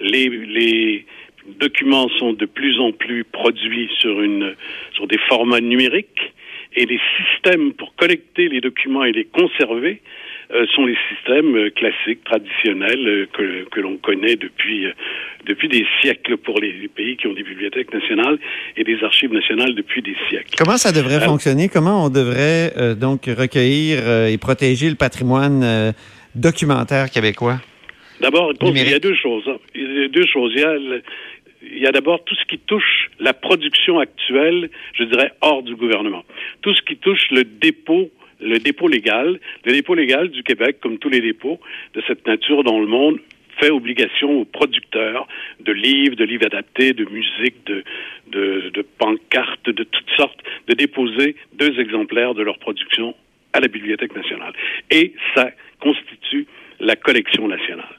Les, 0.00 0.28
les 0.28 1.06
documents 1.60 2.08
sont 2.18 2.32
de 2.32 2.46
plus 2.46 2.80
en 2.80 2.90
plus 2.90 3.22
produits 3.22 3.88
sur 4.00 4.20
une, 4.22 4.54
sur 4.94 5.06
des 5.06 5.18
formats 5.28 5.60
numériques 5.60 6.32
et 6.74 6.84
les 6.86 7.00
systèmes 7.16 7.72
pour 7.74 7.94
collecter 7.94 8.48
les 8.48 8.60
documents 8.60 9.04
et 9.04 9.12
les 9.12 9.24
conserver 9.26 10.00
sont 10.74 10.86
les 10.86 10.96
systèmes 11.10 11.56
euh, 11.56 11.70
classiques, 11.70 12.22
traditionnels 12.24 13.06
euh, 13.08 13.26
que, 13.32 13.64
que 13.70 13.80
l'on 13.80 13.96
connaît 13.96 14.36
depuis, 14.36 14.86
euh, 14.86 14.92
depuis 15.46 15.68
des 15.68 15.84
siècles 16.00 16.36
pour 16.36 16.60
les, 16.60 16.72
les 16.72 16.88
pays 16.88 17.16
qui 17.16 17.26
ont 17.26 17.32
des 17.34 17.42
bibliothèques 17.42 17.92
nationales 17.92 18.38
et 18.76 18.84
des 18.84 19.02
archives 19.02 19.32
nationales 19.32 19.74
depuis 19.74 20.00
des 20.02 20.16
siècles. 20.28 20.54
Comment 20.56 20.76
ça 20.76 20.92
devrait 20.92 21.16
Euh, 21.22 21.26
fonctionner? 21.32 21.68
Comment 21.68 22.04
on 22.06 22.10
devrait 22.10 22.72
euh, 22.76 22.94
donc 22.94 23.26
recueillir 23.26 23.98
euh, 24.04 24.28
et 24.32 24.38
protéger 24.38 24.88
le 24.90 24.96
patrimoine 24.96 25.62
euh, 25.64 25.92
documentaire 26.34 27.10
québécois? 27.10 27.58
D'abord, 28.20 28.52
il 28.62 28.88
y 28.90 28.94
a 28.94 28.98
deux 29.00 29.16
choses. 29.16 29.44
hein. 29.48 29.56
Il 29.74 30.00
y 30.02 30.04
a 30.04 30.08
deux 30.08 30.26
choses. 30.26 30.52
Il 30.54 30.60
y 30.60 30.64
a, 30.64 30.74
le- 30.74 31.02
il 31.62 31.78
y 31.82 31.86
a 31.86 31.92
d'abord 31.92 32.22
tout 32.24 32.34
ce 32.36 32.44
qui 32.46 32.58
touche 32.58 33.10
la 33.18 33.32
production 33.32 33.98
actuelle, 33.98 34.70
je 34.94 35.04
dirais, 35.04 35.32
hors 35.40 35.62
du 35.62 35.74
gouvernement. 35.74 36.22
Tout 36.62 36.74
ce 36.74 36.82
qui 36.82 36.96
touche 36.96 37.26
le 37.30 37.42
dépôt, 37.44 38.10
le 38.44 38.58
dépôt 38.58 38.88
légal. 38.88 39.40
Le 39.64 39.72
dépôt 39.72 39.94
légal 39.94 40.28
du 40.28 40.42
Québec, 40.42 40.76
comme 40.80 40.98
tous 40.98 41.08
les 41.08 41.20
dépôts 41.20 41.58
de 41.94 42.02
cette 42.06 42.26
nature 42.26 42.62
dans 42.62 42.78
le 42.78 42.86
monde, 42.86 43.18
fait 43.60 43.70
obligation 43.70 44.40
aux 44.40 44.44
producteurs 44.44 45.26
de 45.60 45.72
livres, 45.72 46.16
de 46.16 46.24
livres 46.24 46.46
adaptés, 46.46 46.92
de 46.92 47.04
musique, 47.04 47.64
de, 47.66 47.84
de, 48.28 48.70
de 48.70 48.82
pancartes, 48.82 49.70
de 49.70 49.84
toutes 49.84 50.10
sortes, 50.16 50.40
de 50.68 50.74
déposer 50.74 51.36
deux 51.54 51.78
exemplaires 51.78 52.34
de 52.34 52.42
leur 52.42 52.58
production 52.58 53.14
à 53.52 53.60
la 53.60 53.68
Bibliothèque 53.68 54.14
nationale. 54.14 54.52
Et 54.90 55.14
ça 55.34 55.50
constitue 55.80 56.46
la 56.80 56.96
collection 56.96 57.46
nationale. 57.46 57.96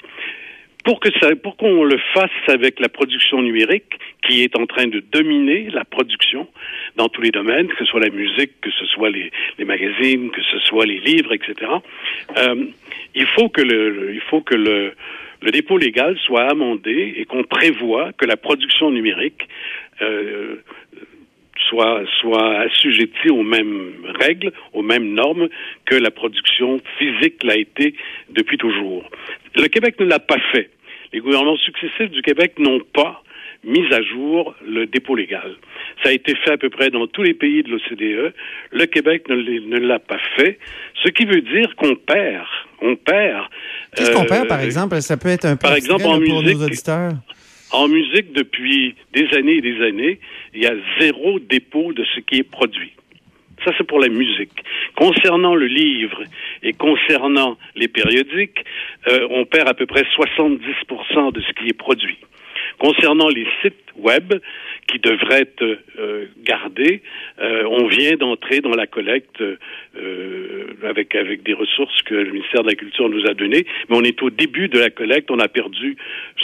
Pour 0.86 1.00
que 1.00 1.10
ça, 1.20 1.36
pour 1.36 1.58
qu'on 1.58 1.84
le 1.84 1.98
fasse 2.14 2.30
avec 2.48 2.80
la 2.80 2.90
production 2.90 3.42
numérique, 3.42 3.92
qui 4.26 4.44
est 4.44 4.56
en 4.58 4.66
train 4.68 4.88
de 4.88 5.00
dominer 5.12 5.70
la 5.72 5.84
production 5.84 6.48
dans 6.96 7.10
tous 7.10 7.22
les 7.22 7.32
domaines, 7.32 7.68
que 7.68 7.78
ce 7.80 7.86
soit 7.86 8.00
la 8.00 8.10
musique, 8.10 8.52
que 8.62 8.72
ce 8.72 8.86
soit 8.86 9.10
les, 9.10 9.32
magazines, 9.66 10.30
que 10.32 10.42
ce 10.44 10.60
soit 10.60 10.86
les 10.86 11.00
livres, 11.00 11.34
etc. 11.34 11.54
euh, 12.38 12.66
il 13.16 13.26
faut 13.28 13.50
que 13.50 13.62
le, 13.62 13.90
le- 13.90 14.14
il 14.14 14.22
faut 14.22 14.42
que 14.42 14.56
le, 14.56 14.94
le 15.42 15.52
dépôt 15.52 15.78
légal 15.78 16.18
soit 16.20 16.44
amendé 16.50 17.16
et 17.18 17.26
qu'on 17.26 17.44
prévoit 17.44 18.14
que 18.14 18.26
la 18.26 18.38
production 18.38 18.92
numérique 18.92 19.48
euh, 20.02 20.56
soit, 21.70 22.04
soit 22.20 22.60
assujettie 22.60 23.30
aux 23.30 23.44
mêmes 23.44 23.94
règles, 24.20 24.52
aux 24.74 24.82
mêmes 24.82 25.14
normes 25.14 25.48
que 25.86 25.96
la 25.96 26.12
production 26.12 26.80
physique 26.98 27.44
l'a 27.44 27.58
été 27.58 27.96
depuis 28.30 28.58
toujours. 28.58 29.04
Le 29.56 29.68
Québec 29.68 30.00
ne 30.00 30.06
l'a 30.06 30.20
pas 30.20 30.40
fait. 30.52 30.70
Les 31.14 31.20
gouvernements 31.20 31.58
successifs 31.58 32.12
du 32.12 32.22
Québec 32.22 32.54
n'ont 32.60 32.82
pas 32.94 33.24
mis 33.64 33.92
à 33.92 34.02
jour 34.02 34.54
le 34.66 34.86
dépôt 34.86 35.16
légal. 35.16 35.56
Ça 36.04 36.10
a 36.10 36.12
été 36.12 36.36
fait 36.36 36.52
à 36.52 36.58
peu 36.58 36.70
près 36.70 36.90
dans 36.90 37.08
tous 37.08 37.24
les 37.24 37.34
pays 37.34 37.64
de 37.64 37.72
l'OCDE. 37.72 38.34
Le 38.72 38.86
Québec 38.86 39.28
ne 39.28 39.80
l'a 39.80 40.00
pas 40.00 40.20
fait, 40.38 40.60
ce 41.04 41.10
qui 41.10 41.26
veut 41.26 41.42
dire 41.42 41.76
qu'on 41.76 41.96
perd. 41.96 42.46
On 42.82 42.96
perd. 42.96 43.48
Qu'est-ce 43.96 44.12
qu'on 44.12 44.24
euh, 44.24 44.28
perd, 44.28 44.48
par 44.48 44.60
exemple? 44.60 45.02
Ça 45.02 45.18
peut 45.18 45.30
être 45.30 45.46
un 45.46 45.56
peu 45.56 45.68
par 45.68 45.76
exemple, 45.76 46.06
en 46.06 46.20
pour 46.20 46.42
musique, 46.42 46.58
nos 46.58 46.66
auditeurs. 46.66 47.14
En 47.76 47.88
musique, 47.90 48.32
depuis 48.32 48.96
des 49.14 49.28
années 49.38 49.58
et 49.58 49.62
des 49.62 49.82
années, 49.82 50.20
il 50.54 50.64
y 50.64 50.68
a 50.68 50.76
zéro 51.00 51.40
dépôt 51.40 51.92
de 51.94 52.06
ce 52.16 52.22
qui 52.22 52.38
est 52.38 52.50
produit. 52.50 52.94
Ça, 53.64 53.72
c'est 53.78 53.88
pour 53.88 54.00
la 54.00 54.08
musique. 54.08 54.64
Concernant 54.96 55.56
le 55.56 55.68
livre 55.68 56.24
et 56.64 56.74
concernant 56.74 57.58
les 57.76 57.88
périodiques, 57.88 58.64
euh, 59.08 59.28
on 59.30 59.46
perd 59.46 59.68
à 59.68 59.74
peu 59.74 59.86
près 59.86 60.04
70% 60.04 61.34
de 61.34 61.42
ce 61.42 61.52
qui 61.54 61.68
est 61.68 61.78
produit. 61.78 62.18
Concernant 62.80 63.28
les 63.28 63.48
sites 63.62 63.92
web 63.98 64.34
qui 64.88 65.00
devraient 65.00 65.42
être 65.42 65.64
euh, 66.00 66.28
euh, 67.40 67.64
on 67.70 67.88
vient 67.88 68.16
d'entrer 68.16 68.62
dans 68.62 68.76
la 68.76 68.88
collecte 68.88 69.42
euh, 69.42 70.68
avec 70.88 71.16
avec 71.16 71.44
des 71.44 71.54
ressources 71.54 72.02
que 72.04 72.16
le 72.16 72.32
ministère 72.32 72.64
de 72.64 72.70
la 72.70 72.76
Culture 72.76 73.10
nous 73.10 73.26
a 73.30 73.34
données, 73.34 73.66
mais 73.90 73.98
on 73.98 74.04
est 74.04 74.22
au 74.22 74.30
début 74.30 74.68
de 74.70 74.80
la 74.80 74.90
collecte. 74.90 75.32
On 75.32 75.40
a 75.40 75.48
perdu 75.48 75.98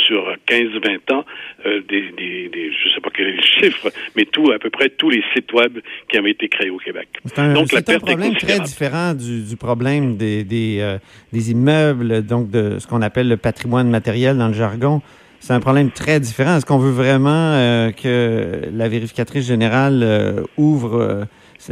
sur 0.05 0.35
15-20 0.47 1.13
ans 1.13 1.25
euh, 1.65 1.81
des, 1.87 2.11
des, 2.17 2.49
des, 2.49 2.71
je 2.71 2.93
sais 2.93 3.01
pas 3.01 3.09
quel 3.13 3.27
est 3.27 3.37
le 3.37 3.41
chiffre, 3.59 3.89
mais 4.15 4.25
tout 4.25 4.51
à 4.51 4.59
peu 4.59 4.69
près 4.69 4.89
tous 4.89 5.09
les 5.09 5.23
sites 5.33 5.51
web 5.53 5.79
qui 6.09 6.17
avaient 6.17 6.31
été 6.31 6.49
créés 6.49 6.69
au 6.69 6.77
Québec. 6.77 7.07
C'est 7.25 7.39
un, 7.39 7.53
Donc, 7.53 7.71
la 7.71 7.79
un 7.79 7.81
perte 7.81 8.03
est 8.03 8.05
problème 8.05 8.35
très 8.35 8.59
différent 8.59 9.13
du, 9.13 9.47
du 9.47 9.55
problème 9.55 10.17
des, 10.17 10.43
des, 10.43 10.79
euh, 10.81 10.97
des 11.31 11.51
immeubles, 11.51 12.25
donc 12.25 12.49
de 12.49 12.79
ce 12.79 12.87
qu'on 12.87 13.01
appelle 13.01 13.29
le 13.29 13.37
patrimoine 13.37 13.89
matériel 13.89 14.37
dans 14.37 14.47
le 14.47 14.53
jargon. 14.53 15.01
C'est 15.41 15.53
un 15.53 15.59
problème 15.59 15.89
très 15.91 16.19
différent. 16.19 16.55
Est-ce 16.57 16.65
qu'on 16.67 16.77
veut 16.77 16.91
vraiment 16.91 17.53
euh, 17.53 17.91
que 17.91 18.61
la 18.71 18.87
vérificatrice 18.87 19.47
générale 19.47 20.01
euh, 20.03 20.43
ouvre 20.57 21.01
euh, 21.01 21.23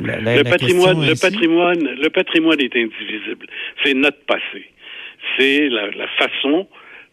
la, 0.01 0.19
la- 0.19 0.37
le 0.37 0.43
la 0.43 0.49
patrimoine, 0.49 1.05
le 1.05 1.13
patrimoine, 1.21 1.83
le 2.03 2.09
patrimoine 2.09 2.59
est 2.59 2.75
indivisible. 2.75 3.45
C'est 3.83 3.93
notre 3.93 4.23
passé. 4.25 4.65
C'est 5.37 5.69
la, 5.69 5.91
la 5.91 6.07
façon 6.17 6.67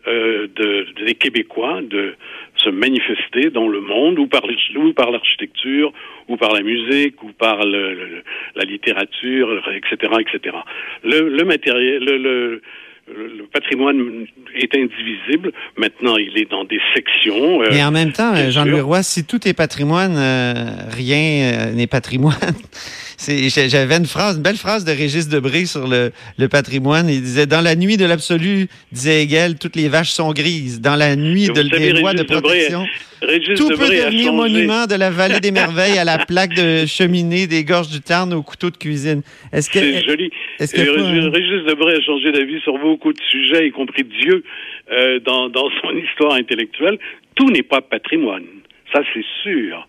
euh, 0.08 0.46
de, 0.56 0.86
des 1.04 1.14
Québécois 1.14 1.80
de 1.82 2.14
se 2.56 2.70
manifester 2.70 3.50
dans 3.50 3.68
le 3.68 3.80
monde, 3.82 4.18
ou 4.18 4.26
par, 4.26 4.42
ou 4.76 4.92
par 4.94 5.10
l'architecture, 5.10 5.92
ou 6.28 6.36
par 6.38 6.52
la 6.54 6.62
musique, 6.62 7.22
ou 7.22 7.32
par 7.32 7.64
le- 7.66 7.92
le- 7.94 8.22
la 8.54 8.64
littérature, 8.64 9.62
etc., 9.74 10.12
etc. 10.20 10.56
Le, 11.04 11.28
le 11.28 11.44
matériel, 11.44 12.02
le, 12.04 12.62
le- 13.08 13.36
le 13.38 13.44
patrimoine 13.46 14.26
est 14.54 14.74
indivisible. 14.76 15.52
Maintenant, 15.76 16.16
il 16.16 16.36
est 16.38 16.50
dans 16.50 16.64
des 16.64 16.80
sections. 16.94 17.62
euh, 17.62 17.70
Et 17.70 17.82
en 17.82 17.90
même 17.90 18.12
temps, 18.12 18.34
Jean-Louis. 18.50 18.80
Roy, 18.80 19.02
si 19.02 19.24
tout 19.24 19.46
est 19.46 19.54
patrimoine, 19.54 20.16
euh, 20.16 20.54
rien 20.90 21.52
euh, 21.68 21.72
n'est 21.72 21.86
patrimoine. 21.86 22.34
J'avais 23.18 23.96
une 23.96 24.06
phrase, 24.06 24.36
une 24.36 24.42
belle 24.42 24.56
phrase 24.56 24.84
de 24.84 24.92
Régis 24.92 25.28
Debré 25.28 25.64
sur 25.64 25.86
le, 25.88 26.12
le 26.38 26.48
patrimoine. 26.48 27.08
Il 27.08 27.22
disait 27.22 27.46
Dans 27.46 27.62
la 27.62 27.74
nuit 27.74 27.96
de 27.96 28.04
l'absolu, 28.04 28.68
disait 28.92 29.22
Hegel, 29.22 29.58
toutes 29.58 29.76
les 29.76 29.88
vaches 29.88 30.10
sont 30.10 30.32
grises. 30.32 30.80
Dans 30.80 30.96
la 30.96 31.16
nuit 31.16 31.48
de, 31.48 31.62
des 31.62 31.92
lois 31.92 32.12
de 32.12 32.22
Debré- 32.22 32.40
protection, 32.42 32.86
Régis 33.22 33.54
tout 33.58 33.68
peut 33.68 33.74
Debré 33.74 34.00
a 34.02 34.04
devenir 34.06 34.32
monument 34.34 34.86
de 34.86 34.94
la 34.94 35.10
vallée 35.10 35.40
des 35.40 35.50
merveilles 35.50 35.98
à 35.98 36.04
la 36.04 36.18
plaque 36.26 36.54
de 36.54 36.84
cheminée 36.86 37.46
des 37.46 37.64
gorges 37.64 37.88
du 37.88 38.00
Tarn 38.00 38.32
au 38.34 38.42
couteau 38.42 38.70
de 38.70 38.76
cuisine. 38.76 39.22
Est-ce 39.52 39.70
que 39.70 39.78
joli. 39.80 40.30
a 40.60 40.64
Et 40.64 40.66
pas 40.66 40.82
Régis, 40.92 41.24
Régis 41.32 41.66
Debray 41.66 41.96
a 41.96 42.00
changé 42.02 42.32
d'avis 42.32 42.60
sur 42.60 42.76
beaucoup 42.78 43.12
de 43.14 43.20
sujets, 43.30 43.66
y 43.66 43.70
compris 43.70 44.04
Dieu, 44.04 44.44
euh, 44.92 45.20
dans, 45.20 45.48
dans 45.48 45.68
son 45.82 45.96
histoire 46.10 46.34
intellectuelle. 46.34 46.98
Tout 47.34 47.50
n'est 47.50 47.62
pas 47.62 47.80
patrimoine, 47.80 48.44
ça 48.92 49.00
c'est 49.14 49.24
sûr. 49.42 49.88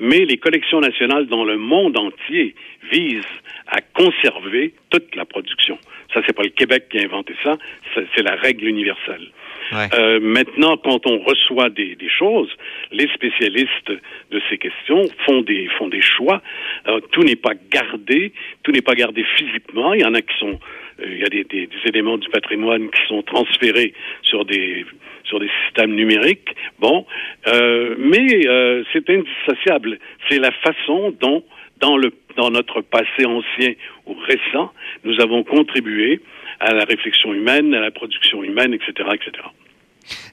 Mais 0.00 0.24
les 0.24 0.38
collections 0.38 0.80
nationales 0.80 1.26
dans 1.26 1.44
le 1.44 1.56
monde 1.58 1.96
entier 1.98 2.54
visent 2.90 3.22
à 3.68 3.80
conserver 3.80 4.74
toute 4.90 5.14
la 5.14 5.24
production. 5.24 5.78
Ça, 6.12 6.22
c'est 6.26 6.34
pas 6.34 6.42
le 6.42 6.50
Québec 6.50 6.86
qui 6.90 6.98
a 6.98 7.02
inventé 7.02 7.34
ça, 7.44 7.56
c'est 7.94 8.22
la 8.22 8.34
règle 8.34 8.66
universelle. 8.66 9.28
Ouais. 9.72 9.86
Euh, 9.94 10.18
maintenant, 10.20 10.76
quand 10.76 11.06
on 11.06 11.18
reçoit 11.18 11.70
des, 11.70 11.94
des 11.94 12.08
choses, 12.08 12.50
les 12.90 13.08
spécialistes 13.14 13.92
de 14.30 14.40
ces 14.48 14.58
questions 14.58 15.04
font 15.26 15.42
des 15.42 15.68
font 15.78 15.86
des 15.88 16.02
choix. 16.02 16.42
Euh, 16.88 17.00
tout 17.12 17.22
n'est 17.22 17.36
pas 17.36 17.52
gardé, 17.70 18.32
tout 18.64 18.72
n'est 18.72 18.82
pas 18.82 18.94
gardé 18.94 19.24
physiquement. 19.36 19.94
Il 19.94 20.00
y 20.00 20.04
en 20.04 20.14
a 20.14 20.22
qui 20.22 20.36
sont, 20.38 20.58
il 21.04 21.18
y 21.18 21.24
a 21.24 21.28
des 21.28 21.68
éléments 21.86 22.18
du 22.18 22.28
patrimoine 22.28 22.90
qui 22.90 23.00
sont 23.08 23.22
transférés 23.22 23.94
sur 24.22 24.44
des 24.44 24.84
sur 25.24 25.38
des 25.38 25.50
systèmes 25.64 25.94
numériques. 25.94 26.48
Bon, 26.78 27.06
euh, 27.46 27.94
mais 27.98 28.46
euh, 28.46 28.82
c'est 28.92 29.08
indissociable. 29.08 29.98
C'est 30.28 30.38
la 30.38 30.50
façon 30.50 31.14
dont 31.20 31.44
dans 31.80 31.96
le 31.96 32.12
dans 32.36 32.50
notre 32.50 32.80
passé 32.80 33.24
ancien 33.26 33.72
ou 34.06 34.14
récent, 34.14 34.72
nous 35.04 35.20
avons 35.20 35.42
contribué 35.44 36.20
à 36.60 36.74
la 36.74 36.84
réflexion 36.84 37.32
humaine, 37.32 37.74
à 37.74 37.80
la 37.80 37.90
production 37.90 38.42
humaine, 38.44 38.74
etc., 38.74 39.08
etc. 39.14 39.42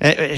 Euh, 0.04 0.12
euh, 0.20 0.36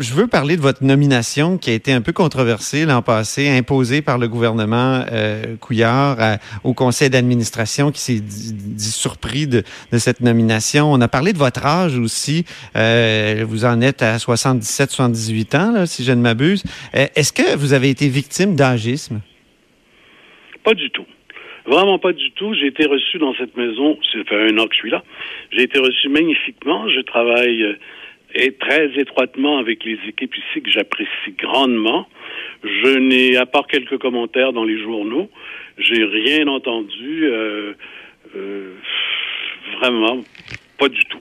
je, 0.00 0.14
veux 0.14 0.26
parler 0.26 0.56
de 0.56 0.60
votre 0.60 0.82
nomination 0.82 1.58
qui 1.58 1.70
a 1.70 1.74
été 1.74 1.92
un 1.92 2.00
peu 2.00 2.12
controversée 2.12 2.84
l'an 2.84 3.02
passé, 3.02 3.48
imposée 3.48 4.02
par 4.02 4.18
le 4.18 4.28
gouvernement 4.28 5.04
euh, 5.12 5.56
Couillard 5.60 6.38
au 6.64 6.74
conseil 6.74 7.10
d'administration 7.10 7.92
qui 7.92 8.00
s'est 8.00 8.20
dit, 8.20 8.90
surpris 8.90 9.46
de, 9.46 9.62
cette 9.92 10.20
nomination. 10.20 10.92
On 10.92 11.00
a 11.00 11.08
parlé 11.08 11.32
de 11.32 11.38
votre 11.38 11.64
âge 11.64 11.98
aussi. 11.98 12.44
Vous 12.74 13.64
en 13.64 13.80
êtes 13.80 14.02
à 14.02 14.18
77, 14.18 14.90
78 14.90 15.54
ans, 15.54 15.72
là, 15.72 15.86
si 15.86 16.04
je 16.04 16.12
ne 16.12 16.20
m'abuse. 16.20 16.62
Est-ce 16.92 17.32
que 17.32 17.56
vous 17.56 17.72
avez 17.72 17.90
été 17.90 18.08
victime 18.08 18.56
d'âgisme? 18.56 19.20
Pas 20.64 20.74
du 20.74 20.90
tout. 20.90 21.06
Vraiment 21.66 21.98
pas 21.98 22.12
du 22.12 22.30
tout. 22.32 22.54
J'ai 22.54 22.66
été 22.66 22.86
reçu 22.86 23.18
dans 23.18 23.34
cette 23.34 23.56
maison, 23.56 23.98
ça 24.12 24.18
fait 24.26 24.50
un 24.50 24.58
an 24.58 24.66
que 24.66 24.74
je 24.74 24.78
suis 24.78 24.90
là. 24.90 25.02
J'ai 25.52 25.62
été 25.62 25.78
reçu 25.78 26.08
magnifiquement. 26.08 26.88
Je 26.88 27.00
travaille 27.00 27.76
et 28.34 28.52
très 28.52 28.90
étroitement 28.98 29.58
avec 29.58 29.84
les 29.84 29.98
équipes 30.08 30.36
ici 30.36 30.62
que 30.62 30.70
j'apprécie 30.70 31.32
grandement. 31.38 32.06
Je 32.62 32.98
n'ai, 32.98 33.36
à 33.36 33.46
part 33.46 33.66
quelques 33.66 33.98
commentaires 33.98 34.52
dans 34.52 34.64
les 34.64 34.78
journaux, 34.78 35.30
j'ai 35.78 36.04
rien 36.04 36.46
entendu. 36.48 37.24
euh, 37.24 37.72
euh, 38.36 38.74
vraiment, 39.80 40.20
pas 40.78 40.88
du 40.88 41.04
tout. 41.06 41.20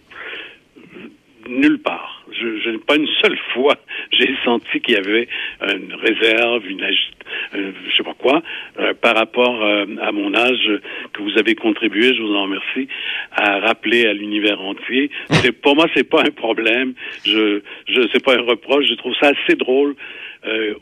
Nulle 1.47 1.79
part. 1.79 2.23
Je, 2.31 2.59
je 2.59 2.77
pas 2.77 2.95
une 2.95 3.07
seule 3.21 3.37
fois, 3.53 3.75
j'ai 4.11 4.35
senti 4.43 4.79
qu'il 4.81 4.95
y 4.95 4.97
avait 4.97 5.27
une 5.61 5.93
réserve, 5.93 6.67
une 6.67 6.83
agit, 6.83 7.11
euh, 7.55 7.71
je 7.89 7.97
sais 7.97 8.03
pas 8.03 8.13
quoi, 8.13 8.41
euh, 8.79 8.93
par 8.93 9.15
rapport 9.15 9.63
euh, 9.63 9.85
à 10.01 10.11
mon 10.11 10.33
âge 10.35 10.71
que 11.13 11.21
vous 11.21 11.37
avez 11.37 11.55
contribué, 11.55 12.13
je 12.13 12.21
vous 12.21 12.35
en 12.35 12.43
remercie, 12.43 12.87
à 13.31 13.59
rappeler 13.59 14.05
à 14.05 14.13
l'univers 14.13 14.61
entier. 14.61 15.09
C'est 15.29 15.51
pour 15.51 15.75
moi, 15.75 15.87
c'est 15.95 16.09
pas 16.09 16.21
un 16.21 16.31
problème. 16.31 16.93
Je, 17.25 17.61
je, 17.87 18.01
c'est 18.11 18.23
pas 18.23 18.35
un 18.35 18.41
reproche. 18.41 18.85
Je 18.89 18.95
trouve 18.95 19.15
ça 19.19 19.31
assez 19.31 19.55
drôle 19.55 19.95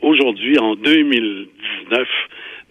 aujourd'hui, 0.00 0.58
en 0.60 0.76
2019, 0.76 2.06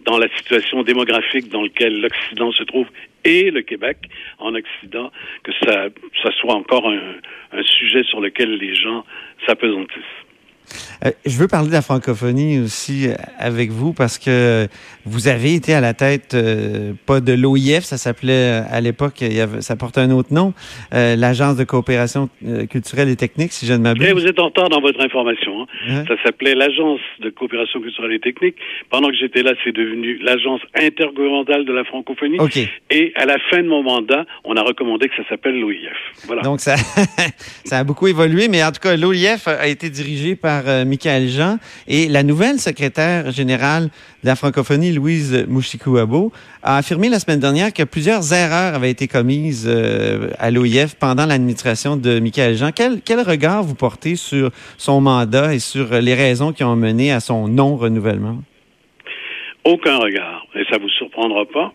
dans 0.06 0.18
la 0.18 0.28
situation 0.36 0.82
démographique 0.82 1.48
dans 1.50 1.62
laquelle 1.62 2.00
l'Occident 2.00 2.52
se 2.52 2.62
trouve 2.62 2.86
et 3.24 3.50
le 3.50 3.62
Québec 3.62 3.98
en 4.38 4.54
Occident, 4.54 5.10
que 5.42 5.52
ça, 5.64 5.88
ça 6.22 6.30
soit 6.40 6.54
encore 6.54 6.88
un, 6.88 7.16
un 7.52 7.62
sujet 7.62 8.04
sur 8.04 8.20
lequel 8.20 8.56
les 8.56 8.74
gens 8.74 9.04
s'apesantissent. 9.46 10.25
Euh, 11.04 11.10
je 11.24 11.36
veux 11.38 11.48
parler 11.48 11.68
de 11.68 11.72
la 11.72 11.82
francophonie 11.82 12.60
aussi 12.60 13.08
euh, 13.08 13.14
avec 13.38 13.70
vous 13.70 13.92
parce 13.92 14.18
que 14.18 14.66
vous 15.04 15.28
avez 15.28 15.54
été 15.54 15.74
à 15.74 15.80
la 15.80 15.94
tête, 15.94 16.34
euh, 16.34 16.92
pas 17.06 17.20
de 17.20 17.32
l'OIF, 17.32 17.84
ça 17.84 17.96
s'appelait 17.96 18.62
à 18.70 18.80
l'époque, 18.80 19.22
ça 19.60 19.76
portait 19.76 20.00
un 20.00 20.10
autre 20.10 20.32
nom, 20.32 20.52
l'Agence 20.92 21.56
de 21.56 21.64
coopération 21.64 22.28
culturelle 22.70 23.08
et 23.08 23.16
technique, 23.16 23.52
si 23.52 23.66
je 23.66 23.72
ne 23.72 23.78
m'abuse. 23.78 24.10
vous 24.12 24.26
êtes 24.26 24.38
en 24.38 24.46
retard 24.46 24.68
dans 24.68 24.80
votre 24.80 25.00
information. 25.00 25.62
Hein. 25.62 25.66
Hein? 25.88 26.04
Ça 26.08 26.14
s'appelait 26.24 26.54
l'Agence 26.54 27.00
de 27.20 27.30
coopération 27.30 27.80
culturelle 27.80 28.12
et 28.12 28.20
technique. 28.20 28.56
Pendant 28.90 29.08
que 29.08 29.16
j'étais 29.16 29.42
là, 29.42 29.52
c'est 29.64 29.72
devenu 29.72 30.18
l'Agence 30.18 30.60
intergouvernementale 30.74 31.64
de 31.64 31.72
la 31.72 31.84
francophonie. 31.84 32.38
Et 32.90 33.12
à 33.16 33.26
la 33.26 33.36
fin 33.50 33.62
de 33.62 33.68
mon 33.68 33.82
mandat, 33.82 34.24
on 34.44 34.56
a 34.56 34.62
recommandé 34.62 35.08
que 35.08 35.16
ça 35.16 35.28
s'appelle 35.28 35.58
l'OIF. 35.60 35.96
Voilà. 36.26 36.42
Donc 36.42 36.60
ça, 36.60 36.76
ça 37.64 37.78
a 37.78 37.84
beaucoup 37.84 38.06
évolué, 38.06 38.48
mais 38.48 38.64
en 38.64 38.72
tout 38.72 38.80
cas, 38.80 38.96
l'OIF 38.96 39.48
a 39.48 39.68
été 39.68 39.90
dirigé 39.90 40.36
par 40.36 40.68
euh, 40.68 40.84
Michael 40.86 41.28
Jean. 41.28 41.58
Et 41.86 42.08
la 42.08 42.22
nouvelle 42.22 42.58
secrétaire 42.58 43.30
générale 43.30 43.90
de 44.22 44.28
la 44.28 44.36
francophonie, 44.36 44.92
Louise 44.92 45.46
Mouchikouabo, 45.48 46.32
a 46.62 46.78
affirmé 46.78 47.08
la 47.08 47.18
semaine 47.18 47.40
dernière 47.40 47.72
que 47.72 47.82
plusieurs 47.82 48.32
erreurs 48.32 48.74
avaient 48.74 48.90
été 48.90 49.08
commises 49.08 49.66
euh, 49.68 50.30
à 50.38 50.50
l'OIF 50.50 50.94
pendant 50.94 51.26
l'administration 51.26 51.96
de 51.96 52.18
Michael 52.18 52.56
Jean. 52.56 52.70
Quel, 52.72 53.20
regard 53.20 53.62
vous 53.62 53.74
portez 53.74 54.16
sur 54.16 54.50
son 54.78 55.00
mandat 55.00 55.54
et 55.54 55.58
sur 55.58 55.92
les 56.00 56.14
raisons 56.14 56.52
qui 56.52 56.64
ont 56.64 56.76
mené 56.76 57.12
à 57.12 57.20
son 57.20 57.48
non-renouvellement? 57.48 58.38
Aucun 59.64 59.96
regard. 59.96 60.46
Et 60.54 60.64
ça 60.70 60.78
vous 60.78 60.88
surprendra 60.90 61.44
pas. 61.46 61.72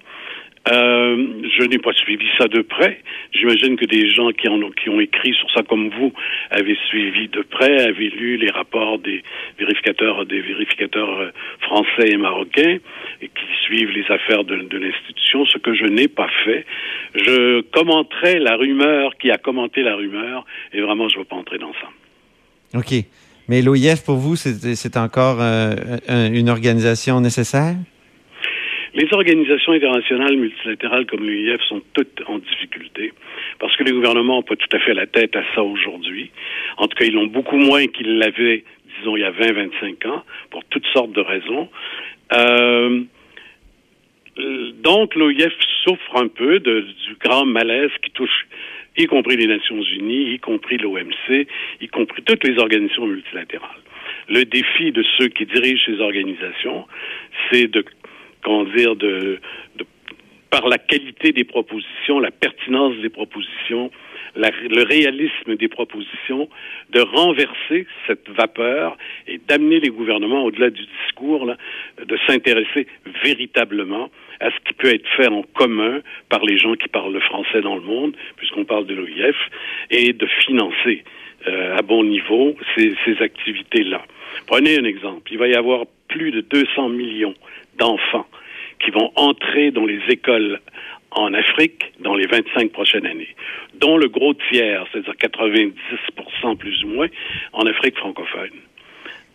Euh, 0.69 1.41
je 1.57 1.63
n'ai 1.65 1.79
pas 1.79 1.93
suivi 1.93 2.25
ça 2.37 2.47
de 2.47 2.61
près. 2.61 3.01
J'imagine 3.33 3.77
que 3.77 3.85
des 3.85 4.11
gens 4.11 4.29
qui, 4.29 4.47
ont, 4.47 4.99
écrit 4.99 5.33
sur 5.33 5.49
ça 5.51 5.63
comme 5.63 5.89
vous 5.89 6.13
avaient 6.51 6.77
suivi 6.87 7.29
de 7.29 7.41
près, 7.41 7.81
avaient 7.81 8.09
lu 8.09 8.37
les 8.37 8.51
rapports 8.51 8.99
des 8.99 9.23
vérificateurs, 9.57 10.25
des 10.27 10.39
vérificateurs 10.39 11.19
euh, 11.19 11.31
français 11.61 12.11
et 12.11 12.17
marocains 12.17 12.77
et 13.21 13.27
qui 13.27 13.65
suivent 13.65 13.89
les 13.89 14.05
affaires 14.11 14.43
de, 14.43 14.57
de 14.57 14.77
l'institution, 14.77 15.45
ce 15.45 15.57
que 15.57 15.73
je 15.73 15.85
n'ai 15.85 16.07
pas 16.07 16.29
fait. 16.45 16.65
Je 17.15 17.61
commenterai 17.61 18.37
la 18.39 18.55
rumeur 18.55 19.17
qui 19.17 19.31
a 19.31 19.37
commenté 19.37 19.81
la 19.81 19.95
rumeur 19.95 20.45
et 20.73 20.81
vraiment 20.81 21.09
je 21.09 21.15
ne 21.15 21.19
veux 21.21 21.25
pas 21.25 21.37
entrer 21.37 21.57
dans 21.57 21.73
ça. 21.73 22.77
OK. 22.77 22.93
Mais 23.49 23.63
l'OIF, 23.63 24.05
pour 24.05 24.17
vous, 24.17 24.35
c'est 24.35 24.95
encore 24.97 25.39
euh, 25.41 25.75
une 26.31 26.49
organisation 26.49 27.19
nécessaire? 27.19 27.75
Les 28.93 29.07
organisations 29.13 29.71
internationales 29.71 30.35
multilatérales 30.35 31.05
comme 31.05 31.25
l'UIF 31.25 31.61
sont 31.69 31.81
toutes 31.93 32.21
en 32.27 32.39
difficulté 32.39 33.13
parce 33.59 33.75
que 33.77 33.83
les 33.83 33.91
gouvernements 33.93 34.37
n'ont 34.37 34.43
pas 34.43 34.57
tout 34.57 34.75
à 34.75 34.79
fait 34.79 34.93
la 34.93 35.07
tête 35.07 35.35
à 35.35 35.43
ça 35.55 35.63
aujourd'hui. 35.63 36.31
En 36.77 36.87
tout 36.87 36.97
cas, 36.97 37.05
ils 37.05 37.13
l'ont 37.13 37.27
beaucoup 37.27 37.57
moins 37.57 37.87
qu'ils 37.87 38.17
l'avaient, 38.17 38.65
disons, 38.97 39.15
il 39.15 39.21
y 39.21 39.23
a 39.23 39.31
20-25 39.31 40.07
ans, 40.07 40.23
pour 40.49 40.65
toutes 40.65 40.85
sortes 40.87 41.13
de 41.13 41.21
raisons. 41.21 41.69
Euh, 42.33 43.03
donc, 44.83 45.15
l'OIF 45.15 45.53
souffre 45.83 46.15
un 46.15 46.27
peu 46.27 46.59
de, 46.59 46.81
du 46.81 47.15
grand 47.19 47.45
malaise 47.45 47.91
qui 48.03 48.11
touche 48.11 48.47
y 48.97 49.05
compris 49.05 49.37
les 49.37 49.47
Nations 49.47 49.81
Unies, 49.81 50.33
y 50.33 50.39
compris 50.39 50.77
l'OMC, 50.77 51.47
y 51.79 51.87
compris 51.87 52.23
toutes 52.23 52.45
les 52.45 52.57
organisations 52.59 53.07
multilatérales. 53.07 53.69
Le 54.27 54.43
défi 54.43 54.91
de 54.91 55.03
ceux 55.17 55.27
qui 55.27 55.45
dirigent 55.45 55.83
ces 55.85 55.99
organisations, 56.01 56.87
c'est 57.49 57.67
de 57.67 57.85
comment 58.43 58.65
dire, 58.65 58.95
de, 58.95 59.39
de, 59.77 59.85
par 60.49 60.67
la 60.67 60.77
qualité 60.77 61.31
des 61.31 61.45
propositions, 61.45 62.19
la 62.19 62.31
pertinence 62.31 62.95
des 62.97 63.09
propositions, 63.09 63.91
le 64.35 64.83
réalisme 64.83 65.55
des 65.55 65.67
propositions, 65.67 66.49
de 66.91 67.01
renverser 67.01 67.87
cette 68.07 68.29
vapeur 68.29 68.97
et 69.27 69.39
d'amener 69.47 69.79
les 69.79 69.89
gouvernements, 69.89 70.43
au-delà 70.43 70.69
du 70.69 70.83
discours, 71.03 71.45
là, 71.45 71.57
de 72.05 72.17
s'intéresser 72.27 72.87
véritablement 73.23 74.09
à 74.39 74.49
ce 74.51 74.55
qui 74.67 74.73
peut 74.73 74.93
être 74.93 75.07
fait 75.15 75.27
en 75.27 75.43
commun 75.43 76.01
par 76.29 76.43
les 76.43 76.57
gens 76.57 76.75
qui 76.75 76.87
parlent 76.87 77.13
le 77.13 77.19
français 77.19 77.61
dans 77.61 77.75
le 77.75 77.81
monde, 77.81 78.15
puisqu'on 78.37 78.65
parle 78.65 78.85
de 78.85 78.95
l'OIF, 78.95 79.35
et 79.89 80.13
de 80.13 80.25
financer 80.45 81.03
euh, 81.47 81.77
à 81.77 81.81
bon 81.81 82.03
niveau 82.03 82.55
ces, 82.75 82.95
ces 83.05 83.21
activités-là. 83.21 84.01
Prenez 84.47 84.77
un 84.77 84.83
exemple. 84.83 85.31
Il 85.31 85.37
va 85.37 85.47
y 85.47 85.55
avoir 85.55 85.85
plus 86.07 86.31
de 86.31 86.41
200 86.41 86.89
millions 86.89 87.33
d'enfants 87.77 88.27
qui 88.83 88.91
vont 88.91 89.11
entrer 89.15 89.71
dans 89.71 89.85
les 89.85 90.01
écoles 90.09 90.59
en 91.11 91.33
Afrique 91.33 91.91
dans 91.99 92.15
les 92.15 92.25
25 92.25 92.71
prochaines 92.71 93.05
années, 93.05 93.35
dont 93.75 93.97
le 93.97 94.07
gros 94.07 94.33
tiers, 94.49 94.85
c'est-à-dire 94.91 95.15
90 95.17 95.73
plus 96.57 96.83
ou 96.83 96.87
moins, 96.87 97.07
en 97.53 97.65
Afrique 97.65 97.97
francophone. 97.97 98.51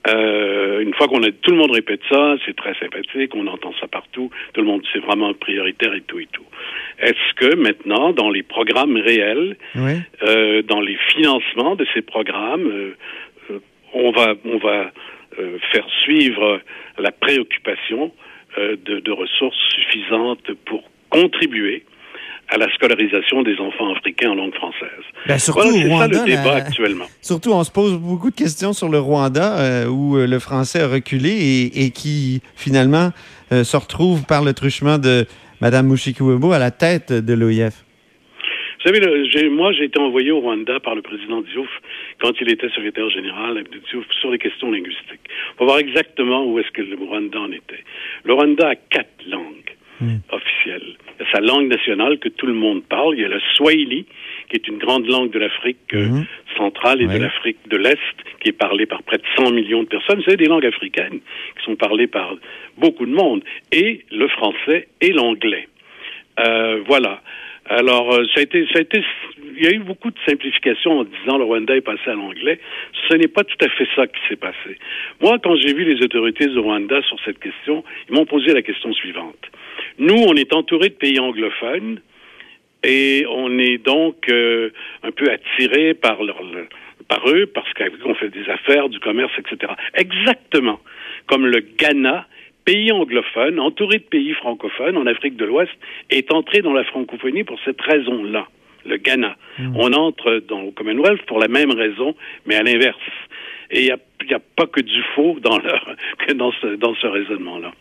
Euh, 0.08 0.80
une 0.80 0.94
fois 0.94 1.08
qu'on 1.08 1.22
a 1.24 1.30
tout 1.30 1.50
le 1.50 1.56
monde 1.56 1.72
répète 1.72 2.00
ça, 2.08 2.36
c'est 2.46 2.54
très 2.54 2.74
sympathique, 2.74 3.34
on 3.34 3.46
entend 3.48 3.72
ça 3.80 3.88
partout, 3.88 4.30
tout 4.52 4.60
le 4.60 4.66
monde 4.66 4.82
c'est 4.92 5.00
vraiment 5.00 5.34
prioritaire 5.34 5.94
et 5.94 6.02
tout 6.02 6.20
et 6.20 6.28
tout. 6.30 6.44
Est-ce 7.00 7.34
que 7.34 7.56
maintenant, 7.56 8.12
dans 8.12 8.30
les 8.30 8.44
programmes 8.44 8.96
réels, 8.96 9.56
euh, 10.22 10.62
dans 10.62 10.80
les 10.80 10.96
financements 11.12 11.74
de 11.74 11.86
ces 11.92 12.02
programmes, 12.02 12.66
euh, 13.50 13.58
on 13.94 14.12
va 14.12 14.34
on 14.44 14.58
va 14.58 14.92
faire 15.72 15.86
suivre 16.02 16.60
la 16.98 17.10
préoccupation 17.10 18.12
euh, 18.12 18.25
de, 18.56 19.00
de, 19.00 19.12
ressources 19.12 19.56
suffisantes 19.74 20.50
pour 20.64 20.82
contribuer 21.10 21.84
à 22.48 22.58
la 22.58 22.72
scolarisation 22.74 23.42
des 23.42 23.58
enfants 23.58 23.92
africains 23.94 24.30
en 24.30 24.34
langue 24.34 24.54
française. 24.54 25.04
Ben, 25.26 25.38
surtout 25.38 25.68
voilà, 25.88 26.14
ça 26.14 26.24
le 26.24 26.26
débat 26.26 26.54
actuellement. 26.54 27.06
Surtout, 27.20 27.52
on 27.52 27.64
se 27.64 27.70
pose 27.70 27.98
beaucoup 27.98 28.30
de 28.30 28.36
questions 28.36 28.72
sur 28.72 28.88
le 28.88 28.98
Rwanda, 28.98 29.58
euh, 29.58 29.86
où 29.86 30.16
euh, 30.16 30.26
le 30.26 30.38
français 30.38 30.82
a 30.82 30.88
reculé 30.88 31.30
et, 31.30 31.84
et 31.84 31.90
qui, 31.90 32.40
finalement, 32.54 33.10
euh, 33.52 33.64
se 33.64 33.76
retrouve 33.76 34.24
par 34.24 34.44
le 34.44 34.52
truchement 34.52 34.98
de 34.98 35.26
Mme 35.60 35.88
Mushikuwebo 35.88 36.52
à 36.52 36.58
la 36.58 36.70
tête 36.70 37.12
de 37.12 37.34
l'OIF. 37.34 37.85
Vous 38.86 38.92
savez, 38.92 39.48
moi, 39.48 39.72
j'ai 39.72 39.84
été 39.84 39.98
envoyé 39.98 40.30
au 40.30 40.38
Rwanda 40.38 40.78
par 40.78 40.94
le 40.94 41.02
président 41.02 41.40
Diouf 41.40 41.68
quand 42.20 42.32
il 42.40 42.52
était 42.52 42.68
secrétaire 42.68 43.10
général 43.10 43.64
Diouf 43.90 44.06
sur 44.20 44.30
les 44.30 44.38
questions 44.38 44.70
linguistiques. 44.70 45.28
Pour 45.56 45.66
voir 45.66 45.78
exactement 45.78 46.44
où 46.44 46.60
est-ce 46.60 46.70
que 46.70 46.82
le 46.82 46.96
Rwanda 46.96 47.40
en 47.40 47.50
était. 47.50 47.82
Le 48.22 48.34
Rwanda 48.34 48.68
a 48.68 48.74
quatre 48.76 49.26
langues 49.28 49.74
mm. 50.00 50.18
officielles. 50.30 50.94
Il 51.18 51.24
y 51.24 51.28
a 51.28 51.32
sa 51.32 51.40
langue 51.40 51.66
nationale 51.66 52.20
que 52.20 52.28
tout 52.28 52.46
le 52.46 52.52
monde 52.52 52.84
parle. 52.84 53.16
Il 53.16 53.22
y 53.22 53.24
a 53.24 53.28
le 53.28 53.40
Swahili, 53.54 54.06
qui 54.48 54.54
est 54.54 54.68
une 54.68 54.78
grande 54.78 55.06
langue 55.08 55.32
de 55.32 55.40
l'Afrique 55.40 55.92
euh, 55.94 56.06
mm. 56.08 56.26
centrale 56.56 57.02
et 57.02 57.06
de 57.06 57.18
l'Afrique 57.18 57.58
de 57.68 57.78
l'Est, 57.78 58.16
qui 58.38 58.50
est 58.50 58.58
parlée 58.58 58.86
par 58.86 59.02
près 59.02 59.18
de 59.18 59.24
100 59.36 59.50
millions 59.50 59.82
de 59.82 59.88
personnes. 59.88 60.22
C'est 60.24 60.36
des 60.36 60.46
langues 60.46 60.66
africaines 60.66 61.18
qui 61.58 61.64
sont 61.64 61.74
parlées 61.74 62.06
par 62.06 62.36
beaucoup 62.78 63.04
de 63.04 63.12
monde. 63.12 63.42
Et 63.72 64.04
le 64.12 64.28
français 64.28 64.86
et 65.00 65.10
l'anglais. 65.10 65.66
Euh, 66.38 66.82
voilà. 66.86 67.20
Alors, 67.68 68.14
euh, 68.14 68.24
ça 68.34 68.40
a 68.40 68.42
été, 68.42 68.66
ça 68.72 68.78
a 68.78 68.82
été, 68.82 69.02
il 69.56 69.64
y 69.64 69.66
a 69.66 69.72
eu 69.72 69.80
beaucoup 69.80 70.10
de 70.10 70.18
simplifications 70.26 71.00
en 71.00 71.04
disant 71.04 71.38
le 71.38 71.44
Rwanda 71.44 71.76
est 71.76 71.80
passé 71.80 72.02
à 72.06 72.14
l'anglais. 72.14 72.60
Ce 73.08 73.16
n'est 73.16 73.28
pas 73.28 73.44
tout 73.44 73.56
à 73.64 73.68
fait 73.68 73.88
ça 73.96 74.06
qui 74.06 74.20
s'est 74.28 74.36
passé. 74.36 74.78
Moi, 75.20 75.38
quand 75.42 75.56
j'ai 75.56 75.74
vu 75.74 75.84
les 75.84 76.02
autorités 76.04 76.46
du 76.46 76.58
Rwanda 76.58 77.02
sur 77.02 77.18
cette 77.24 77.38
question, 77.38 77.82
ils 78.08 78.14
m'ont 78.14 78.26
posé 78.26 78.52
la 78.52 78.62
question 78.62 78.92
suivante. 78.92 79.50
Nous, 79.98 80.14
on 80.14 80.34
est 80.34 80.52
entouré 80.52 80.90
de 80.90 80.94
pays 80.94 81.18
anglophones 81.18 82.00
et 82.84 83.24
on 83.28 83.58
est 83.58 83.78
donc 83.78 84.28
euh, 84.28 84.70
un 85.02 85.10
peu 85.10 85.30
attiré 85.30 85.94
par 85.94 86.22
leur, 86.22 86.40
par 87.08 87.28
eux 87.28 87.46
parce 87.46 87.72
qu'on 87.74 88.14
fait 88.14 88.28
des 88.28 88.48
affaires, 88.48 88.88
du 88.88 89.00
commerce, 89.00 89.32
etc. 89.38 89.72
Exactement 89.94 90.78
comme 91.26 91.46
le 91.46 91.60
Ghana 91.60 92.26
pays 92.66 92.92
anglophone, 92.92 93.58
entouré 93.58 93.98
de 93.98 94.04
pays 94.04 94.34
francophones 94.34 94.98
en 94.98 95.06
Afrique 95.06 95.36
de 95.36 95.46
l'Ouest, 95.46 95.72
est 96.10 96.30
entré 96.32 96.60
dans 96.60 96.74
la 96.74 96.84
francophonie 96.84 97.44
pour 97.44 97.58
cette 97.64 97.80
raison-là, 97.80 98.46
le 98.84 98.98
Ghana. 98.98 99.36
Mmh. 99.58 99.76
On 99.76 99.92
entre 99.94 100.42
dans 100.46 100.60
le 100.60 100.72
Commonwealth 100.72 101.22
pour 101.26 101.38
la 101.38 101.48
même 101.48 101.70
raison, 101.70 102.14
mais 102.44 102.56
à 102.56 102.62
l'inverse. 102.62 102.98
Et 103.70 103.80
il 103.80 103.84
n'y 103.84 103.90
a, 104.34 104.36
a, 104.36 104.40
pas 104.56 104.66
que 104.66 104.80
du 104.80 105.02
faux 105.14 105.38
dans, 105.40 105.58
leur, 105.58 105.96
dans 106.36 106.52
ce, 106.60 106.76
dans 106.76 106.94
ce 106.96 107.06
raisonnement-là. 107.06 107.72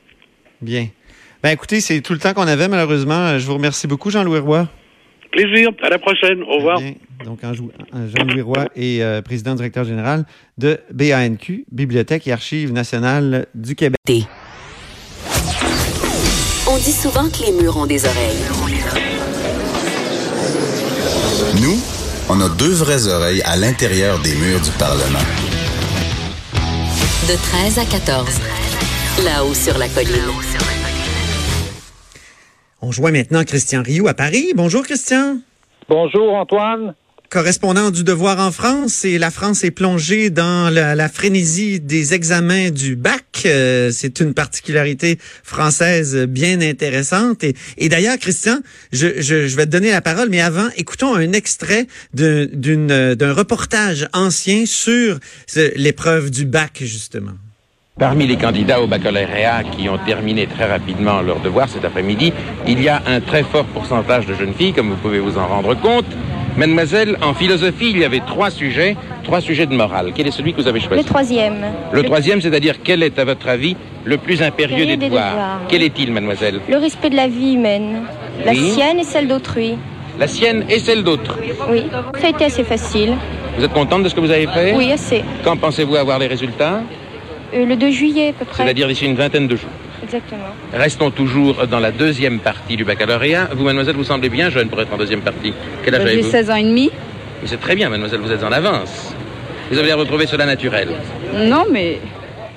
Bien. 0.62 0.86
Ben 1.44 1.50
écoutez, 1.50 1.82
c'est 1.82 2.02
tout 2.02 2.14
le 2.14 2.20
temps 2.20 2.34
qu'on 2.34 2.48
avait, 2.48 2.68
malheureusement. 2.68 3.38
Je 3.38 3.46
vous 3.46 3.56
remercie 3.56 3.88
beaucoup, 3.88 4.10
Jean-Louis 4.10 4.40
Roy. 4.40 4.68
Plaisir. 5.32 5.72
À 5.82 5.90
la 5.90 6.00
prochaine. 6.00 6.42
Au 6.44 6.58
revoir. 6.58 6.80
Bien. 6.80 6.94
Donc, 7.26 7.40
Jean-Louis 7.42 8.42
Roy 8.42 8.66
est 8.76 9.02
euh, 9.02 9.22
président 9.22 9.56
directeur 9.56 9.84
général 9.84 10.26
de 10.58 10.80
BANQ, 10.92 11.66
Bibliothèque 11.72 12.28
et 12.28 12.32
Archives 12.32 12.72
nationales 12.72 13.48
du 13.54 13.76
Québec. 13.76 14.00
On 16.76 16.78
dit 16.78 16.92
souvent 16.92 17.30
que 17.30 17.42
les 17.46 17.54
murs 17.54 17.78
ont 17.78 17.86
des 17.86 18.04
oreilles. 18.04 18.44
Nous, 21.62 21.80
on 22.28 22.42
a 22.42 22.50
deux 22.50 22.74
vraies 22.74 23.08
oreilles 23.08 23.42
à 23.44 23.56
l'intérieur 23.56 24.20
des 24.20 24.36
murs 24.36 24.60
du 24.60 24.72
Parlement. 24.72 25.24
De 27.30 27.36
13 27.38 27.80
à 27.80 27.86
14, 27.86 28.28
là-haut 29.24 29.54
sur 29.54 29.78
la 29.78 29.88
colline. 29.88 30.20
On 32.82 32.92
joint 32.92 33.12
maintenant 33.12 33.46
Christian 33.46 33.82
Rioux 33.82 34.10
à 34.10 34.14
Paris. 34.14 34.52
Bonjour 34.54 34.84
Christian. 34.84 35.38
Bonjour 35.88 36.34
Antoine. 36.34 36.94
Correspondant 37.30 37.90
du 37.90 38.04
Devoir 38.04 38.40
en 38.40 38.52
France, 38.52 39.04
et 39.04 39.18
la 39.18 39.32
France 39.32 39.64
est 39.64 39.72
plongée 39.72 40.30
dans 40.30 40.70
la, 40.72 41.10
frénésie 41.10 41.80
des 41.80 42.14
examens 42.14 42.70
du 42.70 42.96
bac. 42.96 43.44
Euh, 43.46 43.90
c'est 43.92 44.20
une 44.20 44.34
particularité 44.34 45.18
française 45.44 46.16
bien 46.28 46.62
intéressante. 46.62 47.44
Et, 47.44 47.56
et 47.78 47.90
d'ailleurs, 47.90 48.18
Christian, 48.18 48.60
je, 48.94 49.22
je, 49.22 49.48
je, 49.48 49.56
vais 49.56 49.66
te 49.66 49.72
donner 49.72 49.92
la 49.92 50.02
parole, 50.02 50.30
mais 50.30 50.42
avant, 50.42 50.68
écoutons 50.78 51.16
un 51.16 51.34
extrait 51.34 51.88
d'un 52.14 53.34
reportage 53.34 54.08
ancien 54.14 54.66
sur 54.66 55.20
l'épreuve 55.76 56.30
du 56.30 56.46
bac, 56.46 56.78
justement. 56.82 57.34
Parmi 57.98 58.28
les 58.28 58.36
candidats 58.36 58.82
au 58.82 58.88
baccalauréat 58.88 59.64
qui 59.64 59.88
ont 59.88 59.98
terminé 59.98 60.48
très 60.48 60.66
rapidement 60.66 61.22
leur 61.22 61.40
devoir 61.40 61.70
cet 61.70 61.86
après-midi, 61.86 62.34
il 62.68 62.82
y 62.82 62.90
a 62.90 63.02
un 63.08 63.22
très 63.22 63.44
fort 63.44 63.66
pourcentage 63.68 64.26
de 64.26 64.34
jeunes 64.34 64.54
filles, 64.54 64.74
comme 64.74 64.90
vous 64.90 64.98
pouvez 64.98 65.20
vous 65.20 65.38
en 65.38 65.48
rendre 65.48 65.76
compte. 65.76 66.06
Mademoiselle, 66.58 67.18
en 67.22 67.34
philosophie, 67.34 67.90
il 67.90 67.98
y 67.98 68.06
avait 68.06 68.22
trois 68.22 68.50
sujets, 68.50 68.96
trois 69.24 69.42
sujets 69.42 69.66
de 69.66 69.76
morale. 69.76 70.14
Quel 70.16 70.28
est 70.28 70.32
celui 70.32 70.54
que 70.54 70.62
vous 70.62 70.68
avez 70.68 70.80
choisi 70.80 71.02
Le 71.02 71.08
troisième. 71.08 71.66
Le, 71.92 72.04
troisième, 72.04 72.40
c'est-à-dire 72.40 72.76
quel 72.82 73.04
est, 73.04 73.20
à 73.20 73.26
votre 73.26 73.50
avis, 73.50 73.76
le 74.06 74.18
plus 74.18 74.42
impérieux 74.42 74.86
des, 74.86 74.96
devoirs, 74.96 75.62
Quel 75.68 75.84
est-il, 75.84 76.14
mademoiselle 76.14 76.62
Le 76.70 76.78
respect 76.78 77.10
de 77.10 77.18
la 77.18 77.28
vie 77.28 77.56
humaine. 77.56 78.04
La 78.46 78.54
sienne 78.54 79.00
et 79.00 79.04
celle 79.04 79.28
d'autrui. 79.28 79.76
La 80.18 80.28
sienne 80.28 80.64
et 80.70 80.80
celle 80.80 81.04
d'autre 81.04 81.38
Oui, 81.70 81.84
ça 82.22 82.28
a 82.28 82.30
été 82.30 82.46
assez 82.46 82.64
facile. 82.64 83.16
Vous 83.58 83.66
êtes 83.66 83.74
contente 83.74 84.04
de 84.04 84.10
ce 84.10 84.16
que 84.16 84.22
vous 84.22 84.32
avez 84.32 84.48
fait 84.48 84.74
Oui, 84.76 84.92
assez. 84.94 85.24
Quand 85.44 85.58
pensez-vous 85.58 85.98
avoir 85.98 86.20
les 86.20 86.28
résultats 86.28 86.82
euh, 87.54 87.66
le 87.66 87.76
2 87.76 87.90
juillet 87.92 88.30
à 88.30 88.34
peu 88.34 88.46
près. 88.46 88.64
C'est-à-dire 88.64 88.88
d'ici 88.88 89.06
une 89.06 89.16
vingtaine 89.16 89.48
de 89.48 89.56
jours. 89.56 89.70
Exactement. 90.06 90.54
Restons 90.74 91.12
toujours 91.12 91.68
dans 91.68 91.80
la 91.80 91.92
deuxième 91.92 92.40
partie 92.40 92.78
du 92.78 92.86
baccalauréat. 92.86 93.50
Vous, 93.56 93.64
mademoiselle, 93.64 93.96
vous 93.96 94.04
semblez 94.04 94.30
bien 94.30 94.50
jeune 94.50 94.70
pour 94.70 94.80
être 94.82 94.94
en 94.94 94.98
deuxième 94.98 95.22
partie. 95.22 95.54
Quel 95.84 95.96
âge 95.96 96.04
bah, 96.04 96.10
avez-vous 96.10 96.26
J'ai 96.26 96.32
16 96.32 96.50
ans 96.52 96.56
et 96.56 96.64
demi. 96.64 96.92
Mais 97.42 97.48
c'est 97.48 97.60
très 97.60 97.76
bien, 97.76 97.90
mademoiselle, 97.90 98.20
vous 98.20 98.32
êtes 98.32 98.44
en 98.44 98.52
avance. 98.52 99.14
Vous 99.72 99.78
avez 99.78 99.94
retrouvé 99.94 100.28
cela 100.28 100.46
naturel. 100.46 100.90
Non, 101.34 101.66
mais 101.72 102.00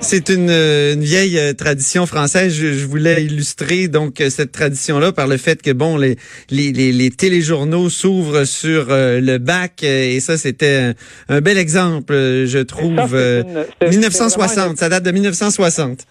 c'est 0.01 0.29
une, 0.29 0.49
une, 0.49 1.01
vieille 1.01 1.37
euh, 1.37 1.53
tradition 1.53 2.05
française. 2.05 2.53
Je, 2.53 2.73
je, 2.73 2.85
voulais 2.85 3.23
illustrer 3.25 3.87
donc 3.87 4.21
euh, 4.21 4.29
cette 4.29 4.51
tradition-là 4.51 5.11
par 5.11 5.27
le 5.27 5.37
fait 5.37 5.61
que 5.61 5.71
bon, 5.71 5.97
les 5.97 6.17
les, 6.49 6.71
les, 6.71 6.91
les 6.91 7.09
téléjournaux 7.09 7.89
s'ouvrent 7.89 8.45
sur 8.45 8.87
euh, 8.89 9.19
le 9.19 9.39
bac 9.39 9.83
et 9.83 10.19
ça 10.21 10.37
c'était 10.37 10.93
un, 11.27 11.35
un, 11.35 11.41
bel 11.41 11.57
exemple, 11.57 12.13
je 12.13 12.59
trouve. 12.59 13.09
Ça, 13.09 13.39
une, 13.81 13.89
1960, 13.89 14.77
ça 14.77 14.87
date 14.87 15.03
de 15.03 15.11
1960. 15.11 16.05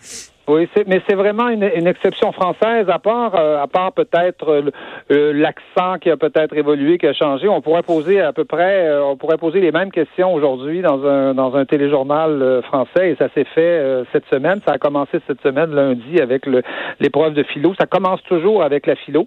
Oui, 0.48 0.66
mais 0.86 1.02
c'est 1.06 1.14
vraiment 1.14 1.50
une, 1.50 1.70
une, 1.76 1.86
exception 1.86 2.32
française, 2.32 2.88
à 2.88 2.98
part, 2.98 3.34
euh, 3.34 3.62
à 3.62 3.66
part 3.66 3.92
peut-être 3.92 4.48
euh, 4.48 4.70
euh, 5.10 5.32
l'accent 5.34 5.98
qui 6.00 6.10
a 6.10 6.16
peut-être 6.16 6.56
évolué, 6.56 6.96
qui 6.96 7.06
a 7.06 7.12
changé. 7.12 7.48
On 7.48 7.60
pourrait 7.60 7.82
poser 7.82 8.22
à 8.22 8.32
peu 8.32 8.46
près, 8.46 8.90
on 9.02 9.18
pourrait 9.18 9.36
poser 9.36 9.60
les 9.60 9.72
mêmes 9.72 9.90
questions 9.90 10.32
aujourd'hui 10.32 10.80
dans 10.80 11.04
un 11.06 11.34
dans 11.34 11.54
un 11.54 11.66
téléjournal 11.66 12.62
français, 12.62 13.10
et 13.10 13.16
ça 13.16 13.28
s'est 13.34 13.44
fait 13.44 14.04
cette 14.10 14.24
semaine. 14.30 14.60
Ça 14.66 14.72
a 14.72 14.78
commencé 14.78 15.18
cette 15.26 15.42
semaine 15.42 15.74
lundi 15.74 16.18
avec 16.18 16.46
l'épreuve 16.98 17.34
de 17.34 17.42
philo. 17.42 17.74
Ça 17.78 17.84
commence 17.84 18.22
toujours 18.22 18.62
avec 18.62 18.86
la 18.86 18.96
philo, 18.96 19.26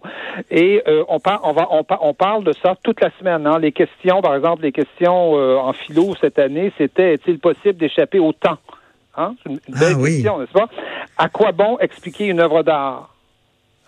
et 0.49 0.83
on, 1.07 1.19
par, 1.19 1.41
on 1.43 1.53
va 1.53 1.67
on, 1.69 1.83
on, 2.01 2.13
parle 2.15 2.43
de 2.43 2.53
ça 2.53 2.75
toute 2.83 2.99
la 2.99 3.11
semaine. 3.19 3.45
Hein. 3.45 3.59
Les 3.59 3.71
questions, 3.71 4.21
par 4.21 4.35
exemple, 4.35 4.63
les 4.63 4.71
questions 4.71 5.33
en 5.33 5.73
philo 5.73 6.15
cette 6.19 6.39
année, 6.39 6.71
c'était 6.79 7.13
est-il 7.13 7.37
possible 7.37 7.77
d'échapper 7.77 8.17
au 8.17 8.33
temps? 8.33 8.57
Hein? 9.15 9.35
C'est 9.43 9.49
une 9.49 9.59
belle 9.67 9.97
ah, 9.99 10.05
question, 10.05 10.39
n'est-ce 10.39 10.51
pas? 10.51 10.69
À 11.17 11.29
quoi 11.29 11.51
bon 11.51 11.77
expliquer 11.79 12.27
une 12.27 12.39
œuvre 12.39 12.63
d'art? 12.63 13.11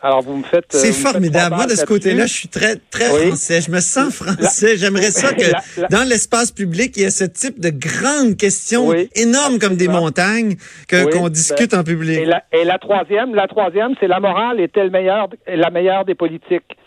Alors, 0.05 0.21
vous 0.21 0.35
me 0.35 0.43
faites. 0.43 0.65
C'est 0.67 0.91
formidable. 0.91 1.55
Moi, 1.55 1.65
de 1.65 1.75
ce 1.75 1.85
côté-là, 1.85 2.25
je 2.25 2.33
suis 2.33 2.49
très, 2.49 2.75
très 2.75 3.05
français. 3.05 3.61
Je 3.61 3.71
me 3.71 3.79
sens 3.79 4.13
français. 4.13 4.75
J'aimerais 4.75 5.11
ça 5.11 5.31
que 5.33 5.45
dans 5.89 6.03
l'espace 6.03 6.51
public, 6.51 6.97
il 6.97 7.03
y 7.03 7.05
ait 7.05 7.09
ce 7.09 7.23
type 7.23 7.61
de 7.61 7.69
grandes 7.69 8.35
questions 8.35 8.93
énormes 9.15 9.59
comme 9.59 9.77
des 9.77 9.87
montagnes 9.87 10.57
que, 10.89 11.09
qu'on 11.09 11.29
discute 11.29 11.71
ben, 11.71 11.79
en 11.79 11.83
public. 11.85 12.19
Et 12.19 12.25
la, 12.25 12.43
et 12.51 12.65
la 12.65 12.79
troisième, 12.79 13.33
la 13.33 13.47
troisième, 13.47 13.93
c'est 14.01 14.07
la 14.07 14.19
morale 14.19 14.59
est-elle 14.59 14.91
meilleure, 14.91 15.29
la 15.47 15.69
meilleure 15.69 16.03
des 16.03 16.15
politiques? 16.15 16.77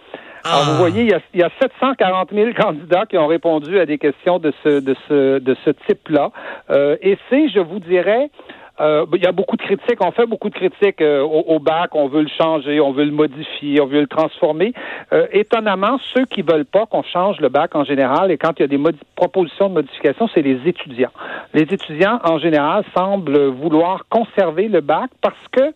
Alors, 0.47 0.64
vous 0.64 0.70
ah. 0.74 0.78
voyez, 0.78 1.03
il 1.03 1.11
y, 1.11 1.14
a, 1.14 1.20
il 1.34 1.40
y, 1.40 1.42
a, 1.42 1.51
740 1.61 2.30
000 2.32 2.53
candidats 2.53 3.05
qui 3.07 3.18
ont 3.18 3.26
répondu 3.26 3.78
à 3.78 3.86
des 3.86 3.99
questions 3.99 4.38
de 4.38 4.53
ce, 4.62 4.80
de 4.80 4.94
ce, 5.09 5.38
de 5.38 5.57
ce 5.64 5.70
type-là. 5.70 6.30
Euh, 6.70 6.97
et 7.03 7.18
c'est, 7.28 7.49
je 7.49 7.61
vous 7.61 7.80
dirais, 7.80 8.30
euh, 8.80 9.07
il 9.14 9.22
y 9.22 9.26
a 9.26 9.32
beaucoup 9.32 9.57
de 9.57 9.62
critiques. 9.62 10.05
On 10.05 10.11
fait 10.12 10.26
beaucoup 10.26 10.51
de 10.51 10.55
critiques 10.55 11.01
euh, 11.01 11.22
au, 11.22 11.59
bac. 11.59 11.94
On 11.94 12.09
veut 12.09 12.22
le 12.22 12.28
changer, 12.28 12.80
on 12.80 12.92
veut 12.92 13.05
le 13.05 13.12
modifier, 13.12 13.80
on 13.80 13.86
veut 13.86 14.01
le 14.01 14.07
transformer. 14.07 14.72
Euh, 15.12 15.26
étonnamment, 15.32 15.99
ceux 16.14 16.24
qui 16.26 16.42
veulent 16.42 16.66
pas 16.66 16.86
qu'on 16.86 17.03
change 17.03 17.40
le 17.40 17.49
bac 17.49 17.74
en 17.74 17.84
général, 17.84 18.30
et 18.30 18.38
quand 18.38 18.53
il 18.59 18.62
y 18.62 18.64
a 18.64 18.68
des 18.68 18.80
propositions 19.14 19.68
de 19.68 19.74
modification, 19.74 20.28
c'est 20.34 20.42
les 20.42 20.61
étudiants. 20.66 21.12
Les 21.55 21.62
étudiants, 21.62 22.20
en 22.24 22.38
général, 22.38 22.84
semblent 22.94 23.47
vouloir 23.47 24.05
conserver 24.11 24.68
le 24.68 24.80
bac 24.80 25.11
parce 25.22 25.36
que 25.53 25.72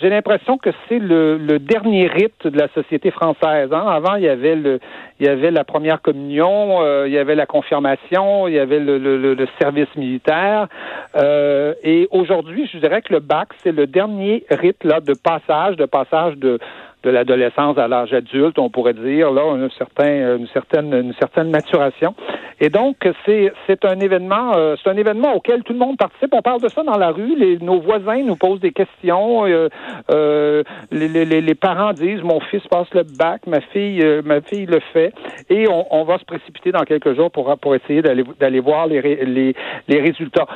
j'ai 0.00 0.10
l'impression 0.10 0.58
que 0.58 0.70
c'est 0.88 0.98
le, 0.98 1.38
le, 1.38 1.58
dernier 1.58 2.06
rite 2.06 2.46
de 2.46 2.56
la 2.56 2.68
société 2.68 3.10
française. 3.10 3.70
Hein. 3.72 3.84
Avant, 3.88 4.14
il 4.14 4.22
y 4.22 4.28
avait 4.28 4.54
le, 4.54 4.78
il 5.18 5.26
y 5.26 5.28
avait 5.28 5.50
la 5.50 5.64
première 5.64 6.00
communion, 6.00 6.82
euh, 6.82 7.08
il 7.08 7.12
y 7.12 7.18
avait 7.18 7.34
la 7.34 7.46
confirmation, 7.46 8.46
il 8.46 8.54
y 8.54 8.58
avait 8.58 8.78
le, 8.78 8.98
le, 8.98 9.34
le 9.34 9.48
service 9.60 9.88
militaire. 9.96 10.68
Euh, 11.16 11.74
et 11.82 12.06
aujourd'hui, 12.10 12.68
je 12.72 12.78
dirais 12.78 13.02
que 13.02 13.12
le 13.12 13.20
bac, 13.20 13.48
c'est 13.62 13.72
le 13.72 13.86
dernier 13.86 14.44
rite 14.50 14.84
là 14.84 15.00
de 15.00 15.14
passage, 15.14 15.76
de 15.76 15.86
passage 15.86 16.36
de 16.36 16.58
de 17.02 17.10
l'adolescence 17.10 17.78
à 17.78 17.88
l'âge 17.88 18.12
adulte, 18.12 18.58
on 18.58 18.70
pourrait 18.70 18.94
dire 18.94 19.30
là 19.30 19.42
un 19.42 19.68
certain, 19.70 20.36
une 20.36 20.48
certaine 20.48 20.92
une 20.92 21.14
certaine 21.14 21.50
maturation. 21.50 22.14
Et 22.60 22.70
donc, 22.70 22.96
c'est, 23.24 23.52
c'est 23.66 23.84
un 23.84 24.00
événement, 24.00 24.56
euh, 24.56 24.74
c'est 24.82 24.90
un 24.90 24.96
événement 24.96 25.34
auquel 25.34 25.62
tout 25.62 25.72
le 25.72 25.78
monde 25.78 25.96
participe. 25.96 26.30
On 26.32 26.42
parle 26.42 26.60
de 26.60 26.68
ça 26.68 26.82
dans 26.82 26.96
la 26.96 27.10
rue. 27.10 27.36
Les, 27.36 27.58
nos 27.58 27.80
voisins 27.80 28.22
nous 28.24 28.34
posent 28.34 28.60
des 28.60 28.72
questions. 28.72 29.46
Euh, 29.46 29.68
euh, 30.10 30.64
les, 30.90 31.06
les, 31.08 31.40
les, 31.40 31.54
parents 31.54 31.92
disent 31.92 32.22
mon 32.22 32.40
fils 32.40 32.62
passe 32.68 32.88
le 32.94 33.04
bac, 33.04 33.42
ma 33.46 33.60
fille, 33.60 34.04
ma 34.24 34.40
fille 34.40 34.66
le 34.66 34.80
fait, 34.92 35.12
et 35.50 35.68
on, 35.68 35.86
on, 35.94 36.04
va 36.04 36.18
se 36.18 36.24
précipiter 36.24 36.72
dans 36.72 36.82
quelques 36.82 37.14
jours 37.14 37.30
pour 37.30 37.56
pour 37.58 37.74
essayer 37.74 38.02
d'aller 38.02 38.24
d'aller 38.40 38.60
voir 38.60 38.86
les 38.86 39.00
les, 39.24 39.54
les 39.88 40.00
résultats. 40.00 40.46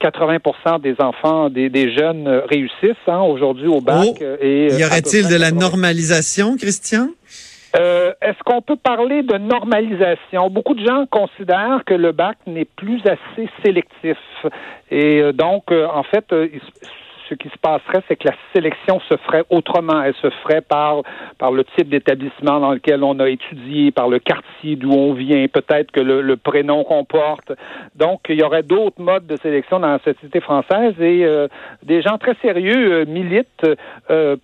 80% 0.00 0.80
des 0.80 0.96
enfants, 1.00 1.50
des, 1.50 1.68
des 1.68 1.92
jeunes 1.92 2.28
réussissent 2.48 2.96
hein, 3.06 3.20
aujourd'hui 3.20 3.68
au 3.68 3.80
bac. 3.80 4.06
Oh, 4.20 4.24
et 4.40 4.68
y 4.68 4.84
aurait-il 4.84 5.28
de 5.28 5.36
la 5.36 5.50
Christian? 6.56 7.08
Euh, 7.78 8.12
est-ce 8.22 8.38
qu'on 8.44 8.62
peut 8.62 8.76
parler 8.76 9.22
de 9.22 9.36
normalisation? 9.36 10.48
Beaucoup 10.48 10.74
de 10.74 10.84
gens 10.84 11.06
considèrent 11.06 11.82
que 11.84 11.94
le 11.94 12.12
bac 12.12 12.38
n'est 12.46 12.64
plus 12.64 13.00
assez 13.04 13.48
sélectif. 13.62 14.16
Et 14.90 15.20
euh, 15.20 15.32
donc, 15.32 15.64
euh, 15.70 15.86
en 15.86 16.02
fait, 16.02 16.24
ce 17.28 17.34
qui 17.34 17.48
se 17.48 17.58
passerait, 17.58 18.02
c'est 18.08 18.16
que 18.16 18.28
la 18.28 18.34
sélection 18.54 19.00
se 19.00 19.16
ferait 19.16 19.44
autrement. 19.50 20.02
Elle 20.02 20.14
se 20.14 20.30
ferait 20.30 20.60
par, 20.60 21.02
par 21.38 21.50
le 21.50 21.64
type 21.76 21.88
d'établissement 21.88 22.60
dans 22.60 22.72
lequel 22.72 23.02
on 23.02 23.18
a 23.18 23.28
étudié, 23.28 23.90
par 23.90 24.08
le 24.08 24.18
quartier 24.18 24.76
d'où 24.76 24.90
on 24.90 25.12
vient, 25.12 25.46
peut-être 25.48 25.90
que 25.90 26.00
le, 26.00 26.36
prénom 26.36 26.84
qu'on 26.84 27.04
porte. 27.04 27.52
Donc, 27.96 28.20
il 28.28 28.38
y 28.38 28.42
aurait 28.42 28.62
d'autres 28.62 29.00
modes 29.00 29.26
de 29.26 29.36
sélection 29.36 29.80
dans 29.80 29.88
la 29.88 29.98
société 29.98 30.40
française 30.40 30.94
et 31.00 31.24
euh, 31.24 31.48
des 31.82 32.02
gens 32.02 32.18
très 32.18 32.34
sérieux 32.42 32.92
euh, 32.92 33.04
militent. 33.06 33.66
Euh, 34.10 34.36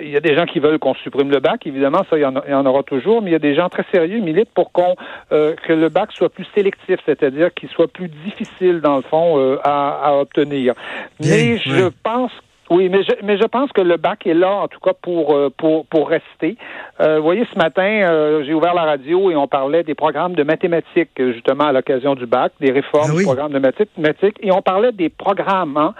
il 0.00 0.10
y 0.10 0.16
a 0.16 0.20
des 0.20 0.34
gens 0.34 0.46
qui 0.46 0.60
veulent 0.60 0.78
qu'on 0.78 0.94
supprime 0.94 1.30
le 1.30 1.40
bac, 1.40 1.66
évidemment, 1.66 2.02
ça, 2.08 2.16
il 2.16 2.22
y, 2.22 2.54
en, 2.54 2.66
aura 2.66 2.82
toujours, 2.82 3.20
mais 3.20 3.30
il 3.30 3.32
y 3.32 3.36
a 3.36 3.40
des 3.40 3.54
gens 3.54 3.68
très 3.68 3.84
sérieux 3.92 4.20
militent 4.20 4.52
pour 4.54 4.72
qu'on 4.72 4.94
que 5.30 5.72
le 5.72 5.88
bac 5.88 6.12
soit 6.12 6.28
plus 6.28 6.46
sélectif, 6.54 6.98
c'est-à-dire 7.06 7.52
qu'il 7.54 7.68
soit 7.68 7.88
plus 7.88 8.08
difficile, 8.08 8.80
dans 8.80 8.96
le 8.96 9.02
fond, 9.02 9.58
à, 9.62 10.00
à 10.02 10.14
obtenir. 10.14 10.74
mais 11.20 11.58
je 11.58 11.90
pense 12.02 12.29
oui, 12.70 12.88
mais 12.88 13.02
je, 13.02 13.10
mais 13.24 13.36
je 13.36 13.44
pense 13.44 13.72
que 13.72 13.80
le 13.80 13.96
bac 13.96 14.24
est 14.28 14.34
là, 14.34 14.52
en 14.52 14.68
tout 14.68 14.78
cas, 14.78 14.92
pour, 15.02 15.34
euh, 15.34 15.50
pour, 15.56 15.86
pour 15.86 16.08
rester. 16.08 16.56
Euh, 17.00 17.16
vous 17.16 17.24
voyez, 17.24 17.44
ce 17.52 17.58
matin, 17.58 17.82
euh, 17.82 18.44
j'ai 18.44 18.54
ouvert 18.54 18.74
la 18.74 18.84
radio 18.84 19.28
et 19.32 19.34
on 19.34 19.48
parlait 19.48 19.82
des 19.82 19.96
programmes 19.96 20.34
de 20.36 20.44
mathématiques, 20.44 21.10
justement, 21.16 21.64
à 21.64 21.72
l'occasion 21.72 22.14
du 22.14 22.26
bac, 22.26 22.52
des 22.60 22.70
réformes 22.70 23.10
ah 23.12 23.16
du 23.16 23.24
programme 23.24 23.52
de 23.52 23.58
mathématiques, 23.58 24.36
et 24.40 24.52
on 24.52 24.62
parlait 24.62 24.92
des 24.92 25.08
programmes, 25.08 25.76
hein, 25.76 25.94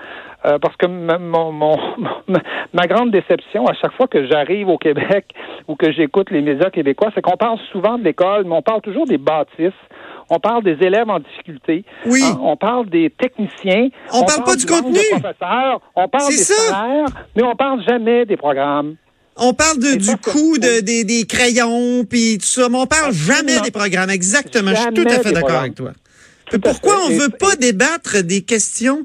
parce 0.62 0.76
que 0.76 0.86
mon, 0.86 1.50
mon, 1.50 1.76
ma 2.72 2.86
grande 2.86 3.10
déception, 3.10 3.66
à 3.66 3.74
chaque 3.74 3.92
fois 3.94 4.06
que 4.06 4.24
j'arrive 4.26 4.68
au 4.68 4.78
Québec 4.78 5.26
ou 5.66 5.74
que 5.74 5.90
j'écoute 5.90 6.30
les 6.30 6.40
médias 6.40 6.70
québécois, 6.70 7.10
c'est 7.16 7.20
qu'on 7.20 7.36
parle 7.36 7.58
souvent 7.72 7.98
de 7.98 8.04
l'école, 8.04 8.44
mais 8.44 8.54
on 8.54 8.62
parle 8.62 8.80
toujours 8.80 9.06
des 9.06 9.18
bâtisses 9.18 9.72
on 10.31 10.39
parle 10.39 10.62
des 10.62 10.76
élèves 10.81 11.11
en 11.11 11.18
difficulté. 11.18 11.85
Oui. 12.07 12.22
Hein, 12.24 12.39
on 12.41 12.57
parle 12.57 12.89
des 12.89 13.11
techniciens. 13.11 13.89
On, 14.12 14.24
parle, 14.24 14.45
pas 14.45 14.57
du, 14.57 14.64
contenu. 14.64 14.99
professeurs. 15.11 15.81
On 15.97 16.09
parle 16.09 16.28
des 16.28 16.37
salaires, 16.37 17.07
mais 17.37 17.43
on 17.43 17.57
parle 17.57 17.83
jamais 17.87 18.24
des 18.24 18.37
programmes. 18.37 18.95
On 19.37 19.53
parle 19.55 19.78
de, 19.78 19.97
du 19.97 20.16
coût 20.16 20.59
de, 20.59 20.81
des, 20.81 21.03
des 21.03 21.24
crayons 21.24 22.05
puis 22.05 22.39
tout 22.39 22.47
ça, 22.47 22.68
mais 22.68 22.78
on 22.78 22.87
parle 22.87 23.12
jamais 23.12 23.61
des 23.61 23.70
programmes. 23.70 24.11
Exactement. 24.11 24.70
je 24.70 24.76
suis 24.76 24.95
tout 24.95 25.05
à 25.09 25.18
fait 25.20 25.33
d'accord 25.33 25.61
avec 25.61 25.74
toi. 25.74 25.93
pourquoi 26.62 26.95
on 27.07 27.11
veut 27.11 27.31
pas 27.31 27.57
débattre 27.57 28.22
des 28.22 28.43
questions 28.43 29.05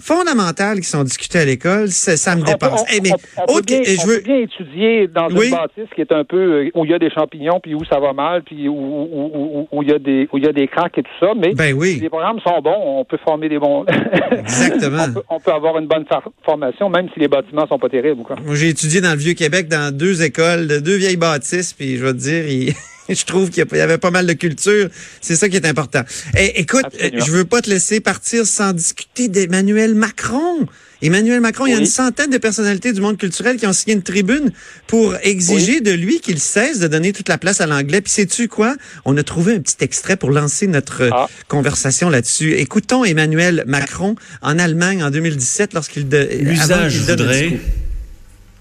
fondamentales 0.00 0.80
qui 0.80 0.88
sont 0.88 1.04
discutées 1.04 1.38
à 1.40 1.44
l'école, 1.44 1.88
ça, 1.90 2.16
ça 2.16 2.34
me 2.36 2.42
On 2.42 2.44
dépasse. 2.44 2.82
peut- 2.84 2.90
Eh, 2.96 3.00
mais 3.00 3.10
on- 3.48 3.54
peut 3.56 3.62
bien- 3.62 3.82
je 3.84 4.00
on 4.02 4.06
veux, 4.06 4.16
peut 4.16 4.22
bien 4.24 4.38
étudier 4.38 5.08
dans 5.08 5.28
Oui. 5.30 5.46
une 5.46 5.52
bâtisse 5.52 5.88
qui 5.94 6.00
est 6.00 6.12
un 6.12 6.24
peu 6.24 6.36
euh, 6.66 6.70
où 6.74 6.84
il 6.84 6.90
y 6.90 6.94
a 6.94 6.98
des 6.98 7.10
champignons, 7.10 7.60
puis 7.62 7.74
où 7.74 7.84
ça 7.84 7.98
va 8.00 8.12
mal, 8.12 8.42
puis 8.42 8.68
où, 8.68 8.74
où, 8.74 9.30
où- 9.34 9.68
où 9.70 9.82
il 9.82 9.88
y 9.90 9.92
a 9.92 9.98
des 9.98 10.28
où 10.32 10.38
il 10.38 10.44
y 10.44 10.48
a 10.48 10.52
des 10.52 10.66
craques 10.68 10.98
et 10.98 11.02
tout 11.02 11.10
ça. 11.20 11.32
Mais 11.36 11.54
Ben 11.54 11.74
oui. 11.74 11.94
si 11.94 12.00
les 12.00 12.08
programmes 12.08 12.40
sont 12.40 12.60
bons, 12.62 12.74
on 13.00 13.04
peut 13.04 13.18
former 13.24 13.48
des 13.48 13.58
bons. 13.58 13.84
Exactement. 14.32 15.04
on, 15.08 15.12
peut, 15.12 15.22
on 15.30 15.40
peut 15.40 15.52
avoir 15.52 15.78
une 15.78 15.86
bonne 15.86 16.04
formation, 16.44 16.88
même 16.90 17.08
si 17.14 17.20
les 17.20 17.28
bâtiments 17.28 17.66
sont 17.68 17.78
pas 17.78 17.88
terribles. 17.88 18.22
Quoi. 18.22 18.36
Moi, 18.44 18.54
j'ai 18.54 18.68
étudié 18.68 19.00
dans 19.00 19.12
le 19.12 19.18
Vieux-Québec, 19.18 19.68
dans 19.68 19.94
deux 19.96 20.22
écoles, 20.22 20.66
de 20.66 20.78
deux 20.80 20.96
vieilles 20.96 21.16
bâtisses, 21.16 21.72
puis 21.72 21.96
je 21.96 22.04
vais 22.04 22.12
te 22.12 22.18
dire, 22.18 22.48
il- 22.48 22.72
je 23.08 23.24
trouve 23.24 23.50
qu'il 23.50 23.66
y 23.72 23.80
avait 23.80 23.98
pas 23.98 24.10
mal 24.10 24.26
de 24.26 24.32
culture. 24.32 24.88
C'est 25.20 25.36
ça 25.36 25.48
qui 25.48 25.56
est 25.56 25.66
important. 25.66 26.02
Eh, 26.38 26.60
écoute, 26.60 26.84
Absolument. 26.84 27.16
euh, 27.22 27.24
je 27.26 27.30
veux 27.32 27.44
pas 27.44 27.60
te 27.60 27.68
laisser 27.70 28.00
partir 28.00 28.46
sans 28.46 28.72
discuter 28.72 29.28
d'Emmanuel 29.28 29.94
Macron. 29.94 30.66
Emmanuel 31.02 31.40
Macron, 31.42 31.66
il 31.66 31.72
y 31.72 31.74
a 31.74 31.78
une 31.78 31.84
centaine 31.84 32.30
de 32.30 32.38
personnalités 32.38 32.94
du 32.94 33.02
monde 33.02 33.18
culturel 33.18 33.56
qui 33.58 33.66
ont 33.66 33.74
signé 33.74 33.94
une 33.94 34.02
tribune 34.02 34.52
pour 34.86 35.14
exiger 35.22 35.82
de 35.82 35.90
lui 35.90 36.20
qu'il 36.20 36.38
cesse 36.38 36.78
de 36.78 36.88
donner 36.88 37.12
toute 37.12 37.28
la 37.28 37.36
place 37.36 37.60
à 37.60 37.66
l'anglais. 37.66 38.00
Puis 38.00 38.10
sais-tu 38.12 38.48
quoi? 38.48 38.74
On 39.04 39.14
a 39.18 39.22
trouvé 39.22 39.54
un 39.56 39.60
petit 39.60 39.76
extrait 39.80 40.16
pour 40.16 40.30
lancer 40.30 40.66
notre 40.66 41.02
euh, 41.02 41.10
Ah. 41.12 41.28
conversation 41.46 42.08
là-dessus. 42.08 42.52
Écoutons 42.54 43.04
Emmanuel 43.04 43.64
Macron 43.66 44.14
en 44.40 44.58
Allemagne 44.58 45.02
en 45.02 45.10
2017 45.10 45.74
lorsqu'il 45.74 46.08
L'usage 46.40 46.94
discours. 46.94 47.16
que 47.16 47.56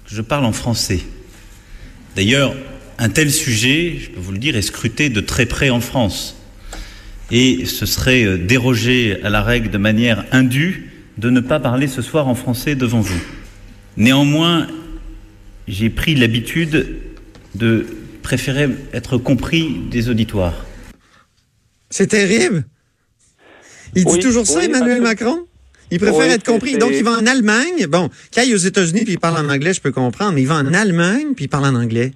je 0.08 0.22
parle 0.22 0.44
en 0.44 0.52
français. 0.52 1.00
D'ailleurs, 2.18 2.54
un 3.04 3.10
tel 3.10 3.30
sujet, 3.30 3.98
je 4.00 4.10
peux 4.12 4.22
vous 4.22 4.32
le 4.32 4.38
dire, 4.38 4.56
est 4.56 4.62
scruté 4.62 5.10
de 5.10 5.20
très 5.20 5.46
près 5.46 5.70
en 5.70 5.82
France. 5.82 6.38
Et 7.32 7.66
ce 7.66 7.86
serait 7.86 8.24
euh, 8.24 8.38
déroger 8.38 9.22
à 9.24 9.30
la 9.30 9.44
règle 9.44 9.70
de 9.70 9.78
manière 9.78 10.24
indue 10.32 10.90
de 11.18 11.30
ne 11.30 11.42
pas 11.42 11.60
parler 11.60 11.88
ce 11.88 12.02
soir 12.02 12.30
en 12.30 12.36
français 12.36 12.76
devant 12.76 13.02
vous. 13.02 13.22
Néanmoins, 13.98 14.68
j'ai 15.68 15.90
pris 15.90 16.16
l'habitude 16.16 16.96
de 17.56 17.86
préférer 18.22 18.70
être 18.94 19.18
compris 19.18 19.82
des 19.92 20.08
auditoires. 20.08 20.66
C'est 21.90 22.08
terrible. 22.08 22.64
Il 23.96 24.06
dit 24.06 24.12
Oui, 24.14 24.20
toujours 24.20 24.48
ça, 24.48 24.64
Emmanuel 24.64 25.02
Macron? 25.02 25.40
Il 25.92 26.00
préfère 26.00 26.20
Oui, 26.20 26.26
être 26.28 26.46
compris. 26.46 26.78
Donc, 26.78 26.92
il 26.94 27.04
va 27.04 27.12
en 27.12 27.28
Allemagne. 27.28 27.86
Bon, 27.88 28.10
quand 28.34 28.44
il 28.44 28.52
est 28.52 28.56
aux 28.56 28.58
États-Unis 28.58 29.04
puis 29.04 29.14
il 29.16 29.20
parle 29.20 29.46
en 29.46 29.50
anglais, 29.50 29.74
je 29.74 29.82
peux 29.82 29.92
comprendre, 29.92 30.36
mais 30.36 30.42
il 30.42 30.48
va 30.48 30.56
en 30.56 30.74
Allemagne 30.74 31.34
puis 31.36 31.46
il 31.46 31.50
parle 31.50 31.66
en 31.66 31.76
anglais. 31.76 32.14